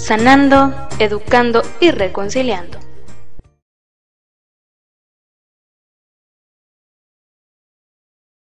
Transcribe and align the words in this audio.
sanando, 0.00 0.72
educando 0.98 1.62
y 1.78 1.90
reconciliando. 1.90 2.78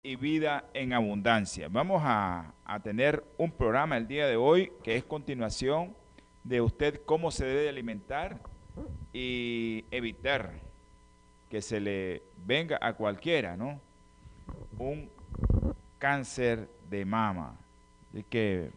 Y 0.03 0.15
vida 0.15 0.65
en 0.73 0.93
abundancia. 0.93 1.67
Vamos 1.69 2.03
a, 2.05 2.53
tener 2.83 3.23
un 3.37 3.51
programa 3.51 3.97
el 3.97 4.07
día 4.07 4.27
de 4.27 4.37
hoy 4.37 4.71
que 4.83 4.95
es 4.95 5.03
continuación 5.03 5.95
de 6.43 6.61
usted 6.61 7.01
cómo 7.05 7.31
se 7.31 7.45
debe 7.45 7.67
alimentar 7.67 8.39
y 9.11 9.83
evitar 9.91 10.53
que 11.49 11.61
se 11.61 11.81
le 11.81 12.23
venga 12.45 12.77
a 12.81 12.93
cualquiera, 12.93 13.57
¿no? 13.57 13.81
Un 14.77 15.09
cáncer 15.99 16.69
de 16.89 17.03
mama. 17.03 17.59
Así 18.09 18.23
que 18.23 18.71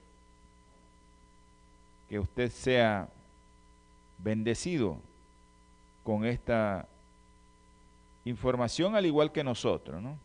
que 2.15 2.21
usted 2.21 2.49
sea 2.53 3.09
bendecido 4.19 5.01
con 6.05 6.25
esta 6.25 6.87
información 8.25 8.95
al 8.95 9.05
igual 9.05 9.33
que 9.33 9.43
nosotros, 9.43 10.01
¿no? 10.01 10.17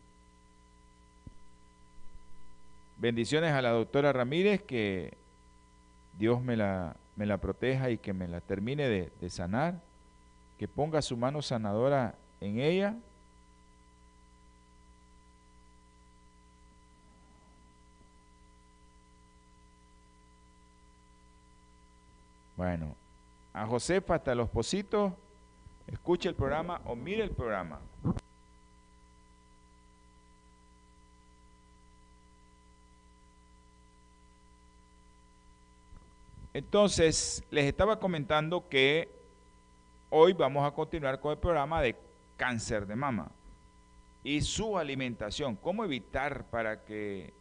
Bendiciones 2.96 3.50
a 3.50 3.60
la 3.60 3.70
doctora 3.70 4.12
Ramírez, 4.12 4.62
que 4.62 5.14
Dios 6.16 6.40
me 6.40 6.56
la, 6.56 6.94
me 7.16 7.26
la 7.26 7.38
proteja 7.38 7.90
y 7.90 7.98
que 7.98 8.12
me 8.12 8.28
la 8.28 8.40
termine 8.40 8.86
de, 8.86 9.10
de 9.20 9.28
sanar, 9.28 9.80
que 10.60 10.68
ponga 10.68 11.02
su 11.02 11.16
mano 11.16 11.42
sanadora 11.42 12.14
en 12.40 12.60
ella 12.60 12.94
Bueno, 22.60 22.94
a 23.54 23.64
Josefa 23.64 24.16
hasta 24.16 24.34
los 24.34 24.50
positos, 24.50 25.14
escuche 25.86 26.28
el 26.28 26.34
programa 26.34 26.82
o 26.84 26.94
mire 26.94 27.24
el 27.24 27.30
programa. 27.30 27.80
Entonces, 36.52 37.42
les 37.50 37.64
estaba 37.64 37.98
comentando 37.98 38.68
que 38.68 39.08
hoy 40.10 40.34
vamos 40.34 40.70
a 40.70 40.74
continuar 40.74 41.18
con 41.18 41.32
el 41.32 41.38
programa 41.38 41.80
de 41.80 41.96
cáncer 42.36 42.86
de 42.86 42.94
mama 42.94 43.30
y 44.22 44.42
su 44.42 44.76
alimentación, 44.76 45.56
cómo 45.56 45.82
evitar 45.82 46.44
para 46.50 46.84
que 46.84 47.32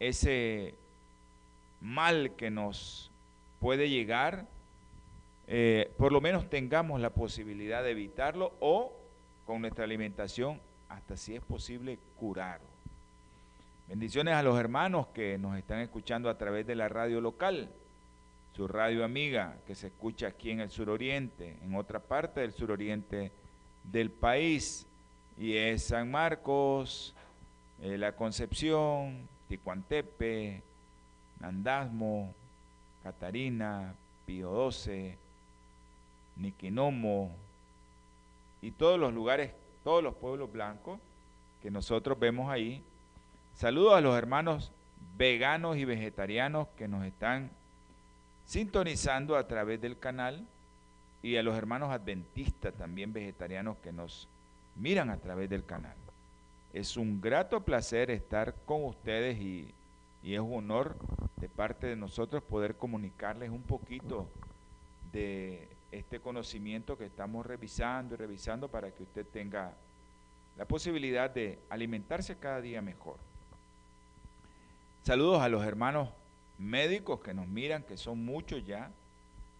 ese 0.00 0.74
mal 1.82 2.34
que 2.34 2.50
nos 2.50 3.10
puede 3.60 3.88
llegar, 3.88 4.46
eh, 5.46 5.90
por 5.96 6.12
lo 6.12 6.20
menos 6.20 6.48
tengamos 6.48 7.00
la 7.00 7.10
posibilidad 7.10 7.82
de 7.82 7.90
evitarlo 7.90 8.52
o 8.60 8.92
con 9.46 9.60
nuestra 9.60 9.84
alimentación, 9.84 10.60
hasta 10.88 11.16
si 11.16 11.34
es 11.34 11.42
posible, 11.42 11.98
curarlo. 12.18 12.66
Bendiciones 13.88 14.34
a 14.34 14.42
los 14.42 14.58
hermanos 14.58 15.06
que 15.14 15.38
nos 15.38 15.56
están 15.56 15.80
escuchando 15.80 16.28
a 16.28 16.36
través 16.36 16.66
de 16.66 16.74
la 16.74 16.88
radio 16.88 17.20
local, 17.20 17.70
su 18.54 18.68
radio 18.68 19.04
amiga 19.04 19.56
que 19.66 19.74
se 19.74 19.86
escucha 19.86 20.28
aquí 20.28 20.50
en 20.50 20.60
el 20.60 20.70
suroriente, 20.70 21.56
en 21.62 21.74
otra 21.74 21.98
parte 21.98 22.40
del 22.40 22.52
suroriente 22.52 23.32
del 23.84 24.10
país, 24.10 24.86
y 25.38 25.56
es 25.56 25.84
San 25.84 26.10
Marcos, 26.10 27.14
eh, 27.80 27.96
La 27.96 28.12
Concepción, 28.12 29.28
Ticuantepe, 29.48 30.62
Nandasmo, 31.40 32.34
Catarina, 33.02 33.94
Pío 34.26 34.70
XII, 34.70 35.16
Niquinomo 36.36 37.34
y 38.62 38.70
todos 38.70 38.98
los 38.98 39.12
lugares, 39.12 39.52
todos 39.84 40.02
los 40.02 40.14
pueblos 40.14 40.52
blancos 40.52 41.00
que 41.62 41.70
nosotros 41.70 42.18
vemos 42.18 42.50
ahí. 42.50 42.82
Saludos 43.54 43.94
a 43.94 44.00
los 44.00 44.16
hermanos 44.16 44.70
veganos 45.16 45.76
y 45.76 45.84
vegetarianos 45.84 46.68
que 46.76 46.88
nos 46.88 47.04
están 47.04 47.50
sintonizando 48.46 49.36
a 49.36 49.46
través 49.46 49.80
del 49.80 49.98
canal 49.98 50.46
y 51.22 51.36
a 51.36 51.42
los 51.42 51.56
hermanos 51.56 51.90
adventistas 51.90 52.72
también 52.74 53.12
vegetarianos 53.12 53.76
que 53.78 53.92
nos 53.92 54.28
miran 54.76 55.10
a 55.10 55.16
través 55.16 55.50
del 55.50 55.64
canal. 55.64 55.96
Es 56.72 56.96
un 56.96 57.20
grato 57.20 57.60
placer 57.60 58.10
estar 58.10 58.54
con 58.64 58.84
ustedes 58.84 59.38
y 59.40 59.74
y 60.22 60.34
es 60.34 60.40
un 60.40 60.54
honor 60.54 60.96
de 61.36 61.48
parte 61.48 61.86
de 61.86 61.96
nosotros 61.96 62.42
poder 62.42 62.76
comunicarles 62.76 63.50
un 63.50 63.62
poquito 63.62 64.28
de 65.12 65.68
este 65.92 66.20
conocimiento 66.20 66.98
que 66.98 67.06
estamos 67.06 67.46
revisando 67.46 68.14
y 68.14 68.18
revisando 68.18 68.68
para 68.68 68.90
que 68.90 69.04
usted 69.04 69.26
tenga 69.26 69.72
la 70.56 70.64
posibilidad 70.64 71.30
de 71.30 71.58
alimentarse 71.70 72.36
cada 72.36 72.60
día 72.60 72.82
mejor. 72.82 73.16
Saludos 75.04 75.40
a 75.40 75.48
los 75.48 75.64
hermanos 75.64 76.10
médicos 76.58 77.20
que 77.20 77.32
nos 77.32 77.46
miran, 77.46 77.84
que 77.84 77.96
son 77.96 78.24
muchos 78.24 78.66
ya. 78.66 78.90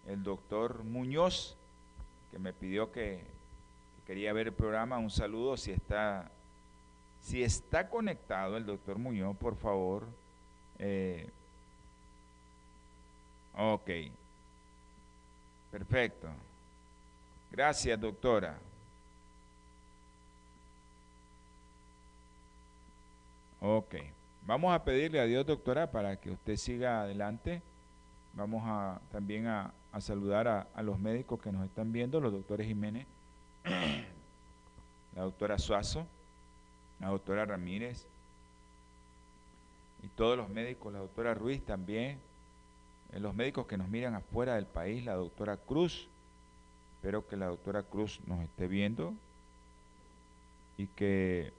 El 0.07 0.23
doctor 0.23 0.85
Muñoz, 0.85 1.57
que 2.31 2.39
me 2.39 2.53
pidió 2.53 2.93
que, 2.93 3.25
quería 4.07 4.33
ver 4.33 4.49
el 4.49 4.53
programa, 4.53 4.99
un 4.99 5.11
saludo 5.11 5.57
si 5.57 5.71
está, 5.71 6.31
si 7.23 7.43
está 7.43 7.89
conectado 7.89 8.57
el 8.57 8.67
doctor 8.67 8.99
Muñoz, 8.99 9.37
por 9.37 9.55
favor, 9.57 10.07
eh, 10.79 11.29
ok. 13.57 13.91
Perfecto. 15.71 16.29
Gracias, 17.51 18.01
doctora. 18.01 18.59
Ok. 23.61 23.97
Vamos 24.47 24.75
a 24.75 24.83
pedirle 24.83 25.21
a 25.21 25.25
Dios, 25.25 25.45
doctora, 25.45 25.91
para 25.91 26.17
que 26.17 26.31
usted 26.31 26.57
siga 26.57 27.03
adelante. 27.03 27.61
Vamos 28.35 28.63
a 28.65 29.01
también 29.11 29.47
a, 29.47 29.73
saludar 30.01 30.47
a, 30.47 30.67
a, 30.75 30.83
los 30.83 30.99
médicos 30.99 31.41
que 31.41 31.51
nos 31.51 31.65
están 31.67 31.93
viendo, 31.93 32.21
los 32.21 32.33
doctores 32.33 32.67
Jiménez, 32.67 33.07
la 35.17 35.23
doctora 35.23 35.59
Suazo, 35.59 36.07
la 37.01 37.09
doctora 37.09 37.45
Ramírez, 37.45 38.07
y 40.03 40.09
todos 40.09 40.37
los 40.37 40.49
médicos, 40.49 40.93
la 40.93 41.01
doctora 41.01 41.35
Ruiz 41.35 41.65
también, 41.65 42.19
eh, 43.13 43.21
los 43.21 43.35
médicos 43.35 43.67
que 43.67 43.77
nos 43.77 43.89
miran 43.89 44.15
afuera 44.15 44.55
del 44.55 44.67
país, 44.67 45.05
la 45.05 45.15
doctora 45.15 45.57
Cruz, 45.57 46.09
espero 46.97 47.27
que 47.27 47.37
la 47.37 47.47
doctora 47.47 47.83
Cruz 47.83 48.21
nos 48.27 48.41
esté 48.43 48.69
viendo 48.69 49.15
y 50.77 50.87
que, 50.87 51.53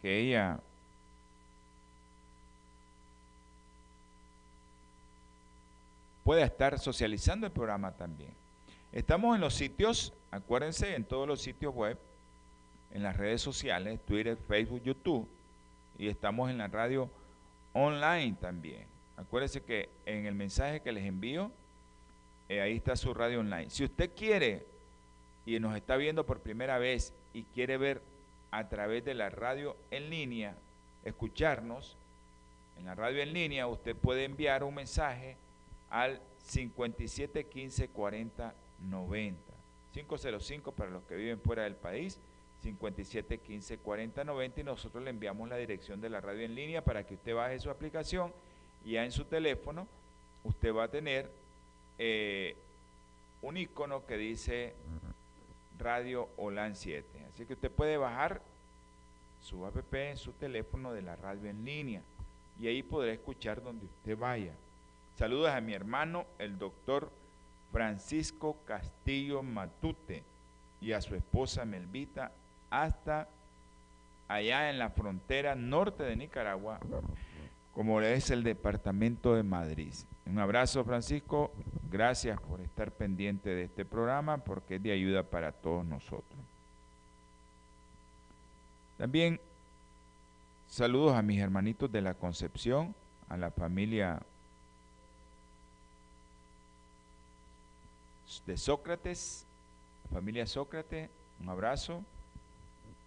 que 0.00 0.20
ella 0.20 0.60
pueda 6.24 6.44
estar 6.44 6.78
socializando 6.78 7.46
el 7.46 7.52
programa 7.52 7.92
también. 7.92 8.30
Estamos 8.92 9.34
en 9.34 9.42
los 9.42 9.54
sitios, 9.54 10.14
acuérdense, 10.30 10.94
en 10.94 11.04
todos 11.04 11.28
los 11.28 11.42
sitios 11.42 11.74
web, 11.74 11.98
en 12.92 13.02
las 13.02 13.16
redes 13.16 13.42
sociales, 13.42 14.00
Twitter, 14.06 14.38
Facebook, 14.48 14.82
YouTube 14.82 15.28
y 15.98 16.08
estamos 16.08 16.50
en 16.50 16.58
la 16.58 16.68
radio 16.68 17.10
online 17.72 18.36
también. 18.40 18.86
Acuérdese 19.16 19.62
que 19.62 19.88
en 20.04 20.26
el 20.26 20.34
mensaje 20.34 20.80
que 20.80 20.92
les 20.92 21.04
envío, 21.04 21.50
eh, 22.48 22.60
ahí 22.60 22.76
está 22.76 22.96
su 22.96 23.14
radio 23.14 23.40
online. 23.40 23.70
Si 23.70 23.84
usted 23.84 24.10
quiere 24.14 24.66
y 25.44 25.58
nos 25.58 25.76
está 25.76 25.96
viendo 25.96 26.24
por 26.26 26.40
primera 26.40 26.78
vez 26.78 27.12
y 27.32 27.42
quiere 27.44 27.76
ver 27.76 28.02
a 28.50 28.68
través 28.68 29.04
de 29.04 29.14
la 29.14 29.30
radio 29.30 29.76
en 29.90 30.10
línea, 30.10 30.56
escucharnos 31.04 31.96
en 32.78 32.84
la 32.86 32.94
radio 32.94 33.22
en 33.22 33.32
línea, 33.32 33.66
usted 33.66 33.96
puede 33.96 34.24
enviar 34.24 34.62
un 34.64 34.74
mensaje 34.74 35.36
al 35.90 36.20
57 36.38 37.46
15 37.46 37.88
40 37.88 38.54
90. 38.88 39.52
505 39.92 40.72
para 40.72 40.90
los 40.90 41.02
que 41.04 41.16
viven 41.16 41.40
fuera 41.40 41.62
del 41.64 41.74
país 41.74 42.18
57 42.66 43.38
15 43.38 43.78
40 43.78 44.24
90 44.24 44.60
y 44.60 44.64
nosotros 44.64 45.04
le 45.04 45.10
enviamos 45.10 45.48
la 45.48 45.56
dirección 45.56 46.00
de 46.00 46.10
la 46.10 46.20
radio 46.20 46.44
en 46.44 46.56
línea 46.56 46.82
para 46.82 47.06
que 47.06 47.14
usted 47.14 47.32
baje 47.32 47.60
su 47.60 47.70
aplicación 47.70 48.32
y 48.84 48.92
ya 48.92 49.04
en 49.04 49.12
su 49.12 49.24
teléfono 49.24 49.86
usted 50.42 50.74
va 50.74 50.84
a 50.84 50.88
tener 50.88 51.30
eh, 51.98 52.56
un 53.42 53.56
icono 53.56 54.04
que 54.04 54.16
dice 54.16 54.74
Radio 55.78 56.28
OLAN 56.36 56.74
7. 56.74 57.06
Así 57.32 57.46
que 57.46 57.52
usted 57.52 57.70
puede 57.70 57.98
bajar 57.98 58.42
su 59.42 59.64
app 59.64 59.94
en 59.94 60.16
su 60.16 60.32
teléfono 60.32 60.92
de 60.92 61.02
la 61.02 61.14
radio 61.14 61.48
en 61.48 61.64
línea 61.64 62.02
y 62.58 62.66
ahí 62.66 62.82
podrá 62.82 63.12
escuchar 63.12 63.62
donde 63.62 63.86
usted 63.86 64.18
vaya. 64.18 64.54
Saludos 65.16 65.50
a 65.50 65.60
mi 65.60 65.72
hermano, 65.72 66.26
el 66.40 66.58
doctor 66.58 67.10
Francisco 67.70 68.56
Castillo 68.64 69.44
Matute 69.44 70.24
y 70.80 70.92
a 70.92 71.00
su 71.00 71.14
esposa 71.14 71.64
Melvita 71.64 72.32
hasta 72.70 73.28
allá 74.28 74.70
en 74.70 74.78
la 74.78 74.90
frontera 74.90 75.54
norte 75.54 76.02
de 76.02 76.16
Nicaragua, 76.16 76.80
como 77.74 78.00
es 78.00 78.30
el 78.30 78.42
departamento 78.42 79.34
de 79.34 79.42
Madrid. 79.42 79.92
Un 80.26 80.38
abrazo 80.38 80.84
Francisco, 80.84 81.52
gracias 81.90 82.40
por 82.40 82.60
estar 82.60 82.90
pendiente 82.90 83.50
de 83.50 83.64
este 83.64 83.84
programa 83.84 84.38
porque 84.38 84.76
es 84.76 84.82
de 84.82 84.92
ayuda 84.92 85.22
para 85.22 85.52
todos 85.52 85.84
nosotros. 85.84 86.24
También 88.98 89.38
saludos 90.68 91.14
a 91.14 91.22
mis 91.22 91.40
hermanitos 91.40 91.92
de 91.92 92.00
la 92.00 92.14
Concepción, 92.14 92.94
a 93.28 93.36
la 93.36 93.50
familia 93.50 94.20
de 98.46 98.56
Sócrates, 98.56 99.44
la 100.10 100.18
familia 100.18 100.46
Sócrates, 100.46 101.10
un 101.40 101.48
abrazo 101.48 102.02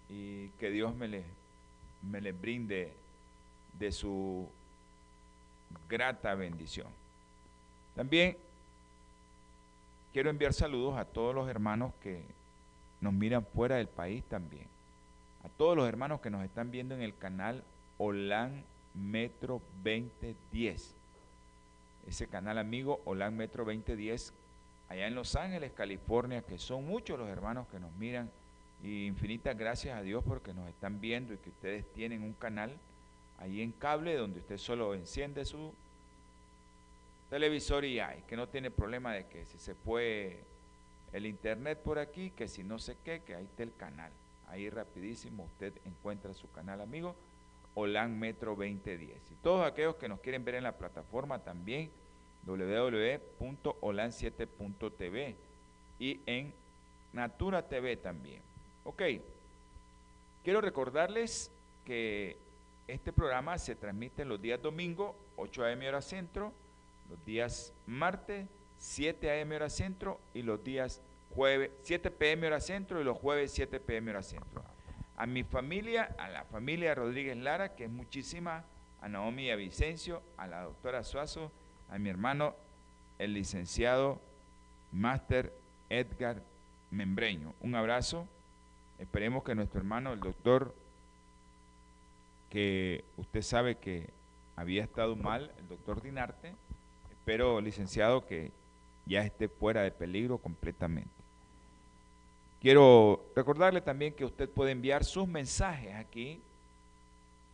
y 0.09 0.50
que 0.59 0.71
Dios 0.71 0.95
me 0.95 1.07
les, 1.07 1.25
me 2.01 2.19
les 2.19 2.39
brinde 2.39 2.94
de 3.77 3.91
su 3.91 4.50
grata 5.88 6.33
bendición. 6.35 6.88
También 7.95 8.38
quiero 10.13 10.29
enviar 10.29 10.53
saludos 10.53 10.97
a 10.97 11.06
todos 11.06 11.35
los 11.35 11.47
hermanos 11.47 11.94
que 12.01 12.23
nos 13.01 13.13
miran 13.13 13.45
fuera 13.45 13.77
del 13.77 13.88
país 13.88 14.23
también. 14.25 14.65
A 15.44 15.50
todos 15.50 15.77
los 15.77 15.88
hermanos 15.88 16.19
que 16.21 16.29
nos 16.29 16.44
están 16.44 16.71
viendo 16.71 16.95
en 16.95 17.01
el 17.01 17.15
canal 17.17 17.63
Olan 17.97 18.63
Metro 18.94 19.61
2010. 19.83 20.95
Ese 22.07 22.27
canal 22.27 22.57
amigo 22.57 23.01
Olan 23.06 23.38
Metro 23.38 23.63
2010 23.63 24.33
allá 24.89 25.07
en 25.07 25.15
Los 25.15 25.35
Ángeles, 25.35 25.71
California, 25.71 26.41
que 26.41 26.57
son 26.57 26.85
muchos 26.85 27.19
los 27.19 27.29
hermanos 27.29 27.67
que 27.67 27.79
nos 27.79 27.91
miran 27.94 28.29
y 28.83 29.07
infinitas 29.07 29.57
gracias 29.57 29.97
a 29.97 30.01
Dios 30.01 30.23
porque 30.25 30.53
nos 30.53 30.69
están 30.69 31.01
viendo 31.01 31.33
y 31.33 31.37
que 31.37 31.49
ustedes 31.49 31.85
tienen 31.93 32.23
un 32.23 32.33
canal 32.33 32.77
ahí 33.37 33.61
en 33.61 33.71
cable 33.71 34.15
donde 34.15 34.39
usted 34.39 34.57
solo 34.57 34.93
enciende 34.93 35.45
su 35.45 35.73
televisor 37.29 37.85
y 37.85 37.99
hay, 37.99 38.21
que 38.27 38.35
no 38.35 38.47
tiene 38.47 38.71
problema 38.71 39.13
de 39.13 39.27
que 39.27 39.45
si 39.45 39.57
se 39.57 39.75
fue 39.75 40.43
el 41.13 41.25
internet 41.25 41.79
por 41.79 41.99
aquí, 41.99 42.31
que 42.31 42.47
si 42.47 42.63
no 42.63 42.79
sé 42.79 42.97
qué, 43.03 43.21
que 43.21 43.35
ahí 43.35 43.45
está 43.45 43.63
el 43.63 43.75
canal. 43.75 44.11
Ahí 44.47 44.69
rapidísimo 44.69 45.43
usted 45.45 45.73
encuentra 45.85 46.33
su 46.33 46.51
canal 46.51 46.81
amigo, 46.81 47.15
Olan 47.75 48.17
Metro 48.17 48.55
2010. 48.55 49.31
Y 49.31 49.35
todos 49.43 49.63
aquellos 49.65 49.95
que 49.95 50.09
nos 50.09 50.19
quieren 50.21 50.43
ver 50.43 50.55
en 50.55 50.63
la 50.63 50.77
plataforma 50.77 51.39
también, 51.39 51.91
www.olan7.tv 52.45 55.35
y 55.99 56.19
en 56.25 56.53
Natura 57.13 57.67
TV 57.67 57.95
también. 57.97 58.48
Ok, 58.83 59.03
quiero 60.43 60.61
recordarles 60.61 61.51
que 61.85 62.37
este 62.87 63.13
programa 63.13 63.57
se 63.57 63.75
transmite 63.75 64.25
los 64.25 64.41
días 64.41 64.61
domingo, 64.61 65.15
8 65.35 65.65
a.m. 65.65 65.87
hora 65.87 66.01
centro, 66.01 66.53
los 67.09 67.23
días 67.25 67.73
martes, 67.85 68.47
7 68.79 69.29
a.m. 69.29 69.55
hora 69.55 69.69
centro 69.69 70.19
y 70.33 70.41
los 70.41 70.63
días 70.63 71.01
jueves, 71.35 71.71
7 71.83 72.11
p.m. 72.11 72.47
hora 72.47 72.59
centro 72.59 72.99
y 72.99 73.03
los 73.03 73.17
jueves 73.17 73.51
7 73.51 73.79
p.m. 73.79 74.11
hora 74.11 74.23
centro. 74.23 74.63
A 75.17 75.25
mi 75.25 75.43
familia, 75.43 76.15
a 76.17 76.29
la 76.29 76.45
familia 76.45 76.95
Rodríguez 76.95 77.37
Lara, 77.37 77.75
que 77.75 77.85
es 77.85 77.89
muchísima, 77.91 78.63
a 79.01 79.09
Naomi 79.09 79.45
y 79.45 79.51
a 79.51 79.55
Vicencio, 79.55 80.21
a 80.37 80.47
la 80.47 80.63
doctora 80.63 81.03
Suazo, 81.03 81.51
a 81.89 81.97
mi 81.99 82.09
hermano, 82.09 82.55
el 83.17 83.33
licenciado 83.33 84.21
Máster 84.91 85.53
Edgar 85.89 86.41
Membreño. 86.89 87.53
Un 87.61 87.75
abrazo. 87.75 88.27
Esperemos 88.99 89.43
que 89.43 89.55
nuestro 89.55 89.79
hermano, 89.79 90.13
el 90.13 90.19
doctor, 90.19 90.75
que 92.49 93.03
usted 93.17 93.41
sabe 93.41 93.75
que 93.75 94.09
había 94.55 94.83
estado 94.83 95.15
mal, 95.15 95.51
el 95.57 95.67
doctor 95.69 96.01
Dinarte, 96.01 96.53
espero, 97.11 97.61
licenciado, 97.61 98.25
que 98.25 98.51
ya 99.05 99.21
esté 99.21 99.47
fuera 99.47 99.81
de 99.81 99.91
peligro 99.91 100.37
completamente. 100.37 101.09
Quiero 102.61 103.23
recordarle 103.35 103.79
también 103.79 104.13
que 104.13 104.25
usted 104.25 104.49
puede 104.49 104.71
enviar 104.71 105.05
sus 105.05 105.27
mensajes 105.27 105.95
aquí 105.95 106.41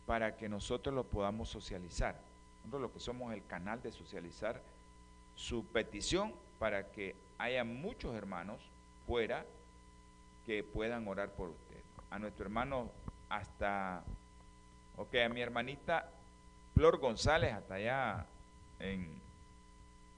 para 0.04 0.36
que 0.36 0.48
nosotros 0.48 0.94
lo 0.94 1.04
podamos 1.04 1.48
socializar. 1.48 2.20
Nosotros 2.64 2.82
lo 2.82 2.92
que 2.92 3.00
somos 3.00 3.32
el 3.32 3.46
canal 3.46 3.80
de 3.82 3.92
socializar 3.92 4.60
su 5.36 5.64
petición 5.66 6.32
para 6.58 6.90
que 6.90 7.14
haya 7.38 7.62
muchos 7.62 8.16
hermanos 8.16 8.60
fuera 9.06 9.46
que 10.46 10.62
puedan 10.62 11.06
orar 11.08 11.30
por 11.30 11.50
usted. 11.50 11.80
A 12.10 12.18
nuestro 12.18 12.44
hermano 12.44 12.90
hasta, 13.28 14.04
ok, 14.96 15.14
a 15.26 15.28
mi 15.28 15.42
hermanita 15.42 16.08
Flor 16.74 16.98
González 16.98 17.52
hasta 17.52 17.74
allá 17.74 18.26
en 18.78 19.20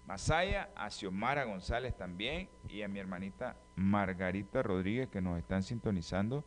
Masaya, 0.06 0.69
a 0.76 0.90
Xiomara 0.90 1.44
González 1.44 1.96
también 1.96 2.48
y 2.69 2.82
a 2.82 2.88
mi 2.88 2.98
hermanita 2.98 3.56
Margarita 3.76 4.62
Rodríguez 4.62 5.08
que 5.08 5.20
nos 5.20 5.38
están 5.38 5.62
sintonizando 5.62 6.44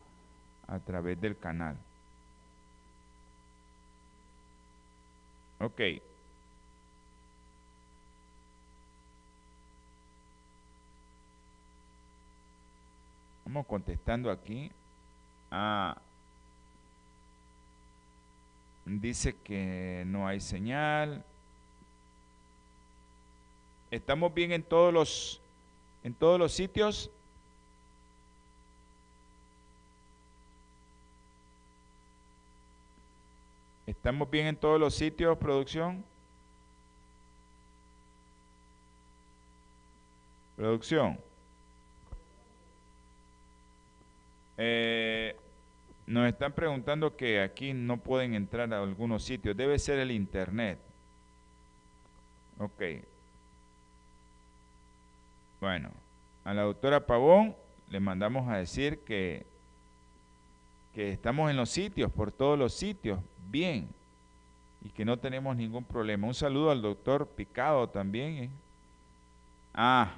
a 0.68 0.80
través 0.80 1.20
del 1.20 1.38
canal. 1.38 1.78
Ok. 5.60 5.82
Vamos 13.54 13.68
contestando 13.68 14.32
aquí. 14.32 14.72
Ah, 15.52 15.98
dice 18.86 19.36
que 19.44 20.06
no 20.08 20.26
hay 20.26 20.40
señal. 20.40 21.22
Estamos 23.92 24.34
bien 24.34 24.54
en 24.54 24.64
todos 24.64 24.94
los 24.94 25.42
en 26.02 26.14
todos 26.14 26.40
los 26.40 26.54
sitios. 26.54 27.12
¿Estamos 33.86 34.32
bien 34.32 34.48
en 34.48 34.56
todos 34.56 34.80
los 34.80 34.96
sitios, 34.96 35.38
producción? 35.38 36.06
Producción. 40.56 41.31
Eh, 44.64 45.36
nos 46.06 46.28
están 46.28 46.54
preguntando 46.54 47.18
que 47.18 47.42
aquí 47.42 47.74
no 47.74 47.98
pueden 47.98 48.36
entrar 48.36 48.72
a 48.72 48.84
algunos 48.84 49.24
sitios. 49.24 49.58
Debe 49.58 49.80
ser 49.80 49.98
el 49.98 50.12
internet. 50.12 50.78
Ok. 52.60 52.84
Bueno, 55.60 55.90
a 56.44 56.54
la 56.54 56.62
doctora 56.62 57.08
Pavón 57.08 57.56
le 57.90 58.00
mandamos 58.00 58.48
a 58.50 58.58
decir 58.58 59.00
que, 59.00 59.48
que 60.94 61.12
estamos 61.12 61.50
en 61.50 61.58
los 61.58 61.72
sitios, 61.72 62.12
por 62.12 62.32
todos 62.32 62.60
los 62.60 62.72
sitios, 62.72 63.20
bien, 63.50 63.90
y 64.86 64.90
que 64.90 65.06
no 65.06 65.18
tenemos 65.18 65.56
ningún 65.56 65.84
problema. 65.84 66.28
Un 66.28 66.36
saludo 66.36 66.70
al 66.70 66.84
doctor 66.84 67.28
Picado 67.28 67.90
también. 67.90 68.44
¿eh? 68.44 68.50
Ah, 69.74 70.14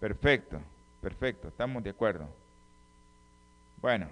perfecto, 0.00 0.60
perfecto, 1.02 1.48
estamos 1.48 1.82
de 1.82 1.90
acuerdo. 1.90 2.28
Bueno, 3.80 4.06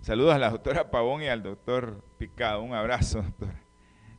saludos 0.00 0.34
a 0.34 0.38
la 0.38 0.50
doctora 0.50 0.90
Pavón 0.90 1.22
y 1.22 1.28
al 1.28 1.44
doctor 1.44 2.02
Picado. 2.18 2.62
Un 2.62 2.74
abrazo, 2.74 3.22
doctora. 3.22 3.62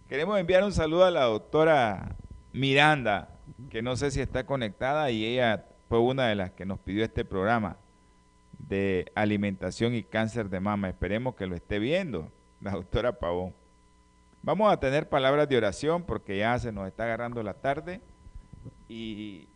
Queremos 0.07 0.39
enviar 0.39 0.63
un 0.63 0.71
saludo 0.71 1.03
a 1.03 1.11
la 1.11 1.25
doctora 1.25 2.15
Miranda, 2.53 3.37
que 3.69 3.81
no 3.81 3.97
sé 3.97 4.09
si 4.09 4.21
está 4.21 4.45
conectada 4.45 5.11
y 5.11 5.25
ella 5.25 5.65
fue 5.89 5.99
una 5.99 6.27
de 6.27 6.35
las 6.35 6.51
que 6.51 6.65
nos 6.65 6.79
pidió 6.79 7.03
este 7.03 7.25
programa 7.25 7.77
de 8.57 9.11
alimentación 9.15 9.93
y 9.95 10.03
cáncer 10.03 10.49
de 10.49 10.61
mama. 10.61 10.87
Esperemos 10.87 11.35
que 11.35 11.45
lo 11.45 11.55
esté 11.55 11.79
viendo 11.79 12.31
la 12.61 12.71
doctora 12.71 13.19
Pavón. 13.19 13.53
Vamos 14.41 14.71
a 14.71 14.79
tener 14.79 15.09
palabras 15.09 15.49
de 15.49 15.57
oración 15.57 16.03
porque 16.03 16.37
ya 16.37 16.57
se 16.57 16.71
nos 16.71 16.87
está 16.87 17.03
agarrando 17.03 17.43
la 17.43 17.55
tarde 17.55 18.01
y 18.87 19.47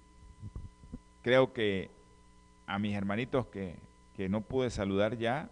creo 1.27 1.51
que 1.51 1.89
a 2.67 2.79
mis 2.79 2.95
hermanitos 2.95 3.47
que, 3.47 3.75
que 4.15 4.29
no 4.29 4.39
pude 4.39 4.69
saludar 4.69 5.17
ya, 5.17 5.49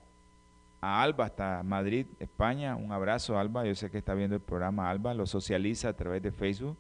a 0.80 1.02
Alba 1.02 1.26
hasta 1.26 1.64
Madrid, 1.64 2.06
España. 2.18 2.78
Un 2.78 2.94
abrazo, 2.94 3.38
Alba. 3.38 3.66
Yo 3.66 3.76
sé 3.76 3.92
que 3.92 3.98
está 3.98 4.14
viendo 4.14 4.38
el 4.38 4.42
programa 4.42 4.90
Alba, 4.90 5.14
lo 5.14 5.26
socializa 5.26 5.90
a 5.90 5.94
través 5.94 6.24
de 6.24 6.32
Facebook. 6.32 6.78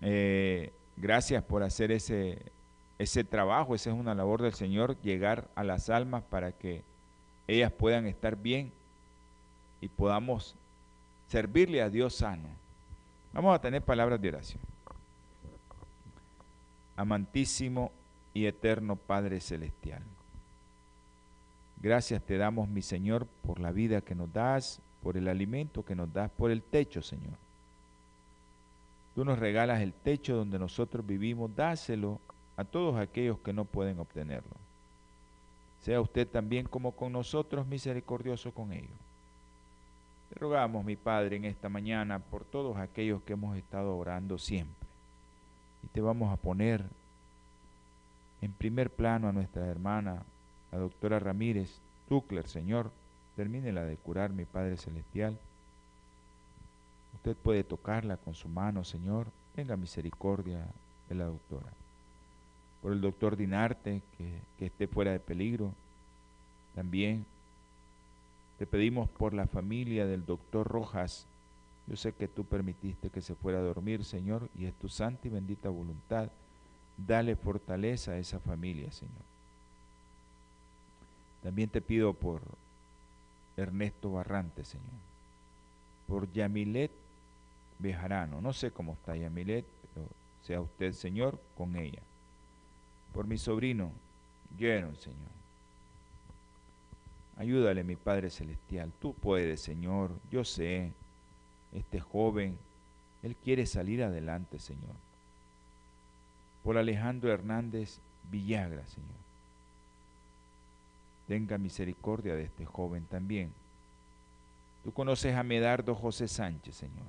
Eh, 0.00 0.72
gracias 0.96 1.44
por 1.44 1.62
hacer 1.62 1.92
ese, 1.92 2.38
ese 2.98 3.24
trabajo, 3.24 3.74
esa 3.74 3.90
es 3.90 3.96
una 3.96 4.14
labor 4.14 4.40
del 4.40 4.54
Señor, 4.54 4.98
llegar 5.02 5.48
a 5.54 5.62
las 5.62 5.90
almas 5.90 6.22
para 6.22 6.52
que 6.52 6.84
ellas 7.46 7.72
puedan 7.72 8.06
estar 8.06 8.36
bien 8.36 8.72
y 9.82 9.88
podamos 9.88 10.54
servirle 11.28 11.82
a 11.82 11.90
Dios 11.90 12.14
sano. 12.14 12.48
Vamos 13.34 13.54
a 13.54 13.60
tener 13.60 13.82
palabras 13.82 14.18
de 14.18 14.28
oración. 14.30 14.62
Amantísimo 16.96 17.92
y 18.34 18.46
eterno 18.46 18.96
Padre 18.96 19.40
Celestial. 19.40 20.02
Gracias 21.80 22.22
te 22.22 22.36
damos, 22.38 22.68
mi 22.68 22.82
Señor, 22.82 23.26
por 23.42 23.58
la 23.58 23.72
vida 23.72 24.00
que 24.00 24.14
nos 24.14 24.32
das, 24.32 24.80
por 25.02 25.16
el 25.16 25.26
alimento 25.28 25.84
que 25.84 25.96
nos 25.96 26.12
das, 26.12 26.30
por 26.30 26.50
el 26.50 26.62
techo, 26.62 27.02
Señor. 27.02 27.34
Tú 29.14 29.24
nos 29.24 29.38
regalas 29.38 29.80
el 29.80 29.92
techo 29.92 30.36
donde 30.36 30.58
nosotros 30.58 31.04
vivimos, 31.04 31.54
dáselo 31.54 32.20
a 32.56 32.64
todos 32.64 32.96
aquellos 32.96 33.38
que 33.40 33.52
no 33.52 33.64
pueden 33.64 33.98
obtenerlo. 33.98 34.56
Sea 35.80 36.00
usted 36.00 36.28
también 36.28 36.66
como 36.66 36.92
con 36.92 37.12
nosotros 37.12 37.66
misericordioso 37.66 38.52
con 38.52 38.72
ellos. 38.72 38.90
Te 40.30 40.38
rogamos, 40.38 40.84
mi 40.84 40.96
Padre, 40.96 41.36
en 41.36 41.44
esta 41.44 41.68
mañana 41.68 42.20
por 42.20 42.44
todos 42.44 42.76
aquellos 42.76 43.22
que 43.22 43.32
hemos 43.32 43.56
estado 43.56 43.96
orando 43.96 44.38
siempre. 44.38 44.81
Y 45.82 45.88
te 45.88 46.00
vamos 46.00 46.32
a 46.32 46.36
poner 46.36 46.84
en 48.40 48.52
primer 48.52 48.90
plano 48.90 49.28
a 49.28 49.32
nuestra 49.32 49.66
hermana 49.66 50.22
la 50.70 50.78
doctora 50.78 51.18
Ramírez 51.18 51.70
Tuckler, 52.08 52.48
Señor, 52.48 52.90
termínela 53.36 53.84
de 53.84 53.96
curar, 53.96 54.30
mi 54.30 54.44
Padre 54.44 54.76
Celestial. 54.76 55.38
Usted 57.14 57.36
puede 57.36 57.62
tocarla 57.62 58.16
con 58.16 58.34
su 58.34 58.48
mano, 58.48 58.84
Señor. 58.84 59.28
Tenga 59.54 59.76
misericordia 59.76 60.66
de 61.08 61.14
la 61.14 61.26
doctora. 61.26 61.68
Por 62.80 62.92
el 62.92 63.00
doctor 63.00 63.36
Dinarte, 63.36 64.02
que, 64.18 64.38
que 64.58 64.66
esté 64.66 64.88
fuera 64.88 65.12
de 65.12 65.20
peligro. 65.20 65.72
También 66.74 67.24
te 68.58 68.66
pedimos 68.66 69.08
por 69.10 69.34
la 69.34 69.46
familia 69.46 70.06
del 70.06 70.24
doctor 70.26 70.66
Rojas. 70.66 71.26
Yo 71.86 71.96
sé 71.96 72.12
que 72.12 72.28
tú 72.28 72.44
permitiste 72.44 73.10
que 73.10 73.20
se 73.20 73.34
fuera 73.34 73.58
a 73.58 73.62
dormir, 73.62 74.04
Señor, 74.04 74.48
y 74.56 74.66
es 74.66 74.74
tu 74.74 74.88
santa 74.88 75.26
y 75.26 75.30
bendita 75.30 75.68
voluntad. 75.68 76.30
Dale 76.96 77.36
fortaleza 77.36 78.12
a 78.12 78.18
esa 78.18 78.38
familia, 78.38 78.92
Señor. 78.92 79.22
También 81.42 81.68
te 81.68 81.80
pido 81.80 82.12
por 82.14 82.40
Ernesto 83.56 84.12
Barrante, 84.12 84.64
Señor. 84.64 84.86
Por 86.06 86.30
Yamilet 86.32 86.92
Bejarano. 87.78 88.40
No 88.40 88.52
sé 88.52 88.70
cómo 88.70 88.92
está 88.92 89.16
Yamilet, 89.16 89.66
pero 89.94 90.06
sea 90.44 90.60
usted, 90.60 90.92
Señor, 90.92 91.40
con 91.56 91.74
ella. 91.76 92.00
Por 93.12 93.26
mi 93.26 93.38
sobrino, 93.38 93.90
Jeron, 94.56 94.96
Señor. 94.96 95.32
Ayúdale, 97.36 97.82
mi 97.82 97.96
Padre 97.96 98.30
Celestial. 98.30 98.92
Tú 99.00 99.14
puedes, 99.14 99.60
Señor. 99.60 100.12
Yo 100.30 100.44
sé. 100.44 100.92
Este 101.72 102.00
joven, 102.00 102.58
él 103.22 103.36
quiere 103.36 103.66
salir 103.66 104.02
adelante, 104.02 104.58
Señor. 104.58 104.94
Por 106.62 106.78
Alejandro 106.78 107.32
Hernández 107.32 107.98
Villagra, 108.30 108.86
Señor. 108.86 109.10
Tenga 111.26 111.58
misericordia 111.58 112.34
de 112.34 112.44
este 112.44 112.66
joven 112.66 113.04
también. 113.04 113.52
Tú 114.84 114.92
conoces 114.92 115.34
a 115.36 115.42
Medardo 115.42 115.94
José 115.94 116.28
Sánchez, 116.28 116.76
Señor. 116.76 117.06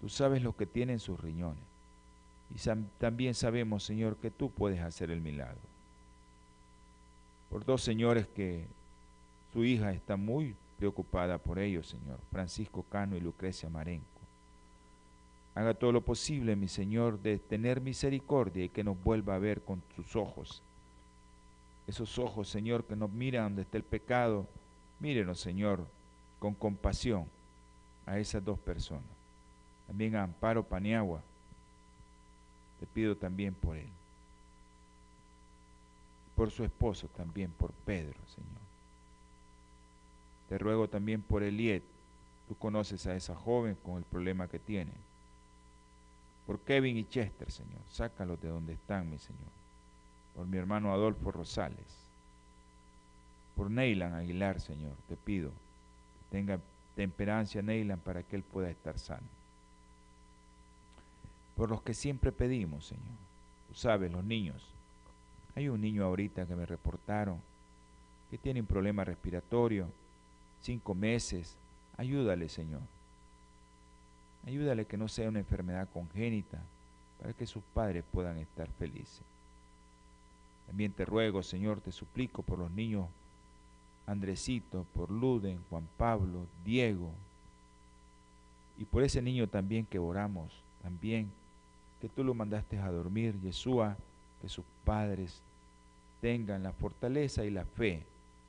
Tú 0.00 0.08
sabes 0.08 0.42
lo 0.42 0.56
que 0.56 0.66
tiene 0.66 0.94
en 0.94 1.00
sus 1.00 1.20
riñones. 1.20 1.62
Y 2.54 2.58
también 2.98 3.34
sabemos, 3.34 3.84
Señor, 3.84 4.16
que 4.16 4.30
tú 4.30 4.50
puedes 4.50 4.80
hacer 4.80 5.10
el 5.10 5.20
milagro. 5.20 5.60
Por 7.50 7.64
dos 7.64 7.82
señores 7.82 8.26
que 8.28 8.66
su 9.52 9.64
hija 9.64 9.92
está 9.92 10.16
muy 10.16 10.54
preocupada 10.78 11.38
por 11.38 11.58
ellos, 11.58 11.88
Señor, 11.88 12.20
Francisco 12.30 12.84
Cano 12.84 13.16
y 13.16 13.20
Lucrecia 13.20 13.68
Marenco. 13.68 14.06
Haga 15.54 15.74
todo 15.74 15.92
lo 15.92 16.02
posible, 16.02 16.54
mi 16.54 16.68
Señor, 16.68 17.20
de 17.20 17.38
tener 17.38 17.80
misericordia 17.80 18.64
y 18.64 18.68
que 18.68 18.84
nos 18.84 19.02
vuelva 19.02 19.34
a 19.34 19.38
ver 19.38 19.62
con 19.62 19.82
sus 19.96 20.14
ojos 20.14 20.62
esos 21.88 22.18
ojos, 22.18 22.50
Señor, 22.50 22.84
que 22.84 22.94
nos 22.94 23.10
miran 23.10 23.44
donde 23.44 23.62
está 23.62 23.78
el 23.78 23.82
pecado, 23.82 24.46
mírenos, 25.00 25.40
Señor, 25.40 25.86
con 26.38 26.54
compasión 26.54 27.24
a 28.04 28.18
esas 28.18 28.44
dos 28.44 28.58
personas. 28.58 29.08
También 29.86 30.14
a 30.14 30.22
Amparo 30.22 30.62
Paniagua, 30.62 31.22
te 32.78 32.86
pido 32.86 33.16
también 33.16 33.54
por 33.54 33.74
él. 33.74 33.88
Por 36.36 36.50
su 36.50 36.62
esposo 36.62 37.08
también, 37.08 37.50
por 37.52 37.72
Pedro, 37.72 38.18
Señor. 38.26 38.57
Te 40.48 40.58
ruego 40.58 40.88
también 40.88 41.22
por 41.22 41.42
Eliet. 41.42 41.82
Tú 42.48 42.54
conoces 42.56 43.06
a 43.06 43.14
esa 43.14 43.34
joven 43.34 43.76
con 43.82 43.98
el 43.98 44.04
problema 44.04 44.48
que 44.48 44.58
tiene. 44.58 44.92
Por 46.46 46.60
Kevin 46.60 46.96
y 46.96 47.04
Chester, 47.04 47.50
Señor. 47.50 47.80
Sácalos 47.90 48.40
de 48.40 48.48
donde 48.48 48.72
están, 48.72 49.10
mi 49.10 49.18
Señor 49.18 49.58
por 50.38 50.46
mi 50.46 50.56
hermano 50.56 50.92
Adolfo 50.92 51.32
Rosales, 51.32 51.76
por 53.56 53.68
Neylan 53.68 54.14
Aguilar, 54.14 54.60
Señor, 54.60 54.92
te 55.08 55.16
pido 55.16 55.50
que 55.50 56.36
tenga 56.36 56.60
temperancia 56.94 57.60
Neylan 57.60 57.98
para 57.98 58.22
que 58.22 58.36
él 58.36 58.44
pueda 58.44 58.70
estar 58.70 59.00
sano. 59.00 59.26
Por 61.56 61.70
los 61.70 61.82
que 61.82 61.92
siempre 61.92 62.30
pedimos, 62.30 62.86
Señor, 62.86 63.02
tú 63.66 63.74
sabes, 63.74 64.12
los 64.12 64.22
niños. 64.22 64.64
Hay 65.56 65.68
un 65.68 65.80
niño 65.80 66.04
ahorita 66.04 66.46
que 66.46 66.54
me 66.54 66.66
reportaron 66.66 67.40
que 68.30 68.38
tiene 68.38 68.60
un 68.60 68.66
problema 68.68 69.02
respiratorio, 69.02 69.88
cinco 70.60 70.94
meses. 70.94 71.56
Ayúdale, 71.96 72.48
Señor. 72.48 72.82
Ayúdale 74.46 74.86
que 74.86 74.96
no 74.96 75.08
sea 75.08 75.28
una 75.28 75.40
enfermedad 75.40 75.88
congénita 75.92 76.58
para 77.20 77.32
que 77.32 77.46
sus 77.46 77.62
padres 77.74 78.04
puedan 78.12 78.38
estar 78.38 78.68
felices. 78.78 79.22
También 80.66 80.92
te 80.92 81.04
ruego, 81.04 81.42
Señor, 81.42 81.80
te 81.80 81.92
suplico 81.92 82.42
por 82.42 82.58
los 82.58 82.70
niños 82.70 83.06
Andresito, 84.06 84.86
por 84.94 85.10
Luden, 85.10 85.60
Juan 85.68 85.86
Pablo, 85.98 86.46
Diego, 86.64 87.10
y 88.78 88.84
por 88.84 89.02
ese 89.02 89.20
niño 89.20 89.48
también 89.48 89.84
que 89.84 89.98
oramos, 89.98 90.62
también 90.82 91.30
que 92.00 92.08
tú 92.08 92.24
lo 92.24 92.32
mandaste 92.32 92.78
a 92.78 92.90
dormir, 92.90 93.38
Yeshua, 93.42 93.96
que 94.40 94.48
sus 94.48 94.64
padres 94.84 95.42
tengan 96.20 96.62
la 96.62 96.72
fortaleza 96.72 97.44
y 97.44 97.50
la 97.50 97.64
fe 97.64 98.04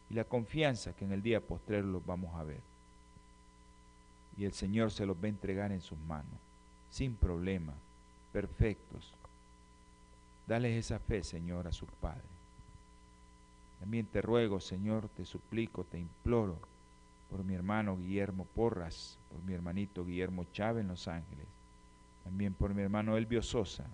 y 0.09 0.13
la 0.13 0.23
confianza 0.23 0.93
que 0.93 1.05
en 1.05 1.11
el 1.11 1.21
día 1.21 1.41
postrero 1.41 1.87
los 1.87 2.05
vamos 2.05 2.35
a 2.35 2.43
ver. 2.43 2.61
Y 4.37 4.45
el 4.45 4.53
Señor 4.53 4.91
se 4.91 5.05
los 5.05 5.17
va 5.17 5.25
a 5.25 5.29
entregar 5.29 5.71
en 5.71 5.81
sus 5.81 5.97
manos, 5.99 6.39
sin 6.89 7.15
problema, 7.15 7.73
perfectos, 8.31 9.13
Dale 10.49 10.79
esa 10.79 10.97
fe, 10.97 11.23
Señor, 11.23 11.67
a 11.67 11.71
sus 11.71 11.87
padres. 12.01 12.25
También 13.79 14.07
te 14.07 14.19
ruego, 14.19 14.59
Señor, 14.59 15.07
te 15.09 15.23
suplico, 15.23 15.83
te 15.83 15.99
imploro 15.99 16.57
por 17.29 17.43
mi 17.43 17.53
hermano 17.53 17.95
Guillermo 17.95 18.45
Porras, 18.55 19.19
por 19.31 19.43
mi 19.43 19.53
hermanito 19.53 20.03
Guillermo 20.03 20.47
Chávez 20.51 20.81
en 20.81 20.87
Los 20.87 21.07
Ángeles, 21.07 21.45
también 22.23 22.55
por 22.55 22.73
mi 22.73 22.81
hermano 22.81 23.15
Elvio 23.15 23.43
Sosa. 23.43 23.85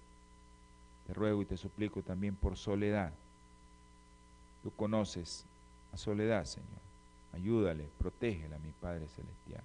Te 1.06 1.14
ruego 1.14 1.42
y 1.42 1.46
te 1.46 1.58
suplico 1.58 2.02
también 2.02 2.36
por 2.36 2.56
Soledad. 2.56 3.12
Tú 4.64 4.72
conoces 4.72 5.46
Soledad, 5.98 6.46
Señor. 6.46 6.70
Ayúdale, 7.34 7.88
protégela, 7.98 8.58
mi 8.60 8.72
Padre 8.72 9.08
Celestial. 9.08 9.64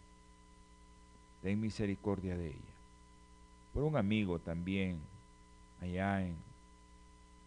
Ten 1.42 1.60
misericordia 1.60 2.36
de 2.36 2.48
ella. 2.48 2.74
Por 3.72 3.84
un 3.84 3.96
amigo 3.96 4.38
también 4.38 5.00
allá 5.80 6.22
en 6.22 6.34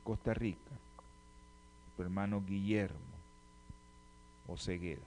Costa 0.03 0.33
Rica, 0.33 0.71
tu 1.95 2.03
hermano 2.03 2.41
Guillermo 2.45 2.97
Osegueda. 4.47 5.05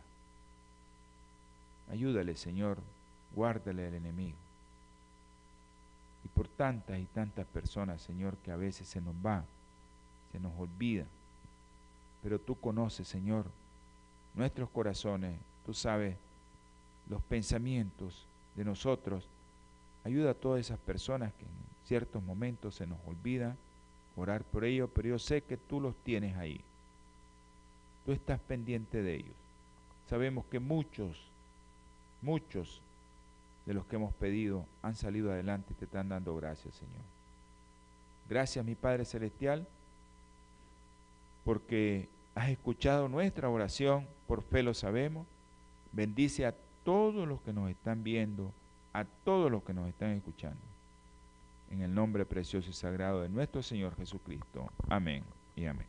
Ayúdale, 1.90 2.36
Señor, 2.36 2.78
guárdale 3.34 3.86
al 3.86 3.94
enemigo. 3.94 4.36
Y 6.24 6.28
por 6.28 6.48
tantas 6.48 6.98
y 6.98 7.04
tantas 7.04 7.46
personas, 7.46 8.02
Señor, 8.02 8.36
que 8.38 8.50
a 8.50 8.56
veces 8.56 8.88
se 8.88 9.00
nos 9.00 9.14
va, 9.14 9.44
se 10.32 10.40
nos 10.40 10.52
olvida. 10.58 11.06
Pero 12.22 12.40
tú 12.40 12.58
conoces, 12.58 13.06
Señor, 13.06 13.46
nuestros 14.36 14.70
corazones, 14.70 15.38
tú 15.64 15.74
sabes 15.74 16.16
los 17.08 17.22
pensamientos 17.22 18.26
de 18.54 18.64
nosotros. 18.64 19.26
Ayuda 20.04 20.30
a 20.30 20.34
todas 20.34 20.60
esas 20.60 20.78
personas 20.78 21.32
que 21.34 21.44
en 21.44 21.50
ciertos 21.86 22.22
momentos 22.22 22.76
se 22.76 22.86
nos 22.86 22.98
olvidan 23.06 23.56
orar 24.16 24.44
por 24.44 24.64
ellos, 24.64 24.90
pero 24.94 25.08
yo 25.08 25.18
sé 25.18 25.42
que 25.42 25.56
tú 25.56 25.80
los 25.80 25.94
tienes 25.96 26.36
ahí. 26.36 26.60
Tú 28.04 28.12
estás 28.12 28.40
pendiente 28.40 29.02
de 29.02 29.16
ellos. 29.16 29.34
sabemos 30.08 30.44
que 30.46 30.60
muchos, 30.60 31.20
muchos 32.22 32.80
de 33.66 33.74
los 33.74 33.84
que 33.86 33.96
hemos 33.96 34.14
pedido 34.14 34.64
han 34.82 34.94
salido 34.94 35.32
adelante 35.32 35.72
y 35.72 35.74
te 35.74 35.86
están 35.86 36.08
dando 36.08 36.36
gracias, 36.36 36.74
Señor. 36.76 37.02
Gracias, 38.28 38.64
mi 38.64 38.76
Padre 38.76 39.04
Celestial, 39.04 39.66
porque 41.44 42.08
has 42.36 42.50
escuchado 42.50 43.08
nuestra 43.08 43.48
oración, 43.48 44.06
por 44.28 44.42
fe 44.42 44.62
lo 44.62 44.74
sabemos. 44.74 45.26
Bendice 45.90 46.44
a 46.44 46.54
todos 46.84 47.26
los 47.26 47.40
que 47.40 47.52
nos 47.52 47.70
están 47.70 48.04
viendo, 48.04 48.52
a 48.92 49.04
todos 49.24 49.50
los 49.50 49.64
que 49.64 49.72
nos 49.72 49.88
están 49.88 50.10
escuchando. 50.10 50.60
En 51.70 51.80
el 51.80 51.92
nombre 51.92 52.26
precioso 52.26 52.68
y 52.70 52.74
sagrado 52.74 53.22
de 53.22 53.30
nuestro 53.30 53.62
Señor 53.62 53.96
Jesucristo. 53.96 54.70
Amén 54.88 55.24
y 55.56 55.64
amén. 55.64 55.86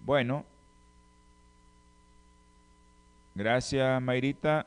Bueno, 0.00 0.44
gracias 3.34 4.00
Mayrita. 4.02 4.66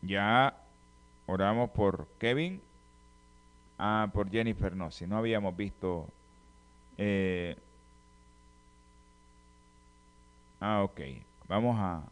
Ya 0.00 0.56
oramos 1.26 1.70
por 1.70 2.08
Kevin. 2.18 2.62
Ah, 3.78 4.08
por 4.10 4.30
Jennifer 4.30 4.74
no, 4.74 4.90
si 4.90 5.06
no 5.06 5.18
habíamos 5.18 5.54
visto. 5.54 6.08
Eh, 6.96 7.56
ah, 10.60 10.82
ok. 10.84 11.00
Vamos 11.48 11.76
a. 11.78 12.02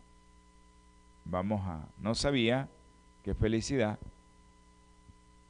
Vamos 1.24 1.60
a. 1.64 1.86
No 1.98 2.14
sabía. 2.14 2.68
Qué 3.22 3.34
felicidad. 3.34 3.98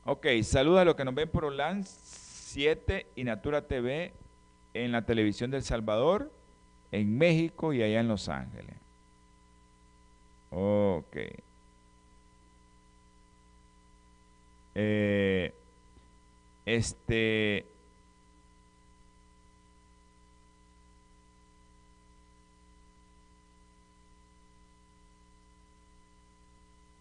Ok, 0.04 0.26
saluda 0.42 0.82
a 0.82 0.84
los 0.84 0.94
que 0.94 1.04
nos 1.04 1.14
ven 1.14 1.28
por 1.28 1.44
OLAN 1.44 1.84
7 1.84 3.06
y 3.14 3.24
Natura 3.24 3.66
TV 3.66 4.12
en 4.74 4.92
la 4.92 5.02
televisión 5.02 5.50
del 5.50 5.62
Salvador, 5.62 6.32
en 6.92 7.18
México 7.18 7.72
y 7.72 7.82
allá 7.82 8.00
en 8.00 8.08
Los 8.08 8.28
Ángeles. 8.28 8.74
Ok. 10.50 11.16
Eh, 14.74 15.52
este. 16.64 17.66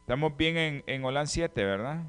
Estamos 0.08 0.38
bien 0.38 0.56
en, 0.56 0.84
en 0.88 1.04
Olan 1.04 1.28
7, 1.28 1.66
¿verdad? 1.66 2.02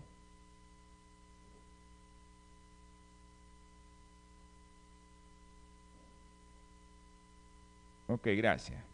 Ok, 8.07 8.29
gracias. 8.37 8.85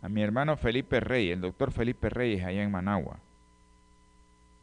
A 0.00 0.08
mi 0.08 0.24
hermano 0.24 0.56
Felipe 0.56 0.98
Reyes, 0.98 1.34
el 1.34 1.40
doctor 1.40 1.70
Felipe 1.70 2.10
Reyes, 2.10 2.44
allá 2.44 2.64
en 2.64 2.72
Managua. 2.72 3.20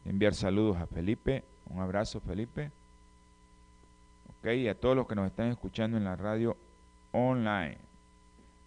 Enviar 0.04 0.34
saludos 0.34 0.76
a 0.76 0.86
Felipe. 0.86 1.42
Un 1.70 1.80
abrazo, 1.80 2.20
Felipe. 2.20 2.70
Ok, 4.28 4.48
y 4.56 4.68
a 4.68 4.78
todos 4.78 4.94
los 4.94 5.06
que 5.06 5.14
nos 5.14 5.26
están 5.26 5.48
escuchando 5.48 5.96
en 5.96 6.04
la 6.04 6.16
radio 6.16 6.54
online. 7.12 7.78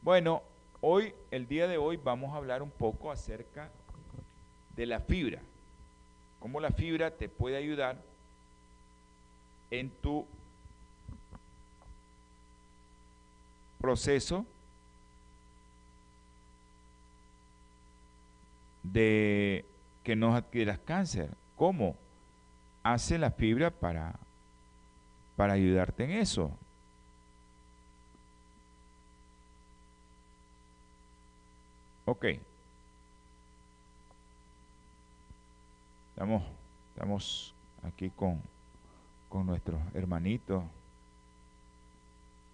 Bueno, 0.01 0.41
hoy, 0.81 1.13
el 1.29 1.47
día 1.47 1.67
de 1.67 1.77
hoy, 1.77 1.97
vamos 1.97 2.33
a 2.33 2.37
hablar 2.37 2.63
un 2.63 2.71
poco 2.71 3.11
acerca 3.11 3.69
de 4.75 4.85
la 4.85 4.99
fibra. 4.99 5.39
Cómo 6.39 6.59
la 6.59 6.71
fibra 6.71 7.11
te 7.11 7.29
puede 7.29 7.57
ayudar 7.57 7.97
en 9.71 9.89
tu 9.89 10.25
proceso 13.79 14.45
de 18.83 19.65
que 20.03 20.15
no 20.15 20.35
adquieras 20.35 20.79
cáncer. 20.79 21.29
¿Cómo? 21.55 21.95
Hace 22.83 23.17
la 23.17 23.31
fibra 23.31 23.71
para, 23.71 24.19
para 25.35 25.53
ayudarte 25.53 26.03
en 26.03 26.11
eso. 26.11 26.51
Estamos, 36.13 36.43
estamos 36.93 37.55
aquí 37.81 38.11
con, 38.11 38.39
con 39.29 39.47
nuestros 39.47 39.81
hermanitos 39.95 40.63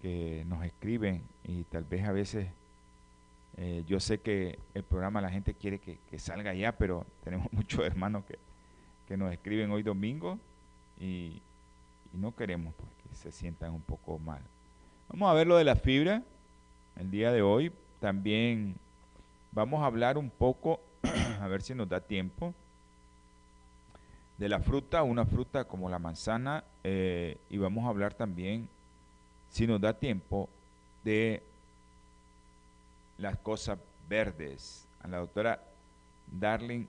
que 0.01 0.45
nos 0.47 0.63
escriben 0.63 1.23
y 1.43 1.65
tal 1.65 1.83
vez 1.83 2.07
a 2.07 2.13
veces 2.13 2.47
eh, 3.57 3.83
yo 3.85 3.99
sé 3.99 4.21
que 4.21 4.57
el 4.73 4.83
programa 4.83 5.19
la 5.19 5.29
gente 5.29 5.53
quiere 5.53 5.79
que, 5.79 5.99
salga 6.19 6.53
ya, 6.53 6.71
pero 6.77 7.05
tenemos 7.25 7.51
muchos 7.51 7.85
hermanos 7.85 8.23
que, 8.25 9.17
nos 9.17 9.33
escriben 9.33 9.69
hoy 9.71 9.83
domingo 9.83 10.39
y, 10.97 11.41
no 12.13 12.33
queremos 12.33 12.73
pues, 12.75 13.19
se 13.19 13.33
sientan 13.33 13.73
un 13.73 13.81
poco 13.81 14.19
mal. 14.19 14.41
Vamos 15.09 15.29
a 15.29 15.33
ver 15.33 15.47
lo 15.47 15.57
de 15.57 15.65
la 15.65 15.75
fibra 15.75 16.23
el 16.95 17.11
día 17.11 17.33
de 17.33 17.41
hoy. 17.41 17.73
También 17.99 18.77
vamos 19.51 19.81
a 19.83 19.87
hablar 19.87 20.17
un 20.17 20.29
poco, 20.29 20.79
a 21.41 21.47
ver 21.49 21.61
si 21.61 21.75
nos 21.75 21.89
da 21.89 21.99
tiempo, 21.99 22.53
de 24.39 24.47
la 24.47 24.59
fruta, 24.61 25.03
una 25.03 25.25
fruta 25.25 25.65
como 25.65 25.89
la 25.89 25.99
manzana, 25.99 26.63
eh, 26.85 27.37
y 27.49 27.57
vamos 27.57 27.85
a 27.85 27.89
hablar 27.89 28.13
también 28.13 28.69
si 29.49 29.67
nos 29.67 29.81
da 29.81 29.93
tiempo, 29.93 30.47
de 31.03 31.43
las 33.17 33.37
cosas 33.39 33.77
verdes. 34.07 34.87
A 35.01 35.07
la 35.09 35.17
doctora 35.17 35.61
Darling 36.31 36.85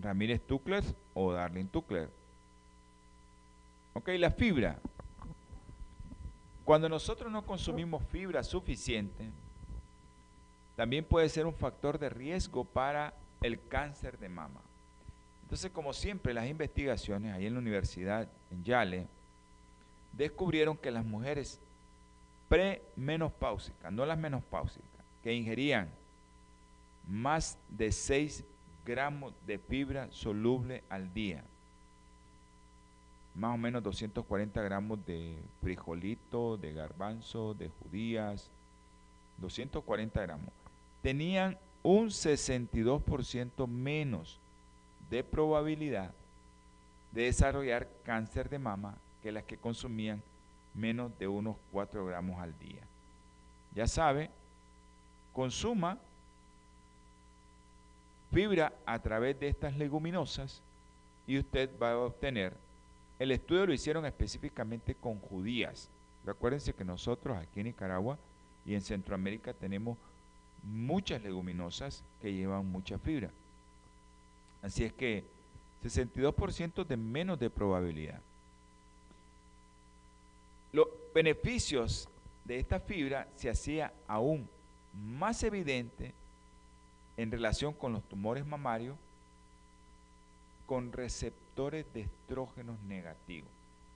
Ramírez 0.00 0.40
Tucler 0.46 0.82
o 1.12 1.32
Darling 1.32 1.66
Tucler. 1.66 2.08
Ok, 3.92 4.08
la 4.18 4.30
fibra. 4.30 4.78
Cuando 6.64 6.88
nosotros 6.88 7.30
no 7.30 7.44
consumimos 7.44 8.02
fibra 8.04 8.42
suficiente, 8.42 9.30
también 10.74 11.04
puede 11.04 11.28
ser 11.28 11.44
un 11.44 11.54
factor 11.54 11.98
de 11.98 12.08
riesgo 12.08 12.64
para 12.64 13.12
el 13.42 13.60
cáncer 13.68 14.18
de 14.18 14.30
mama. 14.30 14.62
Entonces, 15.46 15.70
como 15.70 15.92
siempre, 15.92 16.34
las 16.34 16.48
investigaciones 16.48 17.32
ahí 17.32 17.46
en 17.46 17.52
la 17.52 17.60
universidad, 17.60 18.28
en 18.50 18.64
Yale, 18.64 19.06
descubrieron 20.12 20.76
que 20.76 20.90
las 20.90 21.04
mujeres 21.04 21.60
premenopáusicas, 22.48 23.92
no 23.92 24.04
las 24.04 24.18
menopáusicas, 24.18 24.90
que 25.22 25.32
ingerían 25.32 25.88
más 27.06 27.56
de 27.68 27.92
6 27.92 28.42
gramos 28.84 29.34
de 29.46 29.58
fibra 29.58 30.08
soluble 30.10 30.82
al 30.88 31.14
día, 31.14 31.44
más 33.36 33.54
o 33.54 33.56
menos 33.56 33.84
240 33.84 34.60
gramos 34.62 35.06
de 35.06 35.38
frijolito, 35.62 36.56
de 36.56 36.72
garbanzo, 36.72 37.54
de 37.54 37.68
judías, 37.68 38.50
240 39.38 40.20
gramos, 40.22 40.50
tenían 41.02 41.56
un 41.84 42.08
62% 42.08 43.68
menos 43.68 44.40
de 45.10 45.22
probabilidad 45.24 46.12
de 47.12 47.22
desarrollar 47.22 47.88
cáncer 48.04 48.48
de 48.50 48.58
mama 48.58 48.94
que 49.22 49.32
las 49.32 49.44
que 49.44 49.56
consumían 49.56 50.22
menos 50.74 51.16
de 51.18 51.26
unos 51.26 51.56
4 51.72 52.04
gramos 52.04 52.38
al 52.40 52.56
día. 52.58 52.82
Ya 53.74 53.86
sabe, 53.86 54.30
consuma 55.32 55.98
fibra 58.30 58.72
a 58.84 58.98
través 58.98 59.38
de 59.40 59.48
estas 59.48 59.76
leguminosas 59.76 60.60
y 61.26 61.38
usted 61.38 61.70
va 61.80 61.92
a 61.92 61.98
obtener, 61.98 62.52
el 63.18 63.32
estudio 63.32 63.66
lo 63.66 63.72
hicieron 63.72 64.04
específicamente 64.04 64.94
con 64.94 65.18
judías. 65.18 65.88
Recuérdense 66.24 66.74
que 66.74 66.84
nosotros 66.84 67.38
aquí 67.38 67.60
en 67.60 67.66
Nicaragua 67.66 68.18
y 68.66 68.74
en 68.74 68.82
Centroamérica 68.82 69.54
tenemos 69.54 69.96
muchas 70.62 71.22
leguminosas 71.22 72.02
que 72.20 72.32
llevan 72.32 72.70
mucha 72.70 72.98
fibra. 72.98 73.30
Así 74.62 74.84
es 74.84 74.92
que 74.92 75.24
62% 75.82 76.84
de 76.84 76.96
menos 76.96 77.38
de 77.38 77.50
probabilidad. 77.50 78.20
Los 80.72 80.88
beneficios 81.14 82.08
de 82.44 82.58
esta 82.58 82.80
fibra 82.80 83.28
se 83.36 83.48
hacía 83.48 83.92
aún 84.06 84.48
más 84.92 85.42
evidente 85.42 86.14
en 87.16 87.30
relación 87.30 87.72
con 87.72 87.92
los 87.92 88.02
tumores 88.08 88.46
mamarios 88.46 88.96
con 90.66 90.92
receptores 90.92 91.86
de 91.94 92.02
estrógenos 92.02 92.80
negativos. 92.82 93.50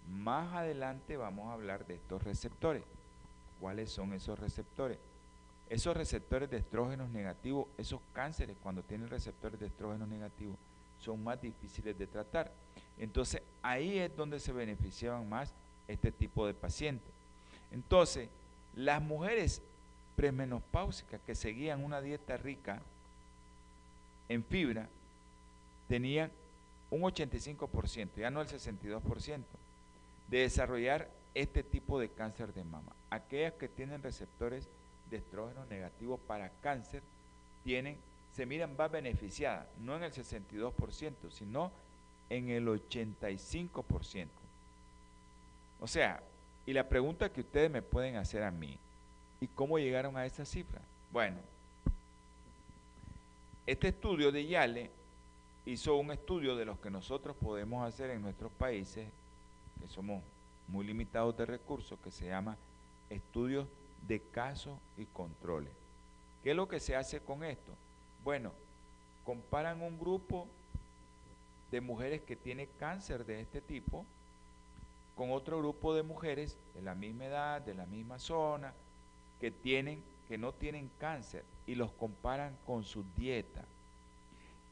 Más 0.09 0.55
adelante 0.55 1.17
vamos 1.17 1.49
a 1.49 1.55
hablar 1.55 1.87
de 1.87 1.97
estos 1.97 2.23
receptores. 2.23 2.85
¿Cuáles 3.61 3.91
son 3.91 4.13
esos 4.13 4.39
receptores? 4.39 4.99
Esos 5.71 5.97
receptores 5.97 6.51
de 6.51 6.59
estrógenos 6.59 7.09
negativos, 7.11 7.69
esos 7.79 8.01
cánceres 8.13 8.57
cuando 8.63 8.83
tienen 8.83 9.09
receptores 9.09 9.59
de 9.61 9.67
estrógenos 9.67 10.09
negativos, 10.09 10.57
son 11.01 11.23
más 11.23 11.41
difíciles 11.41 11.97
de 11.97 12.07
tratar. 12.07 12.51
Entonces 12.99 13.41
ahí 13.63 13.99
es 13.99 14.15
donde 14.15 14.41
se 14.41 14.53
beneficiaban 14.53 15.29
más 15.29 15.53
este 15.87 16.11
tipo 16.11 16.47
de 16.47 16.55
pacientes. 16.55 17.13
Entonces, 17.73 18.29
las 18.75 19.01
mujeres 19.01 19.63
premenopáusicas 20.17 21.21
que 21.25 21.35
seguían 21.35 21.85
una 21.85 22.01
dieta 22.01 22.37
rica 22.37 22.83
en 24.29 24.45
fibra 24.45 24.89
tenían 25.89 26.31
un 26.91 27.03
85%, 27.03 28.17
ya 28.17 28.31
no 28.31 28.41
el 28.41 28.49
62%, 28.49 29.43
de 30.29 30.39
desarrollar 30.39 31.09
este 31.35 31.63
tipo 31.63 32.01
de 32.01 32.09
cáncer 32.09 32.53
de 32.53 32.65
mama. 32.65 32.93
Aquellas 33.09 33.55
que 33.55 33.69
tienen 33.69 34.03
receptores 34.03 34.69
de 35.11 35.19
estrógeno 35.19 35.65
negativo 35.67 36.19
para 36.19 36.51
cáncer 36.63 37.03
tienen, 37.65 37.99
se 38.33 38.47
miran 38.47 38.77
más 38.77 38.91
beneficiadas, 38.91 39.67
no 39.81 39.97
en 39.97 40.05
el 40.05 40.13
62%, 40.13 41.31
sino 41.31 41.71
en 42.29 42.49
el 42.49 42.67
85%. 42.67 44.29
O 45.81 45.87
sea, 45.87 46.23
y 46.67 46.73
la 46.73 46.89
pregunta 46.89 47.33
que 47.33 47.41
ustedes 47.41 47.71
me 47.71 47.83
pueden 47.83 48.17
hacer 48.17 48.43
a 48.43 48.51
mí, 48.51 48.79
¿y 49.41 49.47
cómo 49.49 49.79
llegaron 49.79 50.17
a 50.17 50.25
esa 50.25 50.45
cifra? 50.45 50.81
Bueno, 51.13 51.39
este 53.67 53.89
estudio 53.89 54.31
de 54.31 54.47
Yale 54.47 54.91
hizo 55.67 55.97
un 55.97 56.13
estudio 56.13 56.57
de 56.57 56.65
los 56.65 56.79
que 56.79 56.91
nosotros 56.91 57.37
podemos 57.37 57.87
hacer 57.87 58.11
en 58.11 58.23
nuestros 58.23 58.53
países, 58.53 59.09
que 59.81 59.89
somos 59.89 60.23
muy 60.69 60.87
limitados 60.87 61.37
de 61.37 61.47
recursos, 61.47 61.99
que 62.03 62.11
se 62.11 62.27
llama 62.27 62.57
estudios 63.09 63.67
de 64.07 64.21
casos 64.21 64.79
y 64.97 65.07
controles. 65.07 65.73
¿Qué 66.43 66.51
es 66.51 66.57
lo 66.57 66.69
que 66.69 66.81
se 66.81 66.97
hace 66.97 67.21
con 67.21 67.45
esto? 67.45 67.73
Bueno, 68.25 68.53
comparan 69.25 69.83
un 69.83 69.99
grupo 69.99 70.47
de 71.71 71.81
mujeres 71.81 72.23
que 72.23 72.37
tiene 72.37 72.69
cáncer 72.79 73.25
de 73.25 73.41
este 73.41 73.61
tipo 73.61 74.05
con 75.17 75.31
otro 75.33 75.59
grupo 75.59 75.95
de 75.95 76.03
mujeres 76.03 76.57
de 76.75 76.83
la 76.83 76.95
misma 76.95 77.27
edad, 77.27 77.61
de 77.61 77.75
la 77.75 77.87
misma 77.87 78.19
zona, 78.19 78.73
que 79.39 79.51
tienen 79.51 80.03
que 80.31 80.39
no 80.39 80.53
tienen 80.53 80.89
cáncer 81.01 81.45
y 81.67 81.75
los 81.75 81.91
comparan 81.91 82.57
con 82.65 82.85
su 82.85 83.05
dieta. 83.17 83.65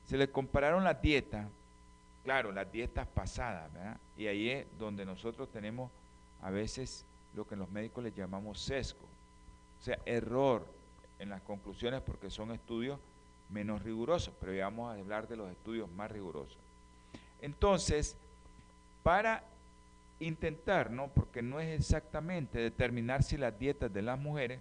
Se 0.05 0.17
les 0.17 0.29
compararon 0.29 0.85
las 0.85 1.03
dietas, 1.03 1.49
claro, 2.23 2.53
las 2.53 2.71
dietas 2.71 3.09
pasadas, 3.09 3.73
¿verdad? 3.73 3.97
Y 4.17 4.29
ahí 4.29 4.51
es 4.51 4.67
donde 4.79 5.05
nosotros 5.05 5.51
tenemos 5.51 5.91
a 6.43 6.51
veces 6.51 7.05
lo 7.35 7.45
que 7.45 7.57
los 7.57 7.69
médicos 7.71 8.05
les 8.05 8.15
llamamos 8.15 8.61
sesgo, 8.61 9.05
o 9.81 9.85
sea, 9.85 9.99
error 10.07 10.67
en 11.19 11.31
las 11.31 11.43
conclusiones 11.43 12.01
porque 12.03 12.31
son 12.31 12.53
estudios 12.53 12.99
menos 13.49 13.83
rigurosos, 13.83 14.35
pero 14.41 14.53
ya 14.53 14.65
vamos 14.65 14.91
a 14.91 14.99
hablar 14.99 15.29
de 15.29 15.37
los 15.37 15.51
estudios 15.51 15.91
más 15.91 16.11
rigurosos. 16.11 16.59
Entonces, 17.41 18.17
para 19.03 19.45
intentar, 20.21 20.91
¿no? 20.91 21.09
Porque 21.09 21.43
no 21.43 21.61
es 21.61 21.79
exactamente 21.79 22.59
determinar 22.59 23.23
si 23.23 23.37
las 23.37 23.59
dietas 23.59 23.93
de 23.93 24.03
las 24.03 24.19
mujeres 24.19 24.61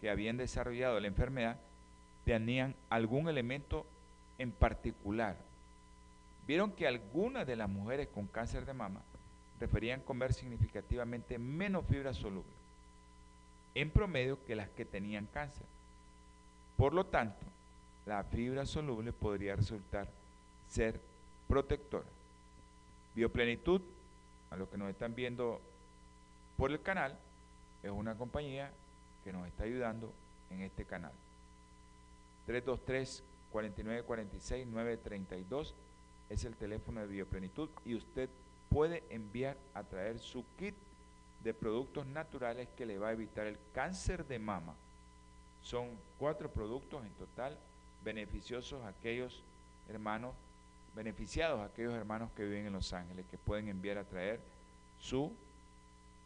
que 0.00 0.10
habían 0.10 0.36
desarrollado 0.36 0.98
la 0.98 1.06
enfermedad 1.06 1.58
tenían 2.24 2.74
algún 2.90 3.28
elemento 3.28 3.86
en 4.38 4.50
particular. 4.50 5.36
Vieron 6.46 6.72
que 6.72 6.86
algunas 6.86 7.46
de 7.46 7.56
las 7.56 7.68
mujeres 7.68 8.08
con 8.08 8.26
cáncer 8.26 8.64
de 8.66 8.72
mama 8.72 9.02
referían 9.60 10.00
comer 10.00 10.32
significativamente 10.32 11.38
menos 11.38 11.86
fibra 11.86 12.12
soluble 12.12 12.65
en 13.76 13.90
promedio 13.90 14.42
que 14.46 14.56
las 14.56 14.70
que 14.70 14.86
tenían 14.86 15.26
cáncer. 15.26 15.66
Por 16.78 16.94
lo 16.94 17.04
tanto, 17.04 17.44
la 18.06 18.24
fibra 18.24 18.64
soluble 18.64 19.12
podría 19.12 19.54
resultar 19.54 20.08
ser 20.70 20.98
protectora. 21.46 22.06
Bioplenitud 23.14 23.82
a 24.50 24.56
los 24.56 24.70
que 24.70 24.78
nos 24.78 24.88
están 24.88 25.14
viendo 25.14 25.60
por 26.56 26.70
el 26.70 26.80
canal, 26.80 27.18
es 27.82 27.90
una 27.90 28.16
compañía 28.16 28.72
que 29.22 29.32
nos 29.32 29.46
está 29.46 29.64
ayudando 29.64 30.10
en 30.48 30.62
este 30.62 30.86
canal. 30.86 31.12
323 32.46 33.22
4946 33.52 34.66
932 34.68 35.74
es 36.30 36.44
el 36.44 36.56
teléfono 36.56 37.02
de 37.02 37.08
Bioplenitud 37.08 37.68
y 37.84 37.94
usted 37.94 38.30
puede 38.70 39.02
enviar 39.10 39.58
a 39.74 39.82
traer 39.82 40.18
su 40.18 40.46
kit 40.56 40.74
de 41.46 41.54
productos 41.54 42.04
naturales 42.06 42.68
que 42.76 42.84
le 42.84 42.98
va 42.98 43.08
a 43.08 43.12
evitar 43.12 43.46
el 43.46 43.56
cáncer 43.72 44.26
de 44.26 44.40
mama. 44.40 44.74
Son 45.62 45.90
cuatro 46.18 46.50
productos 46.50 47.06
en 47.06 47.12
total 47.12 47.56
beneficiosos 48.02 48.82
a 48.82 48.88
aquellos 48.88 49.44
hermanos 49.88 50.34
beneficiados 50.96 51.60
aquellos 51.60 51.94
hermanos 51.94 52.32
que 52.34 52.42
viven 52.42 52.66
en 52.66 52.72
Los 52.72 52.92
Ángeles, 52.94 53.26
que 53.30 53.36
pueden 53.36 53.68
enviar 53.68 53.98
a 53.98 54.04
traer 54.04 54.40
su 54.98 55.30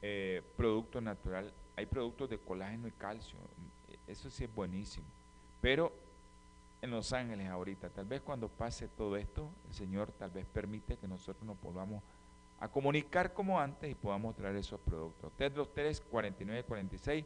eh, 0.01 0.43
producto 0.57 1.01
natural. 1.01 1.53
Hay 1.77 1.85
productos 1.87 2.31
de 2.31 2.39
colágeno 2.39 2.89
y 2.89 2.93
calcio, 2.93 3.37
eso 4.07 4.31
sí 4.31 4.45
es 4.45 4.55
buenísimo. 4.55 5.05
Pero 5.61 5.93
en 6.81 6.93
Los 6.93 7.13
Ángeles 7.13 7.49
ahorita, 7.49 7.91
tal 7.91 8.07
vez 8.07 8.23
cuando 8.23 8.49
pase 8.49 8.89
todo 8.89 9.17
esto, 9.17 9.51
el 9.69 9.75
Señor 9.75 10.13
tal 10.13 10.31
vez 10.31 10.47
permite 10.47 10.97
que 10.97 11.09
nosotros 11.09 11.45
nos 11.45 11.61
volvamos 11.61 12.03
a 12.03 12.20
comunicar 12.68 13.33
como 13.33 13.59
antes 13.59 13.90
y 13.90 13.94
podamos 13.94 14.37
traer 14.37 14.57
esos 14.57 14.79
productos. 14.81 15.33
TED 15.37 15.53
23 15.53 16.01
4946 16.11 17.25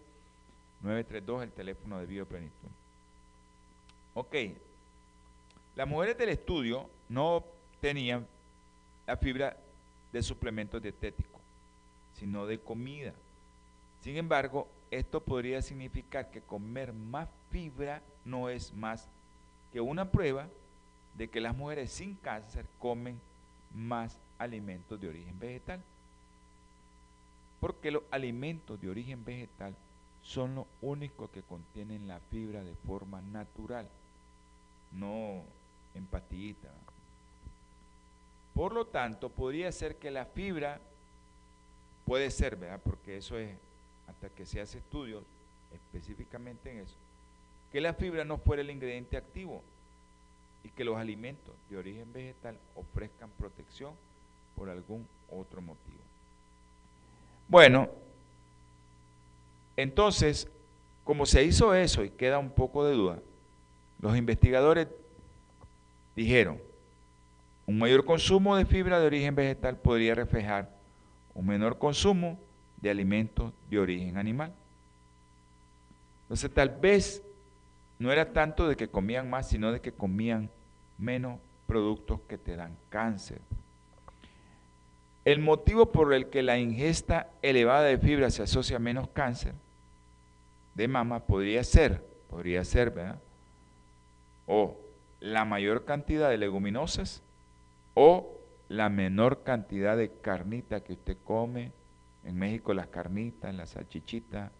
932 0.81 1.42
el 1.42 1.51
teléfono 1.51 1.99
de 1.99 2.07
Bioplenitud. 2.07 2.68
Ok, 4.14 4.37
las 5.75 5.88
mujeres 5.88 6.16
del 6.16 6.29
estudio 6.29 6.88
no 7.09 7.44
tenían 7.81 8.27
la 9.07 9.16
fibra 9.16 9.57
de 10.12 10.23
suplementos 10.23 10.81
dietéticos, 10.81 11.40
sino 12.14 12.47
de 12.47 12.61
comida. 12.61 13.12
Sin 14.03 14.16
embargo, 14.16 14.68
esto 14.90 15.20
podría 15.20 15.61
significar 15.62 16.31
que 16.31 16.42
comer 16.42 16.92
más 16.92 17.29
fibra 17.51 18.03
no 18.25 18.49
es 18.49 18.73
más 18.73 19.09
que 19.73 19.81
una 19.81 20.09
prueba 20.11 20.47
de 21.16 21.29
que 21.29 21.40
las 21.40 21.57
mujeres 21.57 21.90
sin 21.90 22.14
cáncer 22.14 22.66
comen 22.79 23.20
más 23.75 24.16
alimentos 24.38 25.01
de 25.01 25.09
origen 25.09 25.38
vegetal. 25.38 25.83
Porque 27.61 27.90
los 27.90 28.03
alimentos 28.11 28.81
de 28.81 28.90
origen 28.90 29.25
vegetal 29.25 29.75
son 30.23 30.55
los 30.55 30.66
únicos 30.81 31.31
que 31.31 31.42
contienen 31.42 32.09
la 32.09 32.18
fibra 32.31 32.62
de 32.62 32.75
forma 32.87 33.20
natural, 33.23 33.88
no 34.92 35.42
en 35.94 36.07
pastillita. 36.07 36.70
Por 38.55 38.73
lo 38.73 38.87
tanto, 38.87 39.29
podría 39.29 39.70
ser 39.73 39.97
que 39.97 40.11
la 40.11 40.27
fibra, 40.27 40.81
puede 42.07 42.31
ser. 42.31 42.59
Porque 42.85 43.16
eso 43.16 43.38
es, 43.38 43.57
hasta 44.09 44.29
que 44.29 44.47
se 44.47 44.61
hace 44.61 44.79
estudios 44.79 45.25
específicamente 45.73 46.70
en 46.70 46.79
eso, 46.79 46.97
que 47.73 47.81
la 47.81 47.94
fibra 47.94 48.25
no 48.25 48.38
fuera 48.38 48.62
el 48.62 48.70
ingrediente 48.70 49.16
activo 49.16 49.62
y 50.62 50.68
que 50.70 50.85
los 50.85 50.97
alimentos 50.97 51.55
de 51.68 51.77
origen 51.77 52.12
vegetal 52.12 52.57
ofrezcan 52.77 53.31
protección 53.31 53.94
por 54.57 54.69
algún 54.71 55.07
otro 55.31 55.61
motivo. 55.61 55.99
Bueno, 57.49 57.88
entonces, 59.77 60.49
como 61.05 61.27
se 61.27 61.45
hizo 61.45 61.75
eso 61.75 62.05
y 62.05 62.11
queda 62.11 62.38
un 62.38 62.51
poco 62.51 62.85
de 62.85 62.95
duda, 62.95 63.19
los 64.01 64.17
investigadores 64.17 64.88
dijeron, 66.17 66.61
un 67.67 67.79
mayor 67.79 68.05
consumo 68.05 68.57
de 68.57 68.67
fibra 68.67 69.01
de 69.01 69.07
origen 69.07 69.35
vegetal 69.35 69.77
podría 69.77 70.14
reflejar 70.14 70.71
un 71.35 71.47
menor 71.47 71.79
consumo 71.79 72.38
de 72.81 72.90
alimentos 72.90 73.53
de 73.71 73.79
origen 73.79 74.19
animal. 74.19 74.53
Entonces 76.23 76.51
tal 76.53 76.69
vez 76.69 77.23
no 77.99 78.12
era 78.12 78.33
tanto 78.33 78.69
de 78.69 78.77
que 78.77 78.88
comían 78.88 79.31
más, 79.31 79.49
sino 79.49 79.73
de 79.73 79.81
que 79.81 79.93
comían 79.93 80.51
menos 80.99 81.38
productos 81.67 82.21
que 82.29 82.38
te 82.38 82.57
dan 82.57 82.77
cáncer. 82.90 83.40
El 85.25 85.41
motivo 85.41 85.91
por 85.91 86.13
el 86.13 86.29
que 86.29 86.43
la 86.43 86.59
ingesta 86.59 87.31
elevada 87.41 87.83
de 87.83 87.99
fibra 87.99 88.31
se 88.31 88.43
asocia 88.43 88.77
a 88.77 88.81
menos 88.81 89.09
cáncer 89.09 89.55
de 90.75 90.89
mama 90.89 91.21
podría 91.21 91.65
ser, 91.65 92.05
podría 92.29 92.65
ser, 92.65 92.91
¿verdad? 92.91 93.21
O 94.47 94.77
la 95.21 95.45
mayor 95.45 95.85
cantidad 95.85 96.29
de 96.29 96.37
leguminosas 96.37 97.23
o 97.95 98.39
la 98.69 98.89
menor 98.89 99.43
cantidad 99.45 99.97
de 99.97 100.11
carnita 100.11 100.81
que 100.81 100.95
usted 100.95 101.17
come. 101.25 101.73
En 102.25 102.37
México 102.37 102.75
las 102.75 102.89
carnitas, 102.89 103.55
la 103.55 103.67
salchichita, 103.67 104.51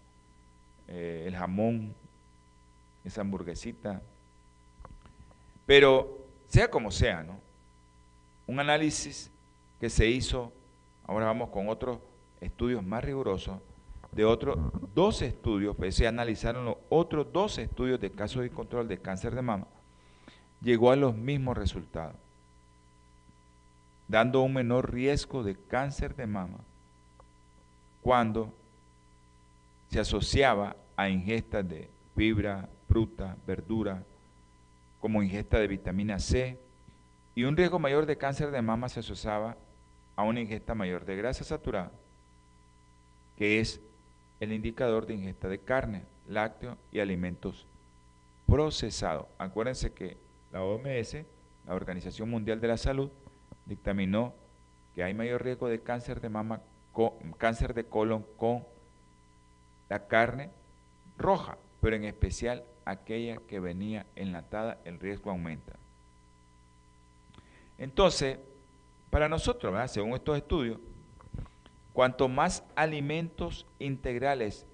eh, 0.89 1.25
el 1.27 1.35
jamón, 1.37 1.95
esa 3.05 3.23
hamburguesita. 3.23 4.03
Pero 5.67 6.27
sea 6.47 6.71
como 6.71 6.91
sea, 6.91 7.23
¿no? 7.23 7.41
Un 8.47 8.61
análisis 8.61 9.31
que 9.85 9.91
se 9.91 10.09
hizo, 10.09 10.51
ahora 11.07 11.27
vamos 11.27 11.51
con 11.51 11.69
otros 11.69 11.99
estudios 12.41 12.83
más 12.83 13.05
rigurosos, 13.05 13.59
de 14.13 14.25
otros 14.25 14.57
dos 14.95 15.21
estudios, 15.21 15.77
pues 15.77 15.95
se 15.95 16.07
analizaron 16.07 16.65
los 16.65 16.77
otros 16.89 17.31
dos 17.31 17.59
estudios 17.59 18.01
de 18.01 18.11
casos 18.11 18.41
de 18.41 18.49
control 18.49 18.89
de 18.89 18.97
cáncer 18.97 19.35
de 19.35 19.43
mama, 19.43 19.67
llegó 20.63 20.91
a 20.91 20.97
los 20.97 21.15
mismos 21.15 21.59
resultados 21.59 22.17
dando 24.09 24.41
un 24.41 24.55
menor 24.55 24.91
riesgo 24.91 25.43
de 25.43 25.55
cáncer 25.55 26.17
de 26.17 26.29
mama 26.29 26.61
cuando 28.01 28.55
se 29.91 30.01
asociaba 30.01 30.77
a 30.97 31.11
ingestas 31.11 31.69
de 31.69 31.91
fibra, 32.17 32.71
fruta, 32.89 33.37
verdura, 33.47 34.03
como 34.99 35.23
ingesta 35.23 35.59
de 35.59 35.69
vitamina 35.69 36.19
C, 36.19 36.59
y 37.35 37.45
un 37.45 37.55
riesgo 37.55 37.79
mayor 37.79 38.07
de 38.07 38.17
cáncer 38.17 38.51
de 38.51 38.63
mama 38.63 38.89
se 38.89 39.01
asociaba 39.01 39.59
a 40.17 40.23
una 40.23 40.41
ingesta 40.41 40.75
mayor 40.75 41.05
de 41.05 41.17
grasa 41.17 41.45
saturada, 41.45 41.93
que 43.37 43.61
es 43.61 43.81
el 44.41 44.53
indicador 44.53 45.07
de 45.07 45.15
ingesta 45.15 45.49
de 45.49 45.59
carne, 45.59 46.05
lácteos 46.29 46.77
y 46.93 47.01
alimentos 47.01 47.67
procesados. 48.47 49.27
Acuérdense 49.39 49.93
que 49.93 50.17
la 50.53 50.63
OMS, 50.63 51.17
la 51.67 51.75
Organización 51.75 52.31
Mundial 52.31 52.61
de 52.61 52.69
la 52.69 52.77
Salud, 52.77 53.11
dictaminó 53.67 54.35
que 54.95 55.03
hay 55.03 55.15
mayor 55.15 55.43
riesgo 55.43 55.69
de 55.69 55.81
cáncer 55.81 56.21
de 56.21 56.29
mama, 56.29 56.61
cáncer 57.39 57.75
de 57.75 57.85
colon 57.85 58.25
con 58.37 58.65
la 59.89 60.07
carne 60.07 60.51
roja, 61.19 61.59
pero 61.81 61.97
en 61.97 62.05
especial 62.05 62.65
aquella 62.85 63.39
que 63.49 63.61
venía 63.61 64.07
enlatada, 64.15 64.79
el 64.85 65.01
riesgo 65.01 65.31
aumenta. 65.31 65.73
Entonces, 67.79 68.39
para 69.15 69.29
nosotros, 69.29 69.93
según 69.93 70.15
estos 70.15 70.37
estudios, 70.37 70.81
cuanto 71.93 72.29
más 72.29 72.65
alimentos 72.75 73.65
integrales 73.79 74.67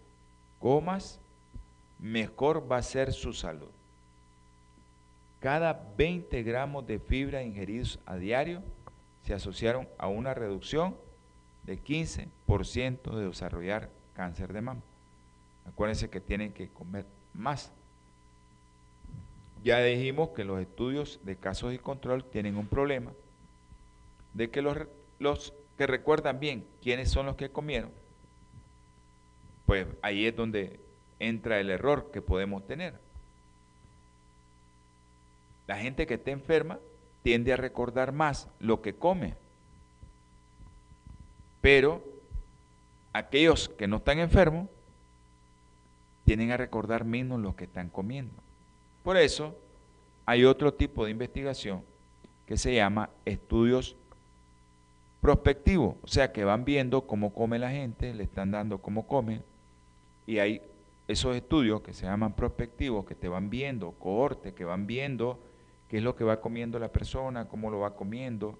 comas, 0.58 1.20
mejor 1.98 2.66
va 2.66 2.78
a 2.78 2.82
ser 2.82 3.12
su 3.12 3.34
salud. 3.34 3.68
Cada 5.40 5.92
20 5.94 6.42
gramos 6.42 6.86
de 6.86 6.98
fibra 6.98 7.42
ingeridos 7.42 7.98
a 8.06 8.16
diario 8.16 8.62
se 9.26 9.34
asociaron 9.34 9.86
a 9.98 10.08
una 10.08 10.32
reducción 10.32 10.96
de 11.64 11.78
15% 11.78 13.14
de 13.14 13.26
desarrollar 13.26 13.90
cáncer 14.14 14.54
de 14.54 14.62
mama. 14.62 14.80
Acuérdense 15.66 16.08
que 16.08 16.22
tienen 16.22 16.54
que 16.54 16.70
comer 16.70 17.04
más. 17.34 17.70
Ya 19.62 19.80
dijimos 19.80 20.30
que 20.30 20.44
los 20.44 20.58
estudios 20.62 21.20
de 21.24 21.36
casos 21.36 21.74
y 21.74 21.78
control 21.78 22.24
tienen 22.24 22.56
un 22.56 22.68
problema 22.68 23.12
de 24.34 24.50
que 24.50 24.62
los, 24.62 24.76
los 25.18 25.52
que 25.76 25.86
recuerdan 25.86 26.40
bien 26.40 26.66
quiénes 26.82 27.10
son 27.10 27.26
los 27.26 27.36
que 27.36 27.50
comieron, 27.50 27.90
pues 29.66 29.86
ahí 30.02 30.26
es 30.26 30.36
donde 30.36 30.80
entra 31.18 31.60
el 31.60 31.70
error 31.70 32.10
que 32.12 32.22
podemos 32.22 32.66
tener. 32.66 32.94
La 35.66 35.76
gente 35.76 36.06
que 36.06 36.14
está 36.14 36.32
enferma 36.32 36.78
tiende 37.22 37.52
a 37.52 37.56
recordar 37.56 38.12
más 38.12 38.48
lo 38.58 38.82
que 38.82 38.94
come, 38.94 39.36
pero 41.60 42.02
aquellos 43.12 43.68
que 43.68 43.86
no 43.86 43.98
están 43.98 44.18
enfermos 44.18 44.68
tienen 46.24 46.50
a 46.50 46.56
recordar 46.56 47.04
menos 47.04 47.40
lo 47.40 47.54
que 47.56 47.64
están 47.64 47.88
comiendo. 47.90 48.34
Por 49.02 49.16
eso 49.16 49.56
hay 50.26 50.44
otro 50.44 50.74
tipo 50.74 51.04
de 51.04 51.10
investigación 51.10 51.84
que 52.46 52.56
se 52.56 52.74
llama 52.74 53.10
estudios 53.24 53.96
prospectivos, 55.20 55.96
o 56.02 56.06
sea 56.06 56.32
que 56.32 56.44
van 56.44 56.64
viendo 56.64 57.06
cómo 57.06 57.34
come 57.34 57.58
la 57.58 57.70
gente, 57.70 58.14
le 58.14 58.24
están 58.24 58.50
dando 58.50 58.78
cómo 58.78 59.06
come, 59.06 59.42
y 60.26 60.38
hay 60.38 60.62
esos 61.08 61.36
estudios 61.36 61.82
que 61.82 61.92
se 61.92 62.06
llaman 62.06 62.34
prospectivos, 62.34 63.04
que 63.04 63.14
te 63.14 63.28
van 63.28 63.50
viendo, 63.50 63.92
cohortes, 63.92 64.54
que 64.54 64.64
van 64.64 64.86
viendo 64.86 65.38
qué 65.88 65.98
es 65.98 66.02
lo 66.02 66.14
que 66.14 66.24
va 66.24 66.40
comiendo 66.40 66.78
la 66.78 66.92
persona, 66.92 67.48
cómo 67.48 67.68
lo 67.70 67.80
va 67.80 67.96
comiendo, 67.96 68.56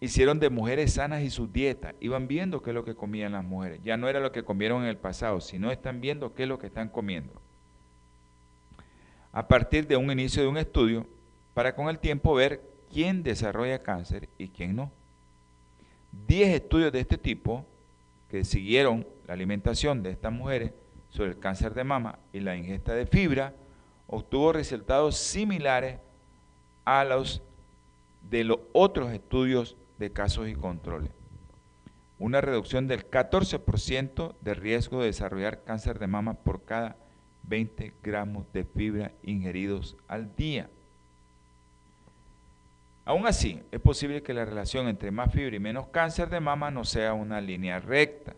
hicieron 0.00 0.40
de 0.40 0.50
mujeres 0.50 0.94
sanas 0.94 1.22
y 1.22 1.30
sus 1.30 1.52
dietas, 1.52 1.94
iban 2.00 2.26
viendo 2.26 2.60
qué 2.60 2.70
es 2.70 2.74
lo 2.74 2.84
que 2.84 2.96
comían 2.96 3.32
las 3.32 3.44
mujeres. 3.44 3.80
Ya 3.84 3.96
no 3.96 4.08
era 4.08 4.18
lo 4.18 4.32
que 4.32 4.42
comieron 4.42 4.82
en 4.82 4.88
el 4.88 4.96
pasado, 4.96 5.40
sino 5.40 5.70
están 5.70 6.00
viendo 6.00 6.34
qué 6.34 6.42
es 6.42 6.48
lo 6.48 6.58
que 6.58 6.66
están 6.66 6.88
comiendo. 6.88 7.32
A 9.30 9.46
partir 9.46 9.86
de 9.86 9.96
un 9.96 10.10
inicio 10.10 10.42
de 10.42 10.48
un 10.48 10.56
estudio, 10.56 11.06
para 11.54 11.76
con 11.76 11.88
el 11.88 12.00
tiempo 12.00 12.34
ver 12.34 12.71
quién 12.92 13.22
desarrolla 13.22 13.82
cáncer 13.82 14.28
y 14.38 14.48
quién 14.48 14.76
no. 14.76 14.90
Diez 16.28 16.54
estudios 16.54 16.92
de 16.92 17.00
este 17.00 17.18
tipo 17.18 17.64
que 18.28 18.44
siguieron 18.44 19.06
la 19.26 19.34
alimentación 19.34 20.02
de 20.02 20.10
estas 20.10 20.32
mujeres 20.32 20.72
sobre 21.10 21.30
el 21.30 21.38
cáncer 21.38 21.74
de 21.74 21.84
mama 21.84 22.18
y 22.32 22.40
la 22.40 22.56
ingesta 22.56 22.94
de 22.94 23.06
fibra 23.06 23.54
obtuvo 24.06 24.52
resultados 24.52 25.16
similares 25.16 25.98
a 26.84 27.04
los 27.04 27.42
de 28.30 28.44
los 28.44 28.58
otros 28.72 29.12
estudios 29.12 29.76
de 29.98 30.12
casos 30.12 30.48
y 30.48 30.54
controles. 30.54 31.10
Una 32.18 32.40
reducción 32.40 32.86
del 32.86 33.08
14% 33.10 34.34
de 34.40 34.54
riesgo 34.54 35.00
de 35.00 35.06
desarrollar 35.06 35.64
cáncer 35.64 35.98
de 35.98 36.06
mama 36.06 36.34
por 36.34 36.62
cada 36.62 36.96
20 37.44 37.94
gramos 38.02 38.46
de 38.52 38.64
fibra 38.64 39.12
ingeridos 39.22 39.96
al 40.08 40.34
día. 40.36 40.70
Aún 43.04 43.26
así, 43.26 43.60
es 43.72 43.80
posible 43.80 44.22
que 44.22 44.32
la 44.32 44.44
relación 44.44 44.88
entre 44.88 45.10
más 45.10 45.32
fibra 45.32 45.56
y 45.56 45.60
menos 45.60 45.88
cáncer 45.88 46.28
de 46.28 46.40
mama 46.40 46.70
no 46.70 46.84
sea 46.84 47.14
una 47.14 47.40
línea 47.40 47.80
recta. 47.80 48.34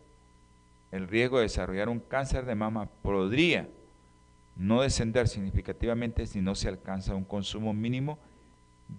El 0.90 1.08
riesgo 1.08 1.38
de 1.38 1.44
desarrollar 1.44 1.88
un 1.88 2.00
cáncer 2.00 2.46
de 2.46 2.54
mama 2.54 2.88
podría 3.02 3.68
no 4.56 4.82
descender 4.82 5.28
significativamente 5.28 6.26
si 6.26 6.40
no 6.40 6.54
se 6.54 6.68
alcanza 6.68 7.14
un 7.14 7.24
consumo 7.24 7.74
mínimo 7.74 8.18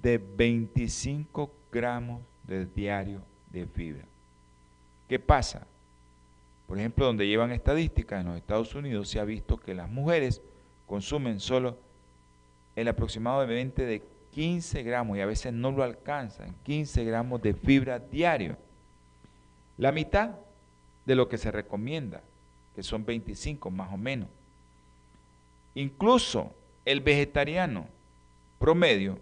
de 0.02 0.18
25 0.18 1.52
gramos 1.72 2.22
de 2.44 2.66
diario 2.66 3.22
de 3.52 3.66
fibra. 3.66 4.04
¿Qué 5.08 5.20
pasa? 5.20 5.66
Por 6.68 6.78
ejemplo, 6.78 7.06
donde 7.06 7.28
llevan 7.28 7.52
estadísticas 7.52 8.22
en 8.22 8.28
los 8.28 8.38
Estados 8.38 8.74
Unidos 8.76 9.10
se 9.10 9.20
ha 9.20 9.24
visto 9.24 9.58
que 9.58 9.74
las 9.74 9.90
mujeres 9.90 10.42
consumen 10.86 11.40
solo 11.40 11.78
el 12.76 12.88
aproximadamente 12.88 13.86
de 13.86 14.04
15 14.36 14.84
gramos 14.84 15.18
y 15.18 15.22
a 15.22 15.26
veces 15.26 15.54
no 15.54 15.72
lo 15.72 15.82
alcanzan, 15.82 16.54
15 16.64 17.06
gramos 17.06 17.42
de 17.42 17.54
fibra 17.54 18.00
diario. 18.00 18.58
La 19.78 19.94
mitad 19.94 20.32
de 21.06 21.16
lo 21.16 21.30
que 21.30 21.38
se 21.38 21.52
recomienda, 21.52 22.22
que 22.76 22.84
son 22.84 23.06
25 23.06 23.72
más 23.72 23.94
o 23.94 23.96
menos. 23.96 24.28
Incluso 25.74 26.54
el 26.84 27.00
vegetariano 27.00 27.88
promedio 28.60 29.18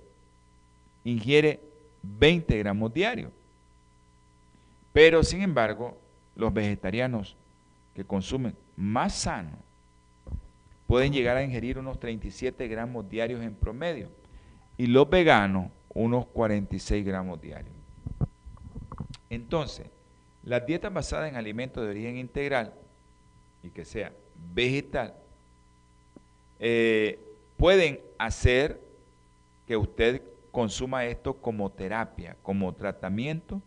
ingiere 1.04 1.60
20 2.02 2.58
gramos 2.58 2.91
diarios. 2.91 3.32
Pero 4.93 5.21
sin 5.21 5.43
embargo, 5.43 5.95
los 6.36 6.52
vegetarianos 6.52 7.36
que 7.93 8.04
consumen 8.04 8.56
más 8.76 9.13
sano 9.13 9.52
pueden 10.88 11.13
llegar 11.13 11.38
a 11.38 11.43
ingerir 11.43 11.78
unos 11.78 11.99
37 11.99 12.67
gramos 12.67 13.08
diarios 13.08 13.43
en 13.43 13.54
promedio 13.54 14.23
y 14.78 14.88
los 14.88 15.10
veganos 15.10 15.72
unos 15.94 16.26
46 16.28 17.06
gramos 17.06 17.42
diarios. 17.42 17.74
Entonces, 19.30 19.88
las 20.44 20.66
dietas 20.66 20.94
basadas 20.94 21.30
en 21.30 21.36
alimentos 21.36 21.84
de 21.84 21.90
origen 21.90 22.18
integral 22.18 22.74
y 23.64 23.70
que 23.70 23.86
sea 23.86 24.12
vegetal 24.54 25.14
eh, 26.60 27.20
pueden 27.58 28.00
hacer 28.18 28.80
que 29.68 29.78
usted 29.78 30.22
consuma 30.52 31.06
esto 31.06 31.34
como 31.34 31.72
terapia, 31.72 32.36
como 32.44 32.74
tratamiento 32.74 33.62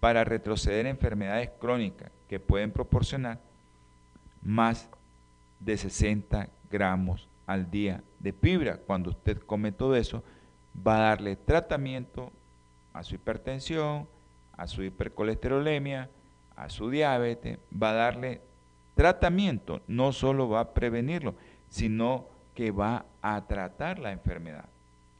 para 0.00 0.24
retroceder 0.24 0.86
enfermedades 0.86 1.50
crónicas 1.58 2.10
que 2.28 2.40
pueden 2.40 2.72
proporcionar 2.72 3.40
más 4.42 4.88
de 5.60 5.76
60 5.76 6.48
gramos 6.70 7.28
al 7.46 7.70
día 7.70 8.02
de 8.18 8.32
fibra. 8.32 8.78
Cuando 8.78 9.10
usted 9.10 9.38
come 9.38 9.72
todo 9.72 9.96
eso, 9.96 10.22
va 10.86 10.96
a 10.96 11.08
darle 11.10 11.36
tratamiento 11.36 12.32
a 12.92 13.02
su 13.02 13.14
hipertensión, 13.14 14.08
a 14.56 14.66
su 14.66 14.82
hipercolesterolemia, 14.82 16.10
a 16.56 16.68
su 16.68 16.90
diabetes, 16.90 17.58
va 17.70 17.90
a 17.90 17.94
darle 17.94 18.40
tratamiento, 18.94 19.82
no 19.86 20.12
solo 20.12 20.48
va 20.48 20.60
a 20.60 20.74
prevenirlo, 20.74 21.34
sino 21.68 22.26
que 22.54 22.70
va 22.70 23.04
a 23.20 23.46
tratar 23.46 23.98
la 23.98 24.12
enfermedad. 24.12 24.64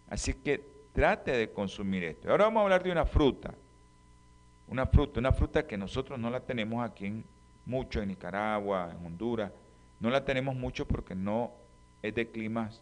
Así 0.09 0.33
que 0.33 0.65
trate 0.93 1.33
de 1.33 1.51
consumir 1.53 2.05
esto. 2.05 2.31
Ahora 2.31 2.45
vamos 2.45 2.61
a 2.61 2.65
hablar 2.65 2.83
de 2.83 2.91
una 2.91 3.05
fruta. 3.05 3.55
Una 4.69 4.87
fruta, 4.87 5.21
una 5.21 5.33
fruta 5.33 5.67
que 5.67 5.77
nosotros 5.77 6.19
no 6.19 6.31
la 6.31 6.41
tenemos 6.41 6.85
aquí 6.85 7.07
en, 7.07 7.25
mucho 7.67 8.01
en 8.01 8.09
Nicaragua, 8.09 8.91
en 8.99 9.05
Honduras. 9.05 9.53
No 10.01 10.09
la 10.09 10.25
tenemos 10.25 10.57
mucho 10.57 10.89
porque 10.89 11.15
no 11.15 11.53
es 12.03 12.15
de 12.15 12.31
climas 12.31 12.81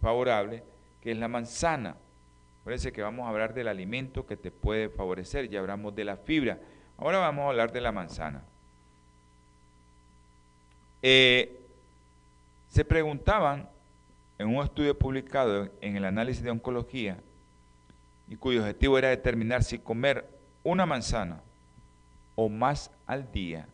favorables, 0.00 0.62
que 1.02 1.12
es 1.12 1.18
la 1.18 1.28
manzana. 1.28 1.96
Parece 2.64 2.92
que 2.92 3.02
vamos 3.02 3.26
a 3.26 3.30
hablar 3.30 3.54
del 3.54 3.68
alimento 3.68 4.26
que 4.26 4.36
te 4.36 4.50
puede 4.50 4.88
favorecer. 4.88 5.48
Ya 5.48 5.60
hablamos 5.60 5.94
de 5.94 6.04
la 6.04 6.16
fibra. 6.16 6.58
Ahora 6.98 7.18
vamos 7.18 7.44
a 7.44 7.48
hablar 7.48 7.72
de 7.72 7.80
la 7.80 7.92
manzana. 7.92 8.42
Eh, 11.02 11.58
se 12.68 12.84
preguntaban 12.84 13.68
en 14.38 14.48
un 14.48 14.62
estudio 14.62 14.98
publicado 14.98 15.70
en 15.80 15.96
el 15.96 16.04
análisis 16.04 16.42
de 16.42 16.50
oncología 16.50 17.18
y 18.28 18.36
cuyo 18.36 18.60
objetivo 18.60 18.98
era 18.98 19.08
determinar 19.08 19.64
si 19.64 19.78
comer 19.78 20.28
una 20.62 20.86
manzana 20.86 21.40
o 22.36 22.48
más 22.48 22.90
al 23.06 23.32
día 23.32 23.66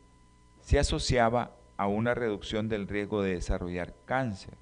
se 0.62 0.78
asociaba 0.78 1.52
a 1.76 1.86
una 1.86 2.14
reducción 2.14 2.68
del 2.68 2.88
riesgo 2.88 3.22
de 3.22 3.34
desarrollar 3.34 3.94
cáncer. 4.06 4.54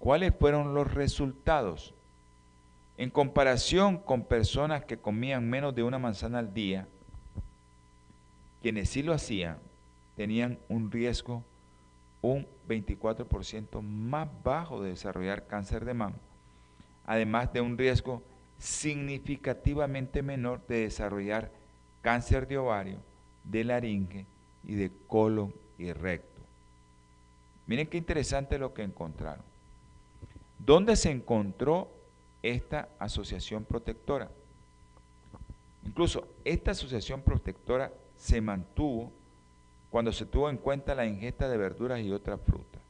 ¿Cuáles 0.00 0.34
fueron 0.34 0.72
los 0.72 0.92
resultados? 0.94 1.94
En 2.96 3.10
comparación 3.10 3.98
con 3.98 4.24
personas 4.24 4.86
que 4.86 4.98
comían 4.98 5.48
menos 5.48 5.74
de 5.74 5.82
una 5.82 5.98
manzana 5.98 6.38
al 6.38 6.54
día, 6.54 6.88
quienes 8.62 8.88
sí 8.88 9.02
lo 9.02 9.12
hacían 9.12 9.58
tenían 10.16 10.58
un 10.70 10.90
riesgo 10.90 11.44
un 12.22 12.46
24% 12.66 13.82
más 13.82 14.28
bajo 14.42 14.82
de 14.82 14.90
desarrollar 14.90 15.46
cáncer 15.46 15.84
de 15.84 15.94
mama, 15.94 16.16
además 17.06 17.52
de 17.52 17.60
un 17.60 17.76
riesgo 17.76 18.22
significativamente 18.58 20.22
menor 20.22 20.66
de 20.66 20.80
desarrollar 20.80 21.52
cáncer 22.00 22.48
de 22.48 22.56
ovario, 22.56 22.98
de 23.44 23.64
laringe 23.64 24.26
y 24.64 24.74
de 24.76 24.90
colon 25.06 25.54
y 25.76 25.92
recto. 25.92 26.40
Miren 27.66 27.86
qué 27.86 27.98
interesante 27.98 28.58
lo 28.58 28.72
que 28.72 28.82
encontraron. 28.82 29.49
¿Dónde 30.64 30.96
se 30.96 31.10
encontró 31.10 31.90
esta 32.42 32.88
asociación 32.98 33.64
protectora? 33.64 34.30
Incluso 35.84 36.28
esta 36.44 36.72
asociación 36.72 37.22
protectora 37.22 37.92
se 38.16 38.40
mantuvo 38.40 39.10
cuando 39.90 40.12
se 40.12 40.26
tuvo 40.26 40.50
en 40.50 40.58
cuenta 40.58 40.94
la 40.94 41.06
ingesta 41.06 41.48
de 41.48 41.56
verduras 41.56 42.00
y 42.00 42.12
otras 42.12 42.40
frutas, 42.40 42.80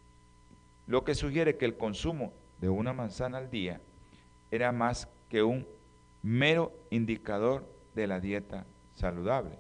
lo 0.86 1.04
que 1.04 1.14
sugiere 1.14 1.56
que 1.56 1.64
el 1.64 1.76
consumo 1.76 2.32
de 2.60 2.68
una 2.68 2.92
manzana 2.92 3.38
al 3.38 3.50
día 3.50 3.80
era 4.50 4.72
más 4.72 5.08
que 5.28 5.42
un 5.42 5.66
mero 6.22 6.72
indicador 6.90 7.64
de 7.94 8.06
la 8.06 8.20
dieta 8.20 8.66
saludable. 8.96 9.58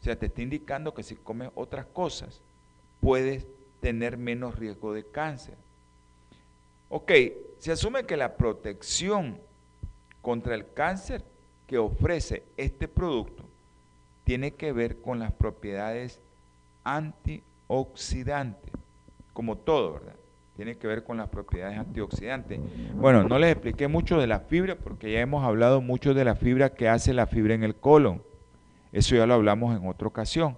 O 0.00 0.04
sea, 0.04 0.18
te 0.18 0.26
está 0.26 0.42
indicando 0.42 0.94
que 0.94 1.02
si 1.02 1.14
comes 1.14 1.50
otras 1.54 1.86
cosas, 1.86 2.40
puedes 3.00 3.46
tener 3.80 4.16
menos 4.16 4.58
riesgo 4.58 4.92
de 4.92 5.04
cáncer. 5.04 5.56
Ok, 6.96 7.10
se 7.58 7.72
asume 7.72 8.04
que 8.04 8.16
la 8.16 8.36
protección 8.36 9.40
contra 10.22 10.54
el 10.54 10.72
cáncer 10.74 11.24
que 11.66 11.76
ofrece 11.76 12.44
este 12.56 12.86
producto 12.86 13.42
tiene 14.22 14.52
que 14.52 14.70
ver 14.70 15.00
con 15.00 15.18
las 15.18 15.32
propiedades 15.32 16.20
antioxidantes, 16.84 18.70
como 19.32 19.56
todo, 19.56 19.94
¿verdad? 19.94 20.14
Tiene 20.54 20.76
que 20.76 20.86
ver 20.86 21.02
con 21.02 21.16
las 21.16 21.28
propiedades 21.30 21.80
antioxidantes. 21.80 22.60
Bueno, 22.94 23.24
no 23.24 23.40
les 23.40 23.50
expliqué 23.50 23.88
mucho 23.88 24.20
de 24.20 24.28
la 24.28 24.38
fibra 24.38 24.76
porque 24.76 25.10
ya 25.10 25.18
hemos 25.18 25.42
hablado 25.42 25.80
mucho 25.80 26.14
de 26.14 26.24
la 26.24 26.36
fibra 26.36 26.74
que 26.74 26.88
hace 26.88 27.12
la 27.12 27.26
fibra 27.26 27.54
en 27.54 27.64
el 27.64 27.74
colon. 27.74 28.22
Eso 28.92 29.16
ya 29.16 29.26
lo 29.26 29.34
hablamos 29.34 29.76
en 29.76 29.88
otra 29.88 30.06
ocasión. 30.06 30.56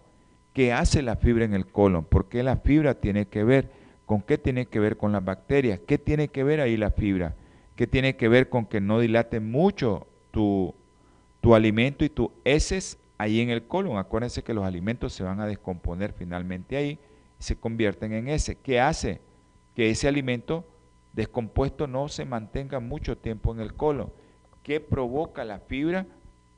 ¿Qué 0.52 0.74
hace 0.74 1.00
la 1.00 1.16
fibra 1.16 1.46
en 1.46 1.54
el 1.54 1.66
colon? 1.66 2.04
¿Por 2.04 2.28
qué 2.28 2.42
la 2.42 2.58
fibra 2.58 2.92
tiene 2.92 3.26
que 3.26 3.42
ver? 3.42 3.85
¿Con 4.06 4.22
qué 4.22 4.38
tiene 4.38 4.66
que 4.66 4.80
ver 4.80 4.96
con 4.96 5.12
las 5.12 5.24
bacterias? 5.24 5.80
¿Qué 5.86 5.98
tiene 5.98 6.28
que 6.28 6.44
ver 6.44 6.60
ahí 6.60 6.76
la 6.76 6.90
fibra? 6.90 7.34
¿Qué 7.74 7.86
tiene 7.86 8.16
que 8.16 8.28
ver 8.28 8.48
con 8.48 8.64
que 8.64 8.80
no 8.80 9.00
dilate 9.00 9.40
mucho 9.40 10.06
tu, 10.30 10.74
tu 11.40 11.54
alimento 11.54 12.04
y 12.04 12.08
tus 12.08 12.30
heces 12.44 12.98
ahí 13.18 13.40
en 13.40 13.50
el 13.50 13.66
colon. 13.66 13.98
Acuérdense 13.98 14.42
que 14.42 14.54
los 14.54 14.64
alimentos 14.64 15.12
se 15.12 15.22
van 15.22 15.40
a 15.40 15.46
descomponer 15.46 16.12
finalmente 16.12 16.76
ahí 16.76 16.98
y 17.38 17.42
se 17.42 17.56
convierten 17.56 18.12
en 18.12 18.28
ese. 18.28 18.56
¿Qué 18.56 18.80
hace? 18.80 19.20
Que 19.74 19.90
ese 19.90 20.08
alimento 20.08 20.64
descompuesto 21.12 21.86
no 21.86 22.08
se 22.08 22.24
mantenga 22.24 22.80
mucho 22.80 23.16
tiempo 23.16 23.52
en 23.52 23.60
el 23.60 23.74
colon. 23.74 24.12
¿Qué 24.62 24.80
provoca 24.80 25.44
la 25.44 25.60
fibra 25.60 26.06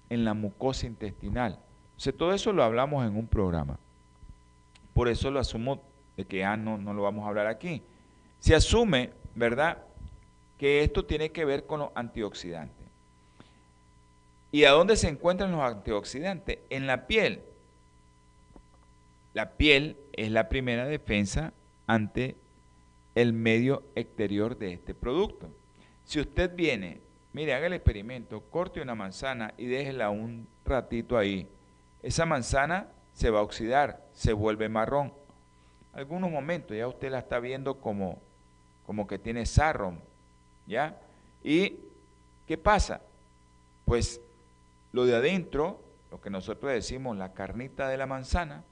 en 0.09 0.25
la 0.25 0.35
mucosa 0.35 0.87
intestinal? 0.87 1.59
O 1.99 2.13
todo 2.13 2.33
eso 2.33 2.53
lo 2.53 2.63
hablamos 2.63 3.07
en 3.07 3.17
un 3.17 3.27
programa. 3.27 3.79
Por 4.95 5.09
eso 5.09 5.31
lo 5.31 5.41
asumo 5.41 5.83
de 6.19 6.27
que 6.27 6.39
ya 6.39 6.57
no, 6.57 6.77
no 6.77 6.93
lo 6.93 7.03
vamos 7.03 7.25
a 7.25 7.29
hablar 7.29 7.47
aquí. 7.47 7.81
Se 8.41 8.55
asume, 8.55 9.11
¿verdad?, 9.37 9.79
que 10.59 10.83
esto 10.83 11.05
tiene 11.05 11.31
que 11.31 11.45
ver 11.45 11.65
con 11.65 11.79
los 11.79 11.91
antioxidantes. 11.95 12.87
¿Y 14.51 14.65
a 14.65 14.73
dónde 14.73 14.97
se 14.97 15.09
encuentran 15.09 15.53
los 15.53 15.63
antioxidantes? 15.63 16.59
En 16.71 16.89
la 16.89 17.07
piel. 17.07 17.43
La 19.33 19.53
piel 19.53 19.97
es 20.13 20.33
la 20.33 20.49
primera 20.49 20.87
defensa 20.87 21.53
ante 21.87 22.35
el 23.15 23.33
medio 23.33 23.85
exterior 23.95 24.59
de 24.59 24.73
este 24.73 24.95
producto. 24.95 25.49
Si 26.05 26.19
usted 26.19 26.53
viene, 26.57 27.01
mire, 27.33 27.55
haga 27.55 27.69
el 27.69 27.75
experimento, 27.75 28.41
corte 28.51 28.81
una 28.81 28.97
manzana 28.97 29.55
y 29.57 29.67
déjela 29.67 30.11
un 30.11 30.49
ratito 30.65 31.17
ahí. 31.17 31.49
Esa 32.03 32.27
manzana 32.27 32.89
se 33.13 33.31
va 33.31 33.39
a 33.39 33.43
oxidar, 33.43 34.05
se 34.13 34.33
vuelve 34.33 34.69
marrón. 34.69 35.13
Algunos 35.92 36.31
momentos 36.31 36.77
ya 36.77 36.87
usted 36.87 37.11
la 37.11 37.20
está 37.20 37.40
viendo 37.40 37.81
como, 37.81 38.18
como 38.87 39.07
que 39.07 39.18
tiene 39.18 39.46
sarro, 39.46 39.94
¿ya? 40.66 40.96
¿Y 41.42 41.77
qué 42.46 42.59
pasa? 42.59 43.01
Pues 43.85 44.20
lo 44.92 45.07
de 45.07 45.16
adentro, 45.16 45.81
lo 46.11 46.20
que 46.20 46.31
nosotros 46.31 46.72
decimos 46.72 47.16
la 47.16 47.33
carnita 47.33 47.88
de 47.88 47.96
la 47.96 48.07
manzana, 48.07 48.64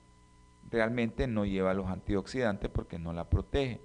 realmente 0.70 1.26
no 1.26 1.44
lleva 1.44 1.74
los 1.74 1.87
antioxidantes 1.87 2.70
porque 2.70 2.98
no 2.98 3.12
la 3.12 3.24
protege. 3.24 3.81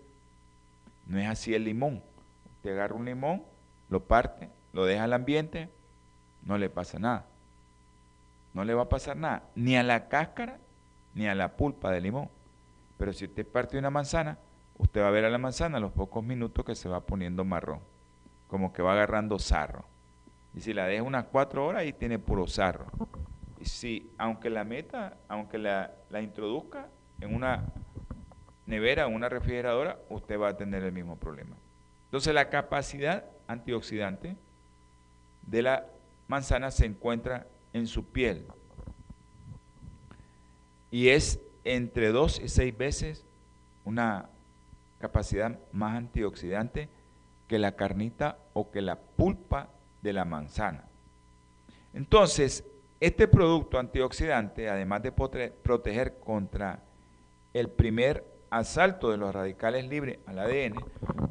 No 1.07 1.19
es 1.19 1.27
así 1.27 1.53
el 1.53 1.65
limón. 1.65 2.01
Usted 2.57 2.71
agarra 2.71 2.95
un 2.95 3.05
limón, 3.05 3.43
lo 3.89 4.03
parte, 4.03 4.49
lo 4.73 4.85
deja 4.85 5.03
al 5.03 5.13
ambiente, 5.13 5.69
no 6.43 6.57
le 6.57 6.69
pasa 6.69 6.99
nada. 6.99 7.25
No 8.53 8.65
le 8.65 8.73
va 8.73 8.83
a 8.83 8.89
pasar 8.89 9.15
nada, 9.17 9.43
ni 9.55 9.77
a 9.77 9.83
la 9.83 10.07
cáscara, 10.09 10.59
ni 11.13 11.27
a 11.27 11.35
la 11.35 11.55
pulpa 11.55 11.91
del 11.91 12.03
limón. 12.03 12.29
Pero 13.01 13.13
si 13.13 13.25
usted 13.25 13.47
parte 13.47 13.79
una 13.79 13.89
manzana, 13.89 14.37
usted 14.77 15.01
va 15.01 15.07
a 15.07 15.09
ver 15.09 15.25
a 15.25 15.29
la 15.31 15.39
manzana 15.39 15.77
a 15.77 15.79
los 15.79 15.91
pocos 15.91 16.23
minutos 16.23 16.63
que 16.63 16.75
se 16.75 16.87
va 16.87 17.03
poniendo 17.03 17.43
marrón, 17.43 17.79
como 18.45 18.71
que 18.71 18.83
va 18.83 18.91
agarrando 18.91 19.39
sarro. 19.39 19.85
Y 20.53 20.61
si 20.61 20.71
la 20.71 20.85
deja 20.85 21.01
unas 21.01 21.25
cuatro 21.25 21.65
horas, 21.65 21.81
ahí 21.81 21.93
tiene 21.93 22.19
puro 22.19 22.45
sarro. 22.45 22.85
Y 23.59 23.65
si, 23.65 24.11
aunque 24.19 24.51
la 24.51 24.63
meta, 24.65 25.17
aunque 25.27 25.57
la, 25.57 25.95
la 26.11 26.21
introduzca 26.21 26.89
en 27.19 27.33
una 27.33 27.73
nevera 28.67 29.07
o 29.07 29.09
una 29.09 29.29
refrigeradora, 29.29 29.97
usted 30.11 30.39
va 30.39 30.49
a 30.49 30.57
tener 30.57 30.83
el 30.83 30.91
mismo 30.91 31.15
problema. 31.15 31.55
Entonces 32.03 32.35
la 32.35 32.49
capacidad 32.49 33.25
antioxidante 33.47 34.37
de 35.41 35.61
la 35.63 35.87
manzana 36.27 36.69
se 36.69 36.85
encuentra 36.85 37.47
en 37.73 37.87
su 37.87 38.05
piel. 38.05 38.45
Y 40.91 41.07
es 41.07 41.39
entre 41.63 42.12
dos 42.12 42.39
y 42.39 42.47
seis 42.47 42.78
veces 42.78 43.26
una 43.86 44.30
capacidad 45.00 45.60
más 45.71 45.95
antioxidante 45.95 46.89
que 47.47 47.60
la 47.60 47.76
carnita 47.76 48.38
o 48.54 48.71
que 48.71 48.82
la 48.82 49.00
pulpa 49.00 49.69
de 50.02 50.13
la 50.13 50.26
manzana. 50.26 50.86
Entonces, 51.93 52.63
este 53.00 53.28
producto 53.28 53.80
antioxidante, 53.80 54.69
además 54.69 55.04
de 55.04 55.12
proteger 55.12 56.19
contra 56.19 56.84
el 57.54 57.69
primer 57.69 58.26
asalto 58.50 59.10
de 59.12 59.17
los 59.17 59.34
radicales 59.34 59.88
libres 59.88 60.19
al 60.26 60.39
ADN, 60.39 60.76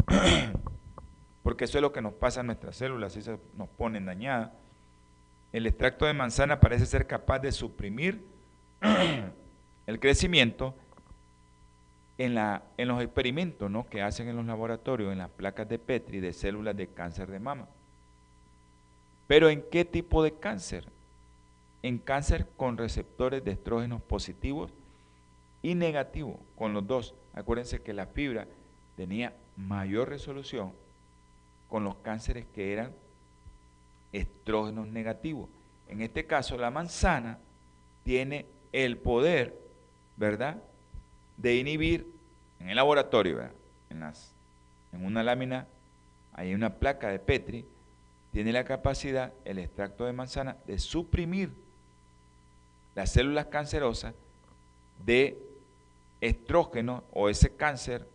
porque 1.43 1.64
eso 1.64 1.79
es 1.79 1.83
lo 1.83 1.93
que 1.93 2.03
nos 2.03 2.14
pasa 2.14 2.40
a 2.40 2.43
nuestras 2.43 2.77
células, 2.77 3.12
se 3.12 3.38
nos 3.57 3.69
ponen 3.69 4.05
dañadas, 4.05 4.51
el 5.53 5.66
extracto 5.66 6.07
de 6.07 6.12
manzana 6.12 6.61
parece 6.61 6.87
ser 6.87 7.07
capaz 7.07 7.39
de 7.41 7.53
suprimir 7.53 8.24
el 9.87 10.01
crecimiento 10.01 10.74
en, 12.18 12.35
la, 12.35 12.62
en 12.76 12.89
los 12.89 13.03
experimentos 13.03 13.70
¿no? 13.70 13.89
que 13.89 14.03
hacen 14.03 14.28
en 14.28 14.37
los 14.37 14.47
laboratorios, 14.47 15.12
en 15.12 15.18
las 15.18 15.31
placas 15.31 15.68
de 15.68 15.78
Petri 15.78 16.20
de 16.20 16.33
células 16.33 16.76
de 16.76 16.89
cáncer 16.89 17.31
de 17.31 17.39
mama. 17.39 17.68
Pero 19.26 19.49
¿en 19.49 19.62
qué 19.70 19.85
tipo 19.85 20.22
de 20.22 20.33
cáncer? 20.33 20.87
En 21.83 21.99
cáncer 21.99 22.49
con 22.57 22.76
receptores 22.76 23.45
de 23.45 23.53
estrógenos 23.53 24.03
positivos 24.03 24.72
y 25.62 25.74
negativos, 25.74 26.37
con 26.57 26.74
los 26.74 26.87
dos. 26.87 27.14
Acuérdense 27.33 27.81
que 27.81 27.93
la 27.93 28.07
fibra 28.07 28.47
tenía 28.97 29.35
mayor 29.57 30.09
resolución 30.09 30.72
con 31.68 31.85
los 31.85 31.97
cánceres 31.97 32.47
que 32.55 32.72
eran 32.72 32.93
estrógenos 34.12 34.89
negativos. 34.89 35.49
En 35.89 36.03
este 36.03 36.26
caso, 36.26 36.57
la 36.57 36.70
manzana 36.70 37.39
tiene 38.05 38.47
el 38.72 38.99
poder, 38.99 39.59
¿verdad?, 40.21 40.62
de 41.39 41.57
inhibir 41.57 42.07
en 42.61 42.68
el 42.68 42.77
laboratorio, 42.77 43.41
En, 43.89 44.01
las, 44.01 44.35
en 44.93 45.07
una 45.07 45.25
lámina 45.25 45.66
hay 46.35 46.53
una 46.53 46.75
placa 46.75 47.09
de 47.09 47.18
Petri 47.18 47.64
tiene 48.31 48.53
la 48.53 48.64
capacidad, 48.64 49.33
el 49.47 49.59
extracto 49.59 50.05
de 50.05 50.12
manzana, 50.12 50.59
de 50.66 50.79
suprimir 50.79 51.51
las 52.95 53.11
células 53.11 53.47
cancerosas 53.47 54.14
de 55.05 55.39
estrógeno 56.21 57.03
o 57.12 57.31
ese 57.31 57.57
cáncer 57.57 58.07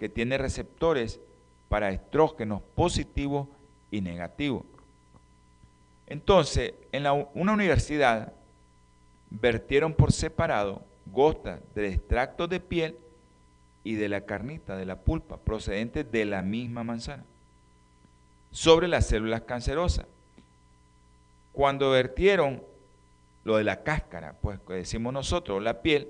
que 0.00 0.08
tiene 0.08 0.38
receptores 0.38 1.20
para 1.68 1.90
estrógenos 1.90 2.62
positivos 2.74 3.48
y 3.90 4.00
negativos. 4.00 4.64
Entonces, 6.06 6.72
en 6.90 7.04
una 7.34 7.52
universidad 7.52 8.32
vertieron 9.28 9.92
por 9.92 10.10
separado 10.10 10.82
gotas 11.14 11.60
del 11.74 11.86
extracto 11.86 12.46
de 12.46 12.60
piel 12.60 12.98
y 13.84 13.94
de 13.94 14.08
la 14.08 14.22
carnita, 14.22 14.76
de 14.76 14.84
la 14.84 15.00
pulpa, 15.00 15.38
procedente 15.38 16.04
de 16.04 16.24
la 16.24 16.42
misma 16.42 16.84
manzana, 16.84 17.24
sobre 18.50 18.88
las 18.88 19.06
células 19.06 19.42
cancerosas. 19.42 20.06
Cuando 21.52 21.90
vertieron 21.90 22.62
lo 23.44 23.56
de 23.56 23.64
la 23.64 23.82
cáscara, 23.82 24.34
pues 24.40 24.58
que 24.60 24.74
decimos 24.74 25.12
nosotros, 25.12 25.62
la 25.62 25.82
piel, 25.82 26.08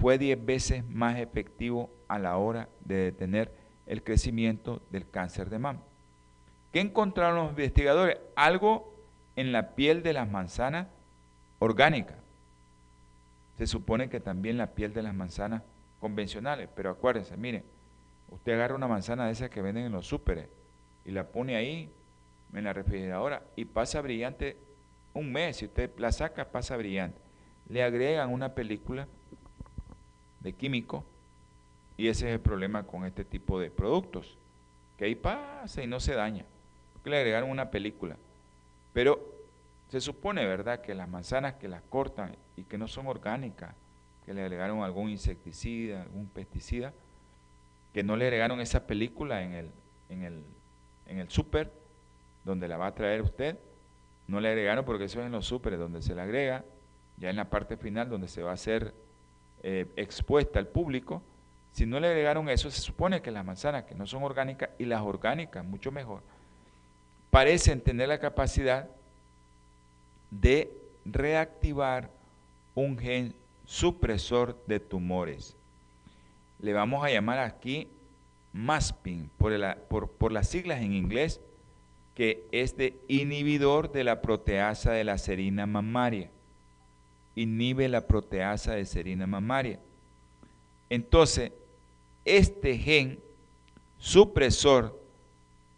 fue 0.00 0.18
10 0.18 0.44
veces 0.46 0.84
más 0.88 1.18
efectivo 1.18 1.90
a 2.08 2.18
la 2.18 2.36
hora 2.38 2.68
de 2.84 2.96
detener 2.96 3.52
el 3.86 4.02
crecimiento 4.02 4.80
del 4.90 5.08
cáncer 5.08 5.50
de 5.50 5.58
mama. 5.58 5.80
¿Qué 6.72 6.80
encontraron 6.80 7.36
los 7.36 7.50
investigadores? 7.50 8.18
Algo 8.36 8.94
en 9.36 9.52
la 9.52 9.74
piel 9.74 10.02
de 10.02 10.12
las 10.12 10.30
manzanas 10.30 10.86
orgánica. 11.58 12.19
Se 13.60 13.66
supone 13.66 14.08
que 14.08 14.20
también 14.20 14.56
la 14.56 14.68
piel 14.68 14.94
de 14.94 15.02
las 15.02 15.14
manzanas 15.14 15.62
convencionales, 16.00 16.70
pero 16.74 16.88
acuérdense, 16.88 17.36
miren, 17.36 17.62
usted 18.30 18.54
agarra 18.54 18.74
una 18.74 18.88
manzana 18.88 19.26
de 19.26 19.32
esas 19.32 19.50
que 19.50 19.60
venden 19.60 19.84
en 19.84 19.92
los 19.92 20.06
súperes 20.06 20.48
y 21.04 21.10
la 21.10 21.26
pone 21.26 21.56
ahí 21.56 21.92
en 22.54 22.64
la 22.64 22.72
refrigeradora 22.72 23.42
y 23.56 23.66
pasa 23.66 24.00
brillante 24.00 24.56
un 25.12 25.30
mes, 25.30 25.58
si 25.58 25.66
usted 25.66 25.90
la 25.98 26.10
saca 26.10 26.50
pasa 26.50 26.74
brillante. 26.78 27.20
Le 27.68 27.82
agregan 27.82 28.32
una 28.32 28.54
película 28.54 29.06
de 30.40 30.54
químico 30.54 31.04
y 31.98 32.08
ese 32.08 32.28
es 32.28 32.32
el 32.36 32.40
problema 32.40 32.84
con 32.84 33.04
este 33.04 33.26
tipo 33.26 33.60
de 33.60 33.70
productos, 33.70 34.38
que 34.96 35.04
ahí 35.04 35.14
pasa 35.14 35.82
y 35.82 35.86
no 35.86 36.00
se 36.00 36.14
daña, 36.14 36.46
que 37.04 37.10
le 37.10 37.18
agregaron 37.18 37.50
una 37.50 37.70
película. 37.70 38.16
Pero 38.94 39.20
se 39.90 40.00
supone, 40.00 40.46
¿verdad?, 40.46 40.80
que 40.80 40.94
las 40.94 41.08
manzanas 41.08 41.54
que 41.54 41.68
las 41.68 41.82
cortan 41.82 42.36
y 42.56 42.62
que 42.62 42.78
no 42.78 42.86
son 42.86 43.08
orgánicas, 43.08 43.74
que 44.24 44.32
le 44.32 44.42
agregaron 44.42 44.82
algún 44.84 45.10
insecticida, 45.10 46.02
algún 46.02 46.28
pesticida, 46.28 46.92
que 47.92 48.04
no 48.04 48.16
le 48.16 48.26
agregaron 48.26 48.60
esa 48.60 48.86
película 48.86 49.42
en 49.42 49.54
el, 49.54 49.70
en 50.08 50.22
el, 50.22 50.44
en 51.06 51.18
el 51.18 51.28
súper, 51.28 51.72
donde 52.44 52.68
la 52.68 52.76
va 52.76 52.86
a 52.86 52.94
traer 52.94 53.20
usted, 53.20 53.58
no 54.28 54.40
le 54.40 54.48
agregaron 54.48 54.84
porque 54.84 55.04
eso 55.04 55.18
es 55.20 55.26
en 55.26 55.32
los 55.32 55.46
súperes 55.46 55.80
donde 55.80 56.02
se 56.02 56.14
le 56.14 56.22
agrega, 56.22 56.64
ya 57.16 57.30
en 57.30 57.36
la 57.36 57.50
parte 57.50 57.76
final 57.76 58.08
donde 58.08 58.28
se 58.28 58.44
va 58.44 58.52
a 58.52 58.54
hacer 58.54 58.94
eh, 59.64 59.86
expuesta 59.96 60.60
al 60.60 60.68
público, 60.68 61.20
si 61.72 61.84
no 61.84 61.98
le 61.98 62.06
agregaron 62.06 62.48
eso, 62.48 62.70
se 62.70 62.80
supone 62.80 63.22
que 63.22 63.32
las 63.32 63.44
manzanas 63.44 63.84
que 63.84 63.96
no 63.96 64.06
son 64.06 64.22
orgánicas 64.22 64.70
y 64.78 64.84
las 64.84 65.02
orgánicas, 65.02 65.64
mucho 65.64 65.90
mejor, 65.90 66.22
parecen 67.30 67.80
tener 67.80 68.08
la 68.08 68.20
capacidad 68.20 68.88
de 70.30 70.70
reactivar 71.04 72.10
un 72.74 72.98
gen 72.98 73.34
supresor 73.64 74.56
de 74.66 74.80
tumores. 74.80 75.56
Le 76.60 76.72
vamos 76.72 77.04
a 77.04 77.10
llamar 77.10 77.38
aquí 77.38 77.88
MASPIN 78.52 79.30
por, 79.38 79.52
por, 79.88 80.10
por 80.10 80.32
las 80.32 80.48
siglas 80.48 80.82
en 80.82 80.92
inglés, 80.92 81.40
que 82.14 82.44
es 82.52 82.76
de 82.76 82.98
inhibidor 83.08 83.92
de 83.92 84.04
la 84.04 84.20
proteasa 84.20 84.92
de 84.92 85.04
la 85.04 85.18
serina 85.18 85.66
mamaria. 85.66 86.30
Inhibe 87.34 87.88
la 87.88 88.06
proteasa 88.06 88.74
de 88.74 88.84
serina 88.84 89.26
mamaria. 89.26 89.78
Entonces, 90.90 91.52
este 92.24 92.76
gen 92.76 93.20
supresor 93.98 95.00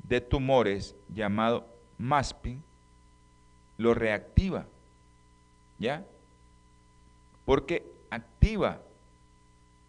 de 0.03 0.21
tumores 0.21 0.97
llamado 1.15 1.67
MASPIN 1.99 2.63
lo 3.83 3.95
reactiva. 3.95 4.67
¿Ya? 5.79 6.07
Porque 7.45 7.85
activa 8.11 8.81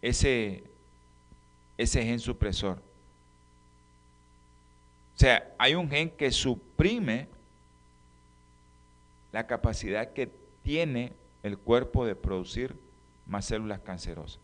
ese, 0.02 0.64
ese 1.78 2.02
gen 2.02 2.18
supresor. 2.18 2.82
O 5.14 5.18
sea, 5.18 5.54
hay 5.58 5.74
un 5.74 5.88
gen 5.88 6.10
que 6.10 6.30
suprime 6.32 7.28
la 9.32 9.46
capacidad 9.46 10.12
que 10.12 10.30
tiene 10.62 11.12
el 11.42 11.56
cuerpo 11.58 12.04
de 12.04 12.16
producir 12.16 12.76
más 13.26 13.46
células 13.46 13.80
cancerosas. 13.80 14.40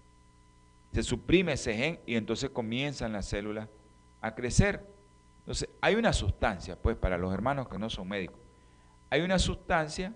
Se 0.93 1.03
suprime 1.03 1.53
ese 1.53 1.75
gen 1.75 2.01
y 2.07 2.15
entonces 2.17 2.51
comienzan 2.51 3.13
las 3.13 3.27
células 3.27 3.69
a 4.21 4.35
crecer. 4.35 4.85
Entonces, 5.41 5.69
hay 5.81 5.95
una 5.97 6.13
sustancia, 6.13 6.77
pues 6.77 6.97
para 6.97 7.19
los 7.19 7.33
hermanos 7.33 7.69
que 7.69 7.79
no 7.79 7.91
son 7.91 8.09
médicos, 8.09 8.40
hay 9.11 9.23
una 9.23 9.39
sustancia 9.39 10.15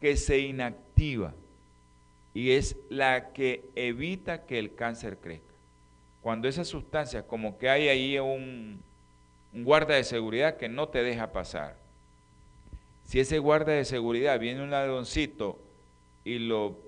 que 0.00 0.16
se 0.16 0.38
inactiva 0.38 1.34
y 2.32 2.52
es 2.52 2.76
la 2.88 3.32
que 3.32 3.68
evita 3.74 4.46
que 4.46 4.60
el 4.60 4.74
cáncer 4.74 5.18
crezca. 5.18 5.54
Cuando 6.22 6.46
esa 6.48 6.64
sustancia, 6.64 7.26
como 7.26 7.58
que 7.58 7.68
hay 7.68 7.88
ahí 7.88 8.18
un, 8.18 8.80
guarda 9.52 9.96
de 9.96 10.04
seguridad 10.04 10.56
que 10.56 10.68
no 10.68 10.88
te 10.88 11.02
deja 11.02 11.32
pasar. 11.32 11.76
Si 13.04 13.18
ese 13.18 13.38
guarda 13.38 13.72
de 13.72 13.84
seguridad 13.84 14.38
viene 14.38 14.62
un 14.62 14.70
ladroncito 14.70 15.58
y 16.24 16.38
lo 16.38 16.78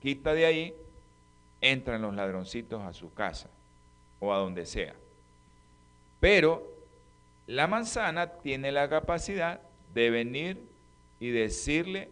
quita 0.00 0.32
de 0.32 0.46
ahí, 0.46 0.74
entran 1.60 2.02
los 2.02 2.14
ladroncitos 2.14 2.82
a 2.82 2.92
su 2.92 3.12
casa 3.12 3.50
o 4.20 4.32
a 4.32 4.38
donde 4.38 4.64
sea. 4.64 4.94
Pero 6.20 6.66
la 7.46 7.66
manzana 7.66 8.28
tiene 8.38 8.72
la 8.72 8.88
capacidad 8.88 9.60
de 9.94 10.10
venir 10.10 10.60
y 11.20 11.30
decirle 11.30 12.10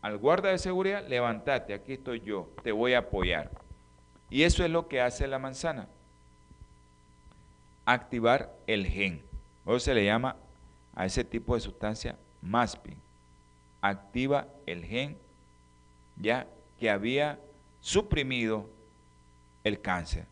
al 0.00 0.18
guarda 0.18 0.50
de 0.50 0.58
seguridad, 0.58 1.06
levántate, 1.08 1.74
aquí 1.74 1.94
estoy 1.94 2.20
yo, 2.20 2.48
te 2.62 2.70
voy 2.70 2.94
a 2.94 2.98
apoyar. 2.98 3.50
Y 4.30 4.44
eso 4.44 4.64
es 4.64 4.70
lo 4.70 4.88
que 4.88 5.00
hace 5.00 5.26
la 5.26 5.38
manzana. 5.38 5.88
Activar 7.84 8.54
el 8.66 8.86
gen. 8.86 9.22
O 9.64 9.78
se 9.80 9.94
le 9.94 10.04
llama 10.04 10.36
a 10.94 11.06
ese 11.06 11.24
tipo 11.24 11.54
de 11.54 11.60
sustancia 11.60 12.16
MASPIN. 12.40 12.96
Activa 13.80 14.46
el 14.64 14.84
gen 14.84 15.18
ya 16.16 16.46
que 16.78 16.90
había 16.90 17.38
suprimido 17.80 18.68
el 19.64 19.80
cáncer. 19.80 20.26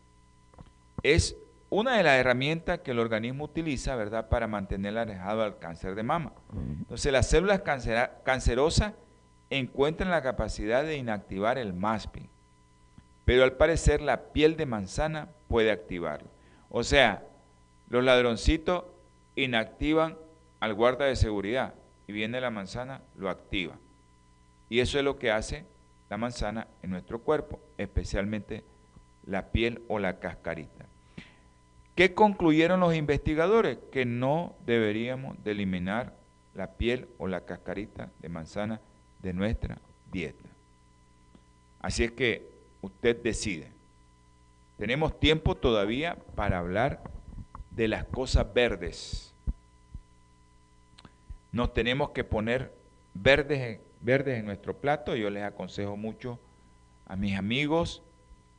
Es 1.03 1.35
una 1.69 1.97
de 1.97 2.03
las 2.03 2.19
herramientas 2.19 2.79
que 2.79 2.91
el 2.91 2.99
organismo 2.99 3.45
utiliza, 3.45 3.95
¿verdad?, 3.95 4.29
para 4.29 4.47
mantener 4.47 4.97
alejado 4.97 5.43
al 5.43 5.57
cáncer 5.57 5.95
de 5.95 6.03
mama. 6.03 6.33
Entonces, 6.53 7.11
las 7.11 7.27
células 7.27 7.61
cancerosas 8.23 8.93
encuentran 9.49 10.11
la 10.11 10.21
capacidad 10.21 10.83
de 10.83 10.97
inactivar 10.97 11.57
el 11.57 11.73
MASPIN, 11.73 12.29
pero 13.25 13.43
al 13.43 13.53
parecer 13.53 14.01
la 14.01 14.31
piel 14.31 14.57
de 14.57 14.65
manzana 14.65 15.29
puede 15.47 15.71
activarlo. 15.71 16.29
O 16.69 16.83
sea, 16.83 17.23
los 17.89 18.03
ladroncitos 18.03 18.85
inactivan 19.35 20.17
al 20.59 20.73
guarda 20.73 21.05
de 21.05 21.15
seguridad 21.15 21.73
y 22.07 22.13
viene 22.13 22.41
la 22.41 22.51
manzana, 22.51 23.01
lo 23.15 23.29
activa. 23.29 23.77
Y 24.69 24.79
eso 24.79 24.97
es 24.97 25.03
lo 25.03 25.17
que 25.17 25.31
hace 25.31 25.65
la 26.09 26.17
manzana 26.17 26.67
en 26.81 26.91
nuestro 26.91 27.21
cuerpo, 27.21 27.59
especialmente 27.77 28.63
la 29.25 29.51
piel 29.51 29.83
o 29.87 29.99
la 29.99 30.19
cascarita. 30.19 30.85
¿Qué 31.95 32.13
concluyeron 32.13 32.81
los 32.81 32.93
investigadores? 32.93 33.77
Que 33.91 34.05
no 34.05 34.53
deberíamos 34.65 35.41
de 35.43 35.51
eliminar 35.51 36.13
la 36.53 36.73
piel 36.73 37.07
o 37.17 37.27
la 37.27 37.45
cascarita 37.45 38.11
de 38.19 38.29
manzana 38.29 38.81
de 39.21 39.33
nuestra 39.33 39.79
dieta. 40.11 40.49
Así 41.79 42.03
es 42.03 42.11
que 42.11 42.49
usted 42.81 43.21
decide. 43.23 43.71
Tenemos 44.77 45.17
tiempo 45.19 45.55
todavía 45.55 46.17
para 46.35 46.59
hablar 46.59 47.01
de 47.71 47.87
las 47.87 48.03
cosas 48.03 48.53
verdes. 48.53 49.33
Nos 51.53 51.73
tenemos 51.73 52.09
que 52.09 52.25
poner 52.25 52.73
verdes, 53.13 53.79
verdes 54.01 54.39
en 54.39 54.45
nuestro 54.45 54.75
plato. 54.75 55.15
Yo 55.15 55.29
les 55.29 55.43
aconsejo 55.43 55.95
mucho 55.95 56.39
a 57.07 57.15
mis 57.15 57.37
amigos, 57.37 58.01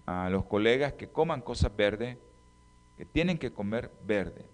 a 0.07 0.31
los 0.31 0.47
colegas 0.47 0.95
que 0.95 1.09
coman 1.09 1.43
cosas 1.43 1.77
verdes 1.77 2.17
que 2.97 3.05
tienen 3.05 3.39
que 3.39 3.53
comer 3.53 3.91
verde. 4.07 4.47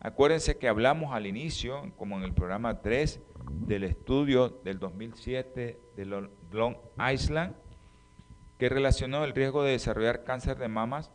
Acuérdense 0.00 0.58
que 0.58 0.68
hablamos 0.68 1.14
al 1.14 1.26
inicio, 1.26 1.92
como 1.96 2.16
en 2.18 2.24
el 2.24 2.32
programa 2.32 2.80
3 2.80 3.20
del 3.66 3.84
estudio 3.84 4.48
del 4.48 4.80
2007 4.80 5.78
de 5.96 6.04
Long 6.50 6.76
Island, 7.12 7.54
que 8.58 8.68
relacionó 8.68 9.24
el 9.24 9.32
riesgo 9.32 9.62
de 9.62 9.72
desarrollar 9.72 10.24
cáncer 10.24 10.58
de 10.58 10.68
mamas 10.68 11.10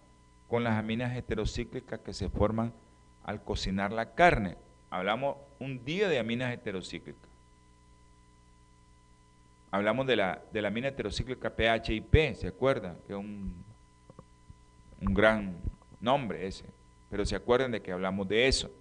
con 0.47 0.63
las 0.63 0.77
aminas 0.77 1.15
heterocíclicas 1.15 1.99
que 1.99 2.13
se 2.13 2.29
forman 2.29 2.73
al 3.25 3.43
cocinar 3.43 3.91
la 3.91 4.15
carne. 4.15 4.55
Hablamos 4.89 5.35
un 5.59 5.83
día 5.83 6.07
de 6.07 6.19
aminas 6.19 6.53
heterocíclicas. 6.53 7.29
Hablamos 9.69 10.07
de 10.07 10.15
la, 10.15 10.41
de 10.53 10.61
la 10.61 10.69
amina 10.69 10.87
heterocíclica 10.87 11.49
PHIP, 11.49 12.35
¿se 12.35 12.47
acuerdan? 12.47 12.97
Que 13.05 13.13
es 13.13 13.19
un, 13.19 13.53
un 15.01 15.13
gran 15.13 15.57
nombre 15.99 16.47
ese, 16.47 16.65
pero 17.09 17.25
se 17.25 17.35
acuerden 17.35 17.71
de 17.71 17.81
que 17.81 17.91
hablamos 17.91 18.27
de 18.27 18.47
eso. 18.47 18.71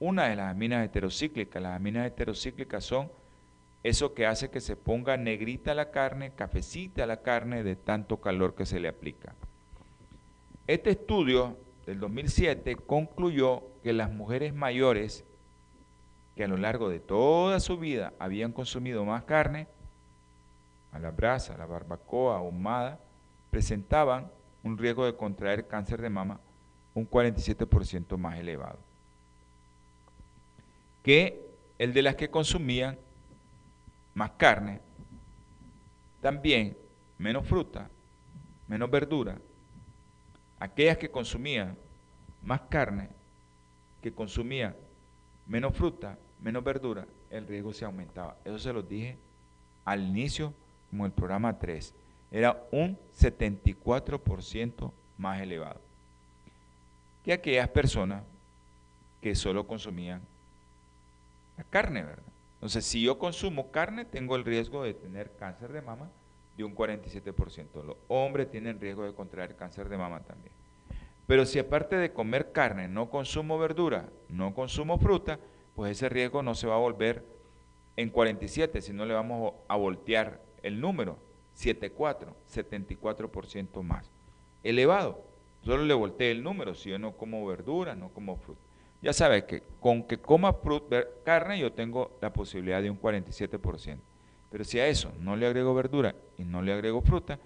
Una 0.00 0.28
de 0.28 0.36
las 0.36 0.50
aminas 0.50 0.84
heterocíclicas, 0.84 1.62
las 1.62 1.76
aminas 1.76 2.06
heterocíclicas 2.06 2.84
son 2.84 3.10
eso 3.82 4.14
que 4.14 4.26
hace 4.26 4.50
que 4.50 4.60
se 4.60 4.76
ponga 4.76 5.16
negrita 5.16 5.74
la 5.74 5.90
carne, 5.90 6.32
cafecita 6.34 7.06
la 7.06 7.22
carne 7.22 7.62
de 7.62 7.76
tanto 7.76 8.20
calor 8.20 8.54
que 8.54 8.66
se 8.66 8.80
le 8.80 8.88
aplica. 8.88 9.34
Este 10.66 10.90
estudio 10.90 11.56
del 11.86 12.00
2007 12.00 12.76
concluyó 12.76 13.62
que 13.82 13.92
las 13.92 14.10
mujeres 14.10 14.52
mayores 14.52 15.24
que 16.36 16.44
a 16.44 16.48
lo 16.48 16.56
largo 16.56 16.88
de 16.88 17.00
toda 17.00 17.58
su 17.58 17.78
vida 17.78 18.12
habían 18.18 18.52
consumido 18.52 19.04
más 19.04 19.24
carne, 19.24 19.66
a 20.92 20.98
la 20.98 21.10
brasa, 21.10 21.54
a 21.54 21.58
la 21.58 21.66
barbacoa, 21.66 22.38
ahumada, 22.38 23.00
presentaban 23.50 24.30
un 24.62 24.78
riesgo 24.78 25.04
de 25.04 25.16
contraer 25.16 25.66
cáncer 25.66 26.00
de 26.00 26.10
mama 26.10 26.40
un 26.98 27.08
47% 27.08 28.16
más 28.16 28.38
elevado 28.38 28.78
que 31.02 31.48
el 31.78 31.94
de 31.94 32.02
las 32.02 32.16
que 32.16 32.28
consumían 32.28 32.98
más 34.14 34.32
carne, 34.32 34.80
también 36.20 36.76
menos 37.16 37.46
fruta, 37.46 37.88
menos 38.66 38.90
verdura, 38.90 39.38
aquellas 40.58 40.98
que 40.98 41.10
consumían 41.10 41.76
más 42.42 42.62
carne, 42.62 43.08
que 44.02 44.12
consumían 44.12 44.74
menos 45.46 45.74
fruta, 45.74 46.18
menos 46.42 46.64
verdura, 46.64 47.06
el 47.30 47.46
riesgo 47.46 47.72
se 47.72 47.84
aumentaba. 47.84 48.36
Eso 48.44 48.58
se 48.58 48.72
lo 48.72 48.82
dije 48.82 49.16
al 49.84 50.02
inicio, 50.02 50.52
como 50.90 51.06
el 51.06 51.12
programa 51.12 51.58
3. 51.58 51.94
Era 52.30 52.66
un 52.70 52.98
74% 53.16 54.92
más 55.16 55.40
elevado 55.40 55.87
que 57.28 57.34
aquellas 57.34 57.68
personas 57.68 58.22
que 59.20 59.34
solo 59.34 59.66
consumían 59.66 60.22
la 61.58 61.64
carne, 61.64 62.02
¿verdad? 62.02 62.24
Entonces, 62.54 62.86
si 62.86 63.02
yo 63.02 63.18
consumo 63.18 63.70
carne, 63.70 64.06
tengo 64.06 64.34
el 64.34 64.46
riesgo 64.46 64.82
de 64.82 64.94
tener 64.94 65.30
cáncer 65.38 65.70
de 65.70 65.82
mama 65.82 66.08
de 66.56 66.64
un 66.64 66.74
47%. 66.74 67.84
Los 67.84 67.96
hombres 68.08 68.50
tienen 68.50 68.80
riesgo 68.80 69.04
de 69.04 69.12
contraer 69.12 69.56
cáncer 69.56 69.90
de 69.90 69.98
mama 69.98 70.20
también. 70.20 70.52
Pero 71.26 71.44
si 71.44 71.58
aparte 71.58 71.96
de 71.96 72.14
comer 72.14 72.50
carne 72.52 72.88
no 72.88 73.10
consumo 73.10 73.58
verdura, 73.58 74.08
no 74.30 74.54
consumo 74.54 74.96
fruta, 74.96 75.38
pues 75.76 75.92
ese 75.92 76.08
riesgo 76.08 76.42
no 76.42 76.54
se 76.54 76.66
va 76.66 76.76
a 76.76 76.78
volver 76.78 77.22
en 77.96 78.08
47, 78.08 78.80
sino 78.80 79.04
le 79.04 79.12
vamos 79.12 79.52
a 79.68 79.76
voltear 79.76 80.40
el 80.62 80.80
número, 80.80 81.18
74, 81.56 82.34
74% 82.50 83.82
más. 83.82 84.10
Elevado, 84.64 85.27
solo 85.68 85.84
le 85.84 85.92
volteé 85.92 86.30
el 86.30 86.42
número, 86.42 86.74
si 86.74 86.88
yo 86.88 86.98
no 86.98 87.12
como 87.12 87.44
verdura, 87.46 87.94
no 87.94 88.08
como 88.08 88.36
fruta. 88.36 88.62
Ya 89.02 89.12
sabes 89.12 89.44
que 89.44 89.62
con 89.80 90.02
que 90.02 90.16
coma 90.16 90.54
fruta, 90.54 91.04
carne 91.26 91.58
yo 91.58 91.74
tengo 91.74 92.16
la 92.22 92.32
posibilidad 92.32 92.80
de 92.80 92.88
un 92.88 92.98
47%. 92.98 93.98
Pero 94.50 94.64
si 94.64 94.80
a 94.80 94.86
eso 94.86 95.12
no 95.20 95.36
le 95.36 95.46
agrego 95.46 95.74
verdura 95.74 96.14
y 96.38 96.44
no 96.44 96.62
le 96.62 96.72
agrego 96.72 97.02
fruta, 97.02 97.38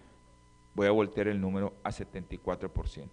voy 0.72 0.86
a 0.86 0.92
voltear 0.92 1.26
el 1.26 1.40
número 1.40 1.74
a 1.82 1.90
74%. 1.90 3.08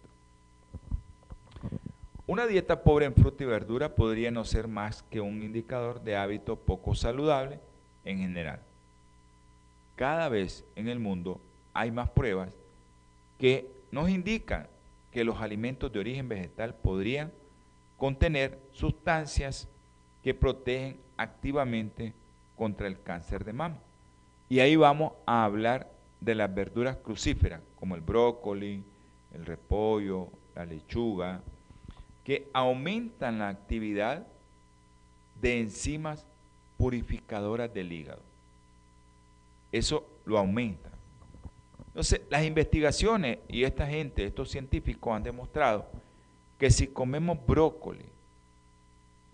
Una 2.27 2.45
dieta 2.45 2.83
pobre 2.83 3.07
en 3.07 3.15
fruta 3.15 3.43
y 3.43 3.47
verdura 3.47 3.95
podría 3.95 4.29
no 4.29 4.45
ser 4.45 4.67
más 4.67 5.01
que 5.09 5.21
un 5.21 5.41
indicador 5.41 6.03
de 6.03 6.17
hábito 6.17 6.55
poco 6.55 6.93
saludable 6.93 7.59
en 8.05 8.19
general. 8.19 8.59
Cada 9.95 10.29
vez 10.29 10.63
en 10.75 10.87
el 10.87 10.99
mundo 10.99 11.41
hay 11.73 11.89
más 11.89 12.11
pruebas 12.11 12.51
que 13.39 13.71
nos 13.91 14.07
indican 14.11 14.67
que 15.11 15.23
los 15.23 15.41
alimentos 15.41 15.91
de 15.91 15.99
origen 15.99 16.29
vegetal 16.29 16.75
podrían 16.75 17.31
contener 17.97 18.59
sustancias 18.71 19.67
que 20.23 20.33
protegen 20.33 20.97
activamente 21.17 22.13
contra 22.55 22.87
el 22.87 23.01
cáncer 23.01 23.43
de 23.43 23.53
mama. 23.53 23.77
Y 24.47 24.59
ahí 24.59 24.75
vamos 24.75 25.13
a 25.25 25.43
hablar 25.43 25.91
de 26.19 26.35
las 26.35 26.53
verduras 26.53 26.97
crucíferas, 26.97 27.61
como 27.79 27.95
el 27.95 28.01
brócoli, 28.01 28.83
el 29.33 29.45
repollo, 29.45 30.29
la 30.55 30.65
lechuga, 30.65 31.41
que 32.23 32.49
aumentan 32.53 33.39
la 33.39 33.49
actividad 33.49 34.27
de 35.41 35.59
enzimas 35.59 36.25
purificadoras 36.77 37.73
del 37.73 37.91
hígado. 37.91 38.21
Eso 39.71 40.05
lo 40.25 40.37
aumenta. 40.37 40.88
Entonces, 41.89 42.21
las 42.29 42.45
investigaciones 42.45 43.39
y 43.47 43.63
esta 43.63 43.87
gente, 43.87 44.23
estos 44.23 44.49
científicos 44.49 45.15
han 45.15 45.23
demostrado 45.23 45.87
que 46.57 46.69
si 46.71 46.87
comemos 46.87 47.37
brócoli, 47.45 48.05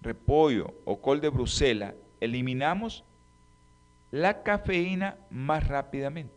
repollo 0.01 0.73
o 0.85 1.01
col 1.01 1.19
de 1.21 1.29
Bruselas, 1.29 1.95
eliminamos 2.19 3.03
la 4.11 4.43
cafeína 4.43 5.17
más 5.29 5.67
rápidamente. 5.67 6.33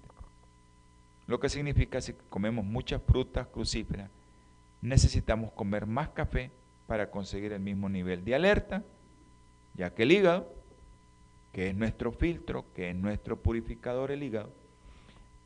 Lo 1.26 1.38
que 1.38 1.48
significa 1.48 1.98
que 1.98 2.02
si 2.02 2.14
comemos 2.30 2.64
muchas 2.64 3.02
frutas 3.02 3.46
crucíferas, 3.46 4.10
necesitamos 4.80 5.52
comer 5.52 5.86
más 5.86 6.08
café 6.08 6.50
para 6.86 7.10
conseguir 7.10 7.52
el 7.52 7.60
mismo 7.60 7.88
nivel 7.88 8.24
de 8.24 8.34
alerta, 8.34 8.82
ya 9.74 9.94
que 9.94 10.04
el 10.04 10.12
hígado, 10.12 10.52
que 11.52 11.68
es 11.68 11.76
nuestro 11.76 12.12
filtro, 12.12 12.64
que 12.72 12.90
es 12.90 12.96
nuestro 12.96 13.40
purificador 13.40 14.10
el 14.10 14.22
hígado, 14.22 14.52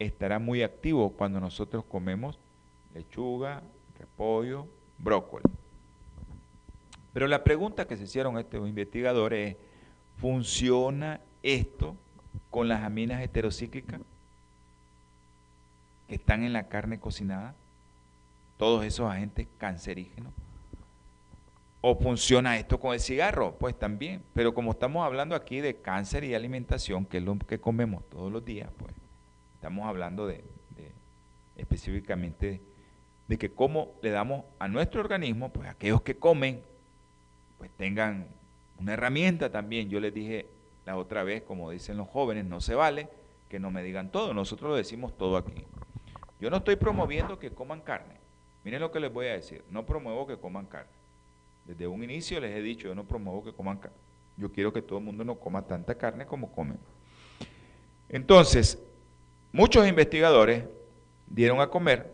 estará 0.07 0.38
muy 0.38 0.62
activo 0.62 1.11
cuando 1.12 1.40
nosotros 1.40 1.84
comemos 1.84 2.38
lechuga, 2.94 3.62
repollo, 3.98 4.66
brócoli. 4.98 5.44
Pero 7.12 7.26
la 7.26 7.44
pregunta 7.44 7.86
que 7.86 7.96
se 7.96 8.05
hicieron 8.05 8.38
estos 8.38 8.66
investigadores 8.68 9.50
es, 9.50 9.57
¿funciona 10.16 11.20
esto 11.42 11.96
con 12.50 12.68
las 12.68 12.82
aminas 12.82 13.22
heterocíclicas 13.22 14.00
que 16.09 16.14
están 16.14 16.42
en 16.42 16.53
la 16.53 16.68
carne 16.68 16.98
cocinada? 16.98 17.55
Todos 18.57 18.84
esos 18.84 19.11
agentes 19.11 19.48
cancerígenos. 19.59 20.32
¿O 21.80 21.98
funciona 21.98 22.57
esto 22.57 22.78
con 22.78 22.94
el 22.94 23.00
cigarro? 23.00 23.57
Pues 23.59 23.76
también. 23.76 24.22
Pero 24.34 24.55
como 24.55 24.70
estamos 24.70 25.05
hablando 25.05 25.34
aquí 25.34 25.61
de 25.61 25.80
cáncer 25.80 26.22
y 26.22 26.34
alimentación, 26.34 27.05
que 27.05 27.18
es 27.18 27.24
lo 27.24 27.36
que 27.38 27.59
comemos 27.59 28.09
todos 28.09 28.30
los 28.30 28.44
días, 28.44 28.70
pues 28.78 28.94
estamos 29.63 29.87
hablando 29.87 30.27
de, 30.27 30.43
específicamente 31.55 32.61
de 33.29 33.39
que 33.39 33.53
cómo 33.53 33.93
le 34.03 34.11
damos 34.11 34.45
a 34.59 34.67
nuestro 34.67 35.01
organismo, 35.01 35.53
pues 35.53 35.69
aquellos 35.69 36.03
que 36.03 36.17
comen, 36.17 36.65
pues 37.59 37.71
tengan 37.77 38.27
una 38.81 38.95
herramienta 38.95 39.53
también. 39.53 39.89
Yo 39.89 40.01
les 40.01 40.13
dije 40.13 40.49
la 40.85 40.97
otra 40.97 41.23
vez, 41.23 41.43
como 41.43 41.71
dicen 41.71 41.97
los 41.97 42.09
jóvenes, 42.09 42.45
no 42.45 42.61
se 42.61 42.75
vale 42.75 43.09
que 43.49 43.61
no 43.61 43.71
me 43.71 43.85
digan 43.85 44.11
todo, 44.11 44.35
nosotros 44.35 44.71
lo 44.71 44.77
decimos 44.77 45.17
todo 45.17 45.37
aquí. 45.37 45.65
Yo 46.41 46.51
no 46.51 46.57
estoy 46.57 46.75
promoviendo 46.75 47.39
que 47.39 47.53
coman 47.53 47.83
carne. 47.83 48.17
Miren 48.65 48.81
lo 48.81 48.91
que 48.91 48.99
les 48.99 49.13
voy 49.13 49.27
a 49.27 49.35
decir, 49.35 49.63
no 49.71 49.87
promuevo 49.87 50.27
que 50.27 50.39
coman 50.39 50.67
carne. 50.67 50.91
Desde 51.67 51.87
un 51.87 52.03
inicio 52.03 52.41
les 52.41 52.51
he 52.57 52.63
dicho, 52.63 52.89
yo 52.89 52.97
no 52.97 53.05
promuevo 53.05 53.45
que 53.45 53.53
coman 53.53 53.79
carne. 53.79 53.97
Yo 54.37 54.51
quiero 54.51 54.73
que 54.73 54.83
todo 54.83 54.99
el 54.99 55.05
mundo 55.05 55.23
no 55.23 55.37
coma 55.37 55.63
tanta 55.63 55.95
carne 55.95 56.27
como 56.27 56.51
comen. 56.51 56.81
Entonces, 58.09 58.77
muchos 59.53 59.86
investigadores 59.86 60.64
dieron 61.26 61.61
a 61.61 61.68
comer 61.68 62.12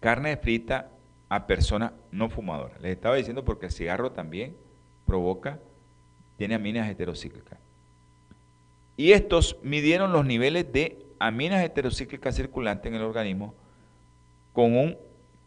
carne 0.00 0.36
frita 0.36 0.90
a 1.28 1.46
personas 1.46 1.92
no 2.10 2.28
fumadoras. 2.28 2.80
Les 2.80 2.92
estaba 2.92 3.16
diciendo 3.16 3.44
porque 3.44 3.66
el 3.66 3.72
cigarro 3.72 4.12
también 4.12 4.56
provoca, 5.04 5.58
tiene 6.36 6.54
aminas 6.54 6.88
heterocíclicas. 6.88 7.58
Y 8.96 9.12
estos 9.12 9.58
midieron 9.62 10.12
los 10.12 10.24
niveles 10.24 10.72
de 10.72 11.04
aminas 11.18 11.64
heterocíclicas 11.64 12.34
circulantes 12.34 12.86
en 12.86 12.94
el 12.94 13.02
organismo 13.02 13.54
con 14.52 14.76
un 14.76 14.96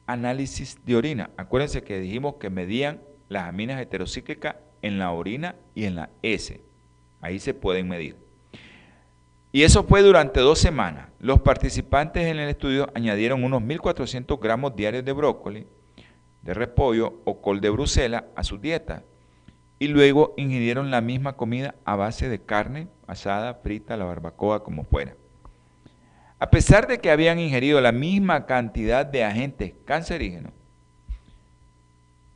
análisis 0.05 0.77
de 0.85 0.95
orina. 0.95 1.29
Acuérdense 1.37 1.83
que 1.83 1.99
dijimos 1.99 2.35
que 2.35 2.49
medían 2.49 3.01
las 3.27 3.47
aminas 3.47 3.81
heterocíclicas 3.81 4.55
en 4.81 4.99
la 4.99 5.11
orina 5.11 5.55
y 5.75 5.85
en 5.85 5.95
la 5.95 6.09
S. 6.21 6.61
Ahí 7.21 7.39
se 7.39 7.53
pueden 7.53 7.87
medir. 7.87 8.28
Y 9.51 9.63
eso 9.63 9.83
fue 9.83 10.01
durante 10.01 10.39
dos 10.41 10.59
semanas. 10.59 11.09
Los 11.19 11.41
participantes 11.41 12.27
en 12.27 12.37
el 12.37 12.49
estudio 12.49 12.89
añadieron 12.93 13.43
unos 13.43 13.61
1.400 13.61 14.39
gramos 14.39 14.75
diarios 14.75 15.03
de 15.03 15.11
brócoli, 15.11 15.65
de 16.43 16.53
repollo 16.53 17.21
o 17.25 17.41
col 17.41 17.59
de 17.59 17.69
Bruselas 17.69 18.25
a 18.35 18.43
su 18.43 18.59
dieta. 18.59 19.03
Y 19.79 19.87
luego 19.87 20.33
ingirieron 20.37 20.91
la 20.91 21.01
misma 21.01 21.33
comida 21.33 21.75
a 21.83 21.95
base 21.95 22.29
de 22.29 22.39
carne, 22.39 22.89
asada, 23.07 23.55
frita, 23.55 23.97
la 23.97 24.05
barbacoa, 24.05 24.63
como 24.63 24.83
fuera. 24.83 25.15
A 26.37 26.49
pesar 26.51 26.87
de 26.87 26.99
que 26.99 27.11
habían 27.11 27.39
ingerido 27.39 27.81
la 27.81 27.91
misma 27.91 28.45
cantidad 28.45 29.05
de 29.05 29.23
agentes 29.23 29.73
cancerígenos, 29.85 30.53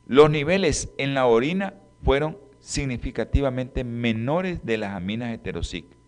los 0.06 0.30
niveles 0.30 0.92
en 0.98 1.14
la 1.14 1.26
orina 1.26 1.74
fueron 2.02 2.36
significativamente 2.60 3.84
menores 3.84 4.64
de 4.64 4.78
las 4.78 4.94
aminas 4.94 5.32
heterocíclicas. 5.32 6.03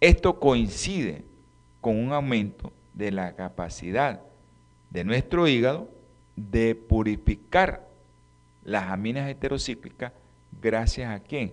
Esto 0.00 0.38
coincide 0.38 1.24
con 1.80 1.96
un 1.96 2.12
aumento 2.12 2.72
de 2.94 3.10
la 3.12 3.34
capacidad 3.34 4.20
de 4.90 5.04
nuestro 5.04 5.46
hígado 5.48 5.88
de 6.36 6.74
purificar 6.74 7.86
las 8.64 8.84
aminas 8.84 9.28
heterocíclicas 9.28 10.12
gracias 10.60 11.10
a 11.10 11.20
quién? 11.20 11.52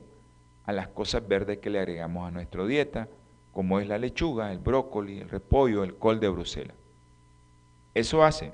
a 0.66 0.74
las 0.74 0.88
cosas 0.88 1.28
verdes 1.28 1.60
que 1.60 1.70
le 1.70 1.80
agregamos 1.80 2.28
a 2.28 2.32
nuestra 2.32 2.66
dieta, 2.66 3.08
como 3.52 3.80
es 3.80 3.88
la 3.88 3.98
lechuga, 3.98 4.52
el 4.52 4.60
brócoli, 4.60 5.20
el 5.20 5.30
repollo, 5.30 5.84
el 5.84 5.96
col 5.96 6.20
de 6.20 6.30
Bruselas. 6.30 6.76
Eso 7.94 8.24
hace. 8.24 8.52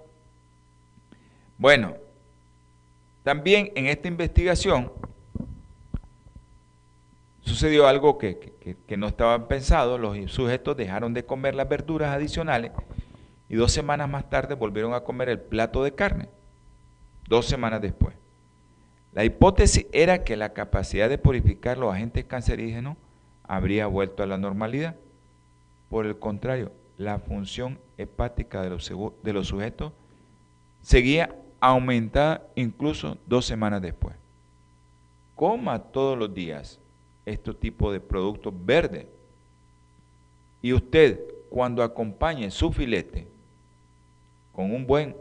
Bueno, 1.58 1.96
también 3.24 3.72
en 3.76 3.88
esta 3.88 4.08
investigación 4.08 4.92
sucedió 7.42 7.88
algo 7.88 8.18
que, 8.18 8.54
no 8.98 9.08
estaba 9.08 9.48
pensado. 9.48 9.98
Los 9.98 10.32
sujetos 10.32 10.78
dejaron 10.78 11.14
de 11.14 11.26
comer 11.26 11.56
las 11.56 11.68
verduras 11.68 12.16
adicionales 12.16 12.72
y 13.50 13.56
dos 13.56 13.72
semanas 13.72 14.10
más 14.10 14.30
tarde 14.30 14.56
volvieron 14.56 14.94
a 14.94 15.02
comer 15.02 15.30
el 15.30 15.40
plato 15.40 15.84
de 15.84 15.94
carne. 15.94 16.30
Dos 17.28 17.46
semanas 17.46 17.82
después. 17.82 18.16
La 19.14 19.26
hipótesis 19.26 19.88
era 19.92 20.24
que 20.24 20.38
la 20.38 20.54
capacidad 20.54 21.10
de 21.10 21.18
purificar 21.18 21.78
los 21.78 21.94
agentes 21.94 22.26
cancerígenos 22.26 22.96
habría 23.44 23.88
vuelto 23.88 24.24
a 24.24 24.28
la 24.28 24.38
normalidad. 24.38 24.96
Por 25.90 26.06
el 26.06 26.18
contrario, 26.18 26.72
la 26.98 27.20
función 27.20 27.80
hepática 27.98 28.62
de 28.62 28.70
los, 28.70 28.92
de 29.24 29.34
los 29.34 29.48
sujetos 29.48 29.92
seguía 30.82 31.36
aumentada 31.60 32.48
incluso 32.56 33.18
dos 33.28 33.46
semanas 33.46 33.82
después. 33.82 34.16
Coma 35.36 35.80
todos 35.80 36.18
los 36.18 36.34
días 36.34 36.81
este 37.26 37.54
tipo 37.54 37.92
de 37.92 38.00
productos 38.00 38.54
verdes. 38.66 39.06
Y 40.62 40.74
usted, 40.74 41.20
cuando 41.50 41.84
acompañe 41.84 42.52
su 42.52 42.72
filete 42.72 43.28
con 44.54 44.72
un 44.72 44.86
buen 44.86 45.16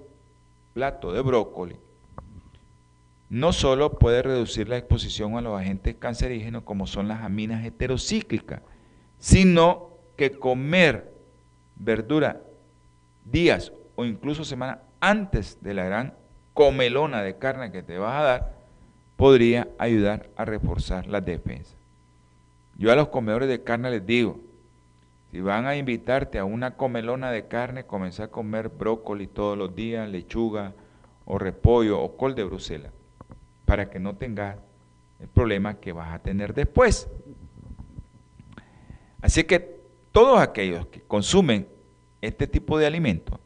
plato 0.75 1.13
de 1.13 1.23
brócoli, 1.23 1.77
no 3.29 3.53
solo 3.53 3.93
puede 3.99 4.23
reducir 4.23 4.69
la 4.69 4.77
exposición 4.77 5.37
a 5.37 5.41
los 5.41 5.59
agentes 5.59 5.95
cancerígenos 5.97 6.65
como 6.65 6.87
son 6.87 7.07
las 7.07 7.23
aminas 7.23 7.65
heterocíclicas, 7.65 8.61
sino 9.19 9.91
que 10.17 10.33
comer 10.33 11.13
verdura 11.77 12.41
días 13.25 13.73
o 13.95 14.05
incluso 14.05 14.45
semanas 14.45 14.79
antes 15.01 15.59
de 15.63 15.75
la 15.75 15.85
gran 15.85 16.15
comelona 16.55 17.23
de 17.23 17.39
carne 17.39 17.71
que 17.71 17.83
te 17.83 17.99
vas 17.99 18.21
a 18.21 18.25
dar, 18.25 18.55
podría 19.17 19.69
ayudar 19.79 20.29
a 20.37 20.45
reforzar 20.45 21.07
la 21.07 21.21
defensa. 21.21 21.80
Yo 22.81 22.91
a 22.91 22.97
los 22.97 23.09
comedores 23.09 23.47
de 23.47 23.63
carne 23.63 23.91
les 23.91 24.07
digo, 24.07 24.41
si 25.31 25.43
van 25.43 25.67
a 25.67 25.77
invitarte 25.77 26.39
a 26.39 26.47
una 26.47 26.79
comelona 26.79 27.31
de 27.31 27.47
carne, 27.47 27.85
comenzar 27.85 28.29
a 28.29 28.31
comer 28.31 28.71
brócoli 28.71 29.27
todos 29.27 29.59
los 29.59 29.77
días, 29.77 30.09
lechuga 30.09 30.73
o 31.27 31.37
repollo 31.39 32.01
o 32.01 32.17
col 32.17 32.35
de 32.35 32.45
Bruselas, 32.45 32.91
para 33.67 33.91
que 33.91 34.01
no 34.01 34.17
tengas 34.17 34.57
el 35.19 35.29
problema 35.29 35.75
que 35.75 35.93
vas 35.93 36.15
a 36.15 36.21
tener 36.21 36.55
después. 36.55 37.07
Así 39.21 39.45
que 39.45 39.79
todos 40.11 40.41
aquellos 40.41 40.87
que 40.87 41.03
consumen 41.03 41.69
este 42.23 42.47
tipo 42.47 42.79
de 42.79 42.87
alimentos 42.87 43.39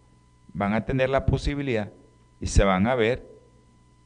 van 0.53 0.75
a 0.75 0.85
tener 0.85 1.11
la 1.11 1.27
posibilidad 1.27 1.91
y 2.41 2.47
se 2.47 2.63
van 2.63 2.87
a 2.87 2.95
ver 2.95 3.29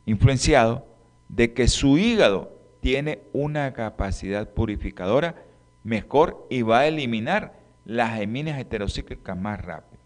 influenciados 0.07 0.81
de 1.29 1.53
que 1.53 1.69
su 1.69 1.99
hígado 1.99 2.58
tiene 2.81 3.23
una 3.33 3.73
capacidad 3.73 4.49
purificadora 4.51 5.35
mejor 5.85 6.47
y 6.51 6.63
va 6.63 6.81
a 6.81 6.87
eliminar 6.87 7.59
las 7.85 8.17
geminas 8.17 8.59
heterocíclicas 8.59 9.37
más 9.37 9.61
rápido. 9.65 10.03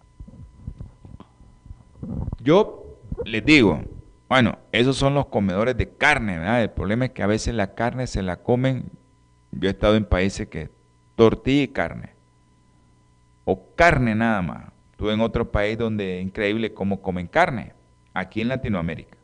Yo 2.40 2.98
les 3.24 3.44
digo, 3.44 3.82
bueno, 4.28 4.58
esos 4.72 4.96
son 4.96 5.14
los 5.14 5.26
comedores 5.26 5.76
de 5.76 5.90
carne, 5.90 6.38
¿verdad? 6.38 6.62
El 6.62 6.70
problema 6.70 7.06
es 7.06 7.10
que 7.10 7.22
a 7.22 7.26
veces 7.26 7.54
la 7.54 7.74
carne 7.74 8.06
se 8.06 8.22
la 8.22 8.36
comen, 8.36 8.90
yo 9.50 9.68
he 9.68 9.72
estado 9.72 9.96
en 9.96 10.04
países 10.04 10.48
que 10.48 10.70
tortilla 11.16 11.62
y 11.64 11.68
carne, 11.68 12.10
o 13.44 13.74
carne 13.74 14.14
nada 14.14 14.42
más. 14.42 14.72
Estuve 14.92 15.14
en 15.14 15.20
otro 15.20 15.50
país 15.50 15.76
donde 15.76 16.18
es 16.18 16.24
increíble 16.24 16.72
cómo 16.72 17.02
comen 17.02 17.26
carne, 17.26 17.74
aquí 18.14 18.40
en 18.40 18.48
Latinoamérica, 18.48 19.16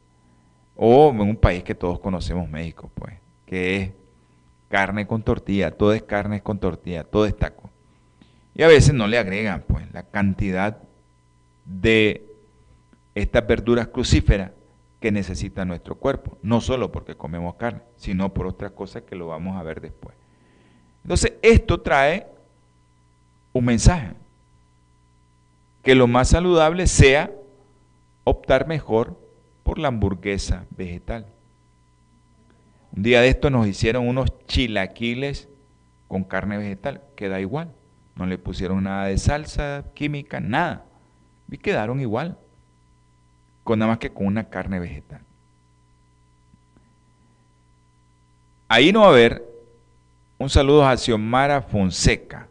o 0.77 1.11
en 1.11 1.21
un 1.21 1.37
país 1.37 1.63
que 1.63 1.75
todos 1.75 2.01
conocemos, 2.01 2.49
México, 2.49 2.91
pues, 2.95 3.15
que 3.49 3.77
es 3.77 3.91
carne 4.69 5.07
con 5.07 5.23
tortilla, 5.23 5.71
todo 5.71 5.95
es 5.95 6.03
carne 6.03 6.43
con 6.43 6.59
tortilla, 6.59 7.05
todo 7.05 7.25
es 7.25 7.35
taco. 7.35 7.71
Y 8.55 8.63
a 8.63 8.69
veces 8.69 8.93
no 8.93 9.07
le 9.07 9.17
agregan 9.17 9.65
pues 9.67 9.91
la 9.93 10.03
cantidad 10.03 10.79
de 11.65 12.27
estas 13.15 13.47
verduras 13.47 13.89
crucíferas 13.89 14.53
que 15.01 15.11
necesita 15.11 15.65
nuestro 15.65 15.95
cuerpo, 15.95 16.37
no 16.43 16.61
solo 16.61 16.93
porque 16.93 17.15
comemos 17.15 17.55
carne, 17.55 17.81
sino 17.97 18.35
por 18.35 18.47
otras 18.47 18.73
cosas 18.73 19.05
que 19.05 19.17
lo 19.17 19.29
vamos 19.29 19.57
a 19.57 19.63
ver 19.63 19.81
después. 19.81 20.15
Entonces, 21.05 21.35
esto 21.41 21.81
trae 21.81 22.27
un 23.55 23.65
mensaje, 23.65 24.13
que 25.83 25.95
lo 25.95 26.07
más 26.07 26.29
saludable 26.29 26.87
sea 26.87 27.31
optar 28.25 28.67
mejor 28.67 29.19
por 29.63 29.79
la 29.79 29.89
hamburguesa 29.89 30.67
vegetal. 30.77 31.27
Un 32.99 33.05
día 33.05 33.21
de 33.21 33.29
esto 33.29 33.49
nos 33.49 33.69
hicieron 33.69 34.09
unos 34.09 34.29
chilaquiles 34.49 35.49
con 36.09 36.25
carne 36.25 36.59
vegetal, 36.59 37.01
queda 37.15 37.41
igual. 37.41 37.73
No 38.17 38.27
le 38.27 38.39
pusieron 38.39 38.83
nada 38.83 39.05
de 39.05 39.17
salsa 39.19 39.85
química, 39.95 40.41
nada. 40.41 40.85
Y 41.49 41.59
quedaron 41.59 42.01
igual. 42.01 42.37
Con 43.63 43.79
nada 43.79 43.93
más 43.93 43.99
que 43.99 44.11
con 44.11 44.27
una 44.27 44.51
carne 44.51 44.81
vegetal. 44.81 45.21
Ahí 48.67 48.91
no 48.91 49.03
va 49.03 49.07
a 49.07 49.11
haber 49.11 49.45
un 50.37 50.51
saludo 50.51 50.85
a 50.85 50.97
Xiomara 50.97 51.63
Fonseca. 51.63 52.49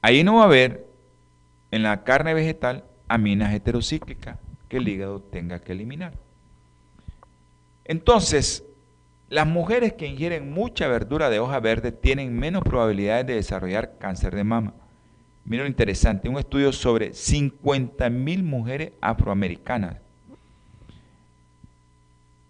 Ahí 0.00 0.22
no 0.22 0.36
va 0.36 0.42
a 0.42 0.46
haber 0.46 0.86
en 1.72 1.82
la 1.82 2.04
carne 2.04 2.34
vegetal 2.34 2.84
aminas 3.08 3.52
heterocíclicas 3.52 4.38
que 4.68 4.76
el 4.76 4.86
hígado 4.86 5.20
tenga 5.20 5.58
que 5.58 5.72
eliminar. 5.72 6.12
Entonces, 7.84 8.62
las 9.30 9.46
mujeres 9.46 9.94
que 9.94 10.06
ingieren 10.06 10.52
mucha 10.52 10.86
verdura 10.88 11.30
de 11.30 11.38
hoja 11.38 11.58
verde 11.60 11.92
tienen 11.92 12.38
menos 12.38 12.62
probabilidades 12.62 13.26
de 13.26 13.36
desarrollar 13.36 13.96
cáncer 13.98 14.34
de 14.34 14.44
mama. 14.44 14.74
Miren 15.46 15.64
lo 15.64 15.70
interesante, 15.70 16.28
un 16.28 16.38
estudio 16.38 16.72
sobre 16.72 17.12
50.000 17.12 18.42
mujeres 18.42 18.92
afroamericanas 19.00 19.96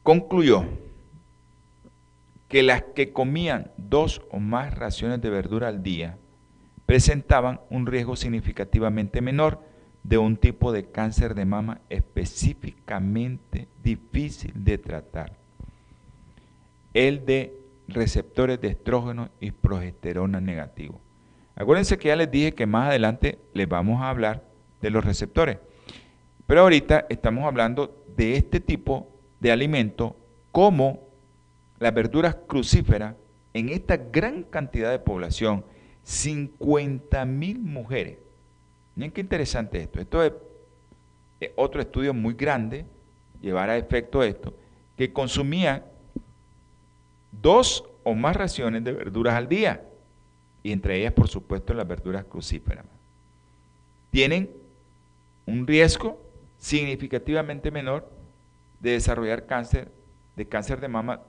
concluyó 0.03 0.64
que 2.49 2.62
las 2.62 2.83
que 2.83 3.12
comían 3.12 3.70
dos 3.76 4.22
o 4.31 4.41
más 4.41 4.74
raciones 4.74 5.20
de 5.22 5.31
verdura 5.31 5.68
al 5.68 5.83
día 5.83 6.16
presentaban 6.87 7.61
un 7.70 7.87
riesgo 7.87 8.16
significativamente 8.16 9.20
menor 9.20 9.61
de 10.03 10.18
un 10.18 10.37
tipo 10.37 10.72
de 10.72 10.87
cáncer 10.87 11.35
de 11.35 11.45
mama 11.45 11.81
específicamente 11.91 13.68
difícil 13.85 14.53
de 14.64 14.78
tratar, 14.78 15.37
el 16.95 17.24
de 17.24 17.59
receptores 17.88 18.61
de 18.61 18.68
estrógeno 18.68 19.30
y 19.41 19.51
progesterona 19.51 20.41
negativos. 20.41 21.01
Acuérdense 21.55 21.99
que 21.99 22.09
ya 22.09 22.16
les 22.16 22.30
dije 22.30 22.55
que 22.55 22.66
más 22.66 22.88
adelante 22.88 23.38
les 23.53 23.68
vamos 23.68 24.01
a 24.01 24.11
hablar 24.11 24.45
de 24.80 24.91
los 24.91 25.05
receptores, 25.05 25.59
pero 26.47 26.62
ahorita 26.62 27.07
estamos 27.11 27.45
hablando 27.45 28.05
de 28.16 28.36
este 28.36 28.61
tipo 28.61 29.09
de 29.41 29.53
alimento 29.53 30.16
como 30.53 31.09
las 31.78 31.95
verduras 31.95 32.36
crucíferas 32.47 33.14
en 33.53 33.68
esta 33.68 33.97
gran 33.97 34.45
cantidad 34.45 34.91
de 34.91 34.99
población 34.99 35.64
50 36.03 37.24
mil 37.24 37.59
mujeres. 37.59 38.18
Miren 38.95 39.12
qué 39.12 39.20
interesante 39.20 39.82
esto. 39.82 40.01
Esto 40.01 40.22
es 40.22 40.32
otro 41.57 41.80
estudio 41.80 42.12
muy 42.12 42.34
grande, 42.34 42.84
llevar 43.41 43.70
a 43.70 43.76
efecto 43.76 44.22
esto, 44.22 44.55
que 44.97 45.12
consumían 45.12 45.84
dos 47.33 47.85
o 48.05 48.14
más 48.14 48.37
raciones 48.37 48.85
de 48.85 48.93
verduras 48.93 49.35
al 49.35 49.49
día, 49.49 49.83
y 50.62 50.72
entre 50.72 50.99
ellas, 50.99 51.12
por 51.12 51.28
supuesto, 51.28 51.74
las 51.74 51.87
verduras 51.87 52.24
crucíferas. 52.24 52.85
Tienen 54.11 54.51
un 55.47 55.66
riesgo 55.66 56.20
significativamente 56.59 57.70
menor 57.70 58.11
de 58.81 58.93
desarrollar 58.93 59.47
cáncer, 59.47 59.91
de 60.37 60.47
cáncer 60.47 60.81
de 60.81 60.89
mama 60.89 61.20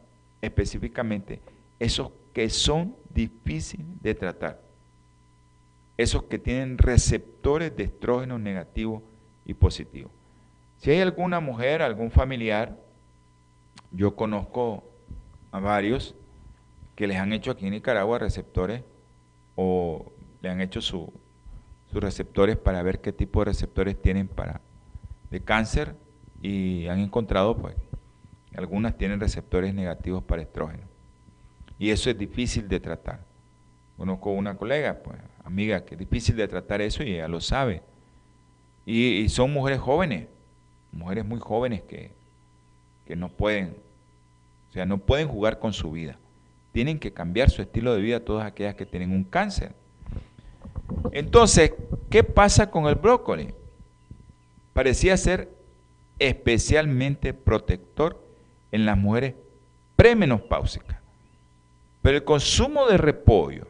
específicamente, 0.41 1.41
esos 1.79 2.11
que 2.33 2.49
son 2.49 2.95
difíciles 3.13 3.85
de 4.01 4.15
tratar 4.15 4.71
esos 6.01 6.23
que 6.23 6.39
tienen 6.39 6.77
receptores 6.77 7.75
de 7.75 7.83
estrógenos 7.83 8.39
negativos 8.39 9.03
y 9.45 9.53
positivos. 9.53 10.11
Si 10.77 10.89
hay 10.89 10.99
alguna 10.99 11.39
mujer, 11.39 11.81
algún 11.81 12.09
familiar, 12.09 12.75
yo 13.91 14.15
conozco 14.15 14.83
a 15.51 15.59
varios 15.59 16.15
que 16.95 17.07
les 17.07 17.17
han 17.17 17.33
hecho 17.33 17.51
aquí 17.51 17.65
en 17.65 17.73
Nicaragua 17.73 18.19
receptores 18.19 18.83
o 19.55 20.11
le 20.41 20.49
han 20.49 20.61
hecho 20.61 20.81
sus 20.81 21.09
receptores 21.91 22.57
para 22.57 22.81
ver 22.83 23.01
qué 23.01 23.11
tipo 23.11 23.41
de 23.41 23.45
receptores 23.45 24.01
tienen 24.01 24.27
para 24.27 24.61
de 25.29 25.41
cáncer 25.41 25.95
y 26.41 26.87
han 26.87 26.99
encontrado 26.99 27.57
pues 27.57 27.75
algunas 28.55 28.97
tienen 28.97 29.19
receptores 29.19 29.73
negativos 29.73 30.23
para 30.23 30.41
estrógeno. 30.41 30.83
Y 31.79 31.89
eso 31.89 32.09
es 32.09 32.17
difícil 32.17 32.67
de 32.67 32.79
tratar. 32.79 33.21
Conozco 33.97 34.31
una 34.31 34.55
colega, 34.55 35.01
pues, 35.03 35.19
amiga, 35.43 35.85
que 35.85 35.95
es 35.95 35.99
difícil 35.99 36.35
de 36.35 36.47
tratar 36.47 36.81
eso 36.81 37.03
y 37.03 37.13
ella 37.13 37.27
lo 37.27 37.39
sabe. 37.39 37.81
Y, 38.85 39.29
son 39.29 39.53
mujeres 39.53 39.79
jóvenes, 39.79 40.27
mujeres 40.91 41.25
muy 41.25 41.39
jóvenes 41.39 41.81
que, 41.83 42.11
que 43.05 43.15
no 43.15 43.29
pueden, 43.29 43.75
o 44.71 44.73
sea, 44.73 44.85
no 44.85 44.99
pueden 44.99 45.27
jugar 45.27 45.59
con 45.59 45.73
su 45.73 45.91
vida. 45.91 46.17
Tienen 46.71 46.97
que 46.97 47.11
cambiar 47.11 47.49
su 47.49 47.61
estilo 47.61 47.93
de 47.93 48.01
vida 48.01 48.23
todas 48.23 48.47
aquellas 48.47 48.75
que 48.75 48.85
tienen 48.85 49.11
un 49.11 49.25
cáncer. 49.25 49.73
Entonces, 51.11 51.73
¿qué 52.09 52.23
pasa 52.23 52.71
con 52.71 52.85
el 52.85 52.95
brócoli? 52.95 53.53
Parecía 54.71 55.17
ser 55.17 55.53
especialmente 56.19 57.33
protector 57.33 58.25
en 58.71 58.85
las 58.85 58.97
mujeres 58.97 59.35
premenopáusicas. 59.97 60.99
Pero 62.01 62.15
el 62.15 62.23
consumo 62.23 62.87
de 62.87 62.97
repollo 62.97 63.67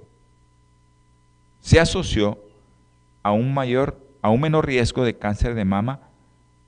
se 1.62 1.80
asoció 1.80 2.38
a 3.24 3.32
un 3.32 3.56
mayor, 3.56 4.00
a 4.22 4.30
un 4.30 4.42
menor 4.42 4.68
riesgo 4.68 5.04
de 5.04 5.18
cáncer 5.18 5.56
de 5.56 5.66
mama 5.66 6.02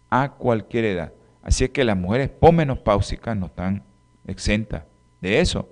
a 0.10 0.32
cualquier 0.32 0.86
edad. 0.86 1.14
Así 1.44 1.66
es 1.66 1.70
que 1.70 1.84
las 1.84 1.98
mujeres 1.98 2.30
pomenopáusicas 2.30 3.38
no 3.38 3.46
están 3.46 3.84
exentas 4.26 4.84
de 5.22 5.40
eso. 5.40 5.70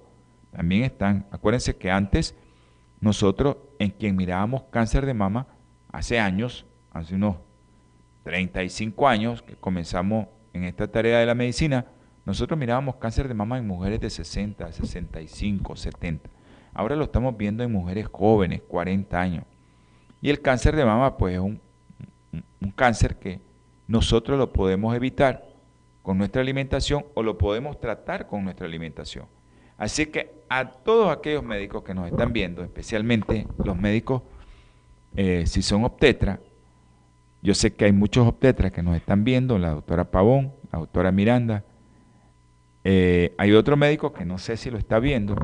También 0.51 0.83
están, 0.83 1.25
acuérdense 1.31 1.75
que 1.75 1.89
antes 1.89 2.35
nosotros 2.99 3.57
en 3.79 3.91
quien 3.91 4.15
mirábamos 4.15 4.63
cáncer 4.69 5.05
de 5.05 5.13
mama 5.13 5.47
hace 5.91 6.19
años, 6.19 6.65
hace 6.91 7.15
unos 7.15 7.37
35 8.23 9.07
años 9.07 9.41
que 9.41 9.55
comenzamos 9.55 10.27
en 10.53 10.65
esta 10.65 10.87
tarea 10.87 11.19
de 11.19 11.25
la 11.25 11.35
medicina, 11.35 11.85
nosotros 12.25 12.59
mirábamos 12.59 12.97
cáncer 12.97 13.27
de 13.27 13.33
mama 13.33 13.57
en 13.57 13.65
mujeres 13.65 13.99
de 13.99 14.09
60, 14.09 14.71
65, 14.71 15.75
70. 15.75 16.29
Ahora 16.73 16.95
lo 16.95 17.05
estamos 17.05 17.35
viendo 17.35 17.63
en 17.63 17.71
mujeres 17.71 18.07
jóvenes, 18.11 18.61
40 18.67 19.19
años. 19.19 19.45
Y 20.21 20.29
el 20.29 20.41
cáncer 20.41 20.75
de 20.75 20.85
mama, 20.85 21.17
pues 21.17 21.33
es 21.33 21.39
un, 21.39 21.59
un 22.61 22.71
cáncer 22.71 23.17
que 23.17 23.39
nosotros 23.87 24.37
lo 24.37 24.53
podemos 24.53 24.95
evitar 24.95 25.50
con 26.01 26.17
nuestra 26.17 26.41
alimentación 26.41 27.05
o 27.13 27.23
lo 27.23 27.37
podemos 27.37 27.79
tratar 27.79 28.27
con 28.27 28.43
nuestra 28.43 28.65
alimentación. 28.65 29.25
Así 29.77 30.07
que 30.07 30.31
a 30.49 30.69
todos 30.69 31.11
aquellos 31.11 31.43
médicos 31.43 31.83
que 31.83 31.93
nos 31.93 32.07
están 32.07 32.33
viendo, 32.33 32.63
especialmente 32.63 33.47
los 33.63 33.77
médicos, 33.77 34.21
eh, 35.15 35.45
si 35.47 35.61
son 35.61 35.83
obstetras, 35.83 36.39
yo 37.41 37.55
sé 37.55 37.73
que 37.73 37.85
hay 37.85 37.91
muchos 37.91 38.27
obstetras 38.27 38.71
que 38.71 38.83
nos 38.83 38.95
están 38.95 39.23
viendo, 39.23 39.57
la 39.57 39.71
doctora 39.71 40.11
Pavón, 40.11 40.53
la 40.71 40.79
doctora 40.79 41.11
Miranda, 41.11 41.63
eh, 42.83 43.33
hay 43.37 43.53
otro 43.53 43.75
médico 43.77 44.13
que 44.13 44.25
no 44.25 44.37
sé 44.37 44.57
si 44.57 44.69
lo 44.69 44.77
está 44.77 44.99
viendo, 44.99 45.35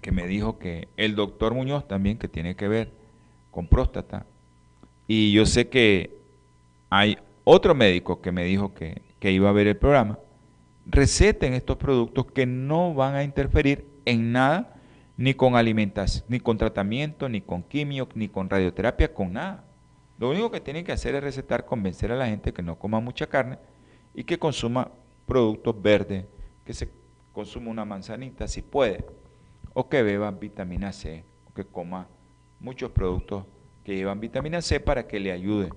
que 0.00 0.12
me 0.12 0.26
dijo 0.26 0.58
que 0.58 0.88
el 0.96 1.14
doctor 1.14 1.54
Muñoz 1.54 1.86
también, 1.86 2.18
que 2.18 2.28
tiene 2.28 2.56
que 2.56 2.68
ver 2.68 2.90
con 3.50 3.66
próstata, 3.66 4.24
y 5.06 5.32
yo 5.32 5.44
sé 5.44 5.68
que 5.68 6.16
hay 6.88 7.18
otro 7.44 7.74
médico 7.74 8.20
que 8.22 8.32
me 8.32 8.44
dijo 8.44 8.72
que, 8.72 9.02
que 9.22 9.30
iba 9.30 9.48
a 9.48 9.52
ver 9.52 9.68
el 9.68 9.76
programa, 9.76 10.18
receten 10.84 11.54
estos 11.54 11.76
productos 11.76 12.26
que 12.26 12.44
no 12.44 12.92
van 12.92 13.14
a 13.14 13.22
interferir 13.22 13.86
en 14.04 14.32
nada, 14.32 14.74
ni 15.16 15.32
con 15.34 15.54
alimentación, 15.54 16.24
ni 16.26 16.40
con 16.40 16.58
tratamiento, 16.58 17.28
ni 17.28 17.40
con 17.40 17.62
quimio, 17.62 18.08
ni 18.16 18.26
con 18.26 18.50
radioterapia, 18.50 19.14
con 19.14 19.34
nada. 19.34 19.64
Lo 20.18 20.28
único 20.28 20.50
que 20.50 20.60
tienen 20.60 20.84
que 20.84 20.90
hacer 20.90 21.14
es 21.14 21.22
recetar, 21.22 21.66
convencer 21.66 22.10
a 22.10 22.16
la 22.16 22.26
gente 22.26 22.52
que 22.52 22.62
no 22.62 22.80
coma 22.80 22.98
mucha 22.98 23.28
carne 23.28 23.60
y 24.12 24.24
que 24.24 24.40
consuma 24.40 24.90
productos 25.24 25.80
verdes, 25.80 26.24
que 26.64 26.74
se 26.74 26.90
consuma 27.32 27.70
una 27.70 27.84
manzanita 27.84 28.48
si 28.48 28.60
puede, 28.60 29.06
o 29.72 29.88
que 29.88 30.02
beba 30.02 30.32
vitamina 30.32 30.92
C, 30.92 31.24
o 31.48 31.54
que 31.54 31.64
coma 31.64 32.08
muchos 32.58 32.90
productos 32.90 33.44
que 33.84 33.94
llevan 33.94 34.18
vitamina 34.18 34.60
C 34.62 34.80
para 34.80 35.06
que 35.06 35.20
le 35.20 35.30
ayude 35.30 35.68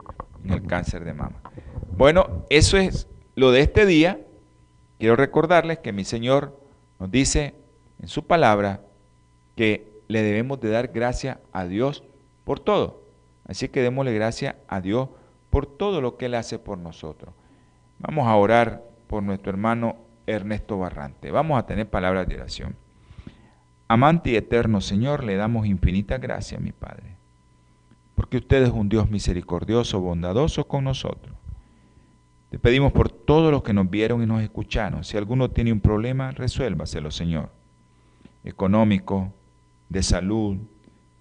en 0.43 0.52
el 0.52 0.66
cáncer 0.66 1.06
de 1.06 1.14
mama. 1.14 1.43
Bueno, 1.96 2.43
eso 2.50 2.78
es 2.78 3.08
lo 3.36 3.52
de 3.52 3.62
este 3.62 3.86
día. 3.86 4.20
Quiero 4.98 5.16
recordarles 5.16 5.80
que 5.80 5.92
mi 5.92 6.06
Señor 6.06 6.60
nos 7.00 7.12
dice 7.12 7.54
en 8.02 8.08
su 8.08 8.26
palabra 8.26 8.82
que 9.56 10.02
le 10.08 10.22
debemos 10.22 10.60
de 10.60 10.70
dar 10.70 10.88
gracias 10.88 11.38
a 11.52 11.66
Dios 11.66 12.04
por 12.44 12.60
todo. 12.60 13.04
Así 13.48 13.70
que 13.70 13.82
démosle 13.82 14.14
gracias 14.14 14.56
a 14.68 14.82
Dios 14.82 15.10
por 15.50 15.66
todo 15.66 16.02
lo 16.02 16.18
que 16.18 16.26
Él 16.26 16.36
hace 16.36 16.60
por 16.60 16.78
nosotros. 16.78 17.34
Vamos 18.00 18.28
a 18.28 18.36
orar 18.36 18.84
por 19.08 19.24
nuestro 19.24 19.52
hermano 19.52 19.98
Ernesto 20.26 20.78
Barrante. 20.78 21.32
Vamos 21.32 21.60
a 21.60 21.66
tener 21.66 21.90
palabras 21.90 22.28
de 22.28 22.36
oración. 22.36 22.76
Amante 23.88 24.32
y 24.32 24.36
eterno 24.36 24.82
Señor, 24.82 25.24
le 25.24 25.36
damos 25.36 25.68
infinita 25.68 26.18
gracia, 26.18 26.58
mi 26.58 26.72
Padre, 26.72 27.18
porque 28.16 28.38
usted 28.38 28.64
es 28.64 28.72
un 28.72 28.90
Dios 28.90 29.12
misericordioso, 29.12 30.00
bondadoso 30.00 30.68
con 30.68 30.86
nosotros. 30.86 31.36
Te 32.56 32.60
pedimos 32.60 32.93
por 32.93 33.12
todos 33.12 33.51
los 33.51 33.64
que 33.64 33.74
nos 33.74 33.89
vieron 33.89 34.24
y 34.24 34.26
nos 34.26 34.41
escucharon. 34.41 35.03
Si 35.03 35.18
alguno 35.18 35.51
tiene 35.51 35.74
un 35.74 35.82
problema, 35.82 36.32
resuélvaselo, 36.32 37.12
Señor. 37.12 37.49
Económico, 38.45 39.34
de 39.89 40.01
salud, 40.01 40.56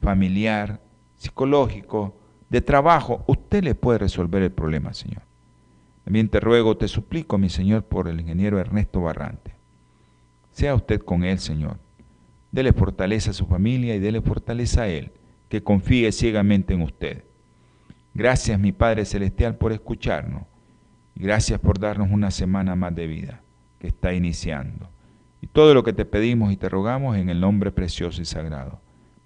familiar, 0.01 0.81
psicológico, 1.17 2.15
de 2.51 2.61
trabajo. 2.61 3.25
Usted 3.27 3.65
le 3.65 3.75
puede 3.75 3.99
resolver 3.99 4.45
el 4.45 4.53
problema, 4.53 4.95
Señor. 4.95 5.23
También 6.05 6.29
te 6.29 6.39
ruego, 6.39 6.77
te 6.77 6.87
suplico, 6.87 7.37
mi 7.37 7.51
Señor, 7.51 7.83
por 7.83 8.07
el 8.07 8.21
ingeniero 8.21 8.61
Ernesto 8.61 9.01
Barrante. 9.01 9.57
Sea 10.53 10.77
usted 10.77 11.01
con 11.01 11.25
él, 11.25 11.41
Señor. 11.41 11.79
Dele 12.53 12.73
fortaleza 12.73 13.33
a 13.33 13.35
su 13.35 13.47
familia 13.47 13.97
y 13.97 13.99
dele 13.99 14.21
fortaleza 14.21 14.83
a 14.83 14.87
él, 14.87 15.11
que 15.49 15.65
confíe 15.65 16.13
ciegamente 16.13 16.75
en 16.75 16.83
usted. 16.83 17.25
Gracias, 18.15 18.57
mi 18.57 18.71
Padre 18.71 19.05
Celestial, 19.05 19.57
por 19.57 19.73
escucharnos 19.73 20.45
Gracias 21.17 21.61
por 21.61 21.79
darnos 21.79 22.09
una 22.11 22.31
semana 22.31 22.75
más 22.75 22.95
de 22.95 23.07
vida 23.07 23.41
que 23.79 23.89
está 23.89 24.13
iniciando. 24.13 24.89
Y 25.41 25.47
todo 25.47 25.75
lo 25.75 25.85
que 25.85 25.93
te 25.93 26.05
pedimos 26.05 26.53
y 26.53 26.57
te 26.57 26.69
rogamos 26.69 27.17
en 27.17 27.29
el 27.29 27.41
nombre 27.41 27.71
precioso 27.71 28.21
y 28.21 28.25
sagrado 28.25 28.81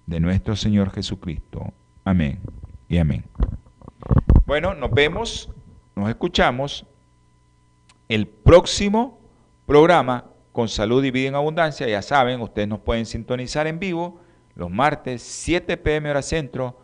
de 0.05 0.19
nuestro 0.19 0.55
Señor 0.55 0.91
Jesucristo. 0.91 1.73
Amén 2.03 2.39
y 2.87 2.97
amén. 2.97 3.23
Bueno, 4.45 4.73
nos 4.75 4.91
vemos, 4.91 5.49
nos 5.95 6.09
escuchamos 6.09 6.85
el 8.07 8.27
próximo 8.27 9.19
programa 9.65 10.25
con 10.51 10.67
salud 10.67 11.03
y 11.03 11.11
vida 11.11 11.29
en 11.29 11.35
abundancia. 11.35 11.87
Ya 11.87 12.01
saben, 12.01 12.41
ustedes 12.41 12.67
nos 12.67 12.79
pueden 12.79 13.05
sintonizar 13.05 13.65
en 13.67 13.79
vivo 13.79 14.19
los 14.55 14.69
martes 14.69 15.21
7 15.21 15.77
pm 15.77 16.09
hora 16.09 16.21
centro, 16.21 16.79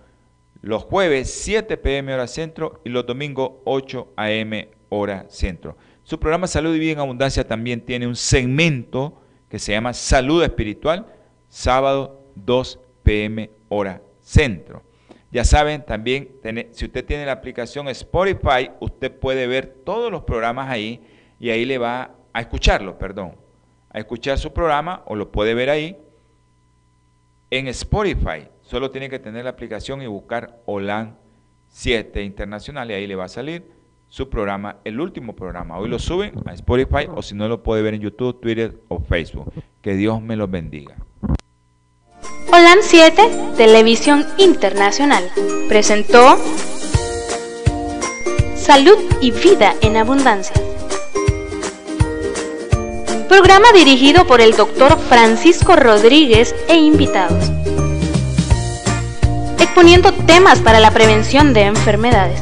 los 0.61 0.83
jueves 0.83 1.31
7 1.43 1.77
pm 1.77 2.13
hora 2.13 2.27
centro 2.27 2.81
y 2.85 2.89
los 2.89 3.05
domingos 3.05 3.51
8 3.65 4.13
am 4.15 4.51
hora 4.95 5.25
centro. 5.29 5.77
Su 6.03 6.19
programa 6.19 6.47
Salud 6.47 6.75
y 6.75 6.79
Vida 6.79 6.93
en 6.93 6.99
Abundancia 6.99 7.47
también 7.47 7.81
tiene 7.81 8.07
un 8.07 8.15
segmento 8.15 9.21
que 9.49 9.59
se 9.59 9.71
llama 9.71 9.93
Salud 9.93 10.43
Espiritual, 10.43 11.05
sábado 11.49 12.21
2 12.35 12.79
pm 13.03 13.49
hora 13.69 14.01
centro. 14.21 14.83
Ya 15.31 15.43
saben, 15.43 15.85
también 15.85 16.29
si 16.71 16.85
usted 16.85 17.05
tiene 17.05 17.25
la 17.25 17.33
aplicación 17.33 17.87
Spotify, 17.89 18.71
usted 18.79 19.11
puede 19.11 19.47
ver 19.47 19.67
todos 19.83 20.11
los 20.11 20.23
programas 20.23 20.69
ahí 20.69 21.01
y 21.39 21.49
ahí 21.49 21.65
le 21.65 21.77
va 21.77 22.15
a 22.31 22.41
escucharlo, 22.41 22.97
perdón, 22.97 23.35
a 23.89 23.99
escuchar 23.99 24.37
su 24.37 24.53
programa 24.53 25.03
o 25.05 25.15
lo 25.15 25.31
puede 25.31 25.53
ver 25.53 25.69
ahí 25.69 25.97
en 27.49 27.67
Spotify. 27.67 28.47
Solo 28.61 28.91
tiene 28.91 29.09
que 29.09 29.19
tener 29.19 29.43
la 29.43 29.51
aplicación 29.51 30.01
y 30.01 30.07
buscar 30.07 30.61
OLAN 30.65 31.17
7 31.67 32.23
Internacional 32.23 32.89
y 32.91 32.93
ahí 32.93 33.07
le 33.07 33.15
va 33.15 33.25
a 33.25 33.29
salir 33.29 33.74
su 34.09 34.29
programa, 34.29 34.77
el 34.83 34.99
último 34.99 35.35
programa. 35.35 35.77
Hoy 35.77 35.89
lo 35.89 35.99
suben 35.99 36.33
a 36.45 36.53
Spotify 36.53 37.07
o 37.13 37.21
si 37.21 37.35
no 37.35 37.47
lo 37.47 37.63
puede 37.63 37.81
ver 37.81 37.95
en 37.95 38.01
YouTube, 38.01 38.39
Twitter 38.39 38.79
o 38.87 38.99
Facebook. 38.99 39.51
Que 39.81 39.95
Dios 39.95 40.21
me 40.21 40.35
los 40.35 40.49
bendiga. 40.49 40.95
Holan 42.51 42.79
7, 42.81 43.53
Televisión 43.57 44.25
Internacional, 44.37 45.29
presentó 45.67 46.37
Salud 48.55 48.97
y 49.21 49.31
Vida 49.31 49.73
en 49.81 49.97
Abundancia. 49.97 50.55
Programa 53.27 53.67
dirigido 53.73 54.25
por 54.25 54.39
el 54.39 54.55
doctor 54.55 54.97
Francisco 54.97 55.75
Rodríguez 55.75 56.55
e 56.69 56.75
invitados. 56.77 57.51
Exponiendo 59.59 60.13
temas 60.13 60.61
para 60.61 60.79
la 60.79 60.91
prevención 60.91 61.53
de 61.53 61.63
enfermedades 61.63 62.41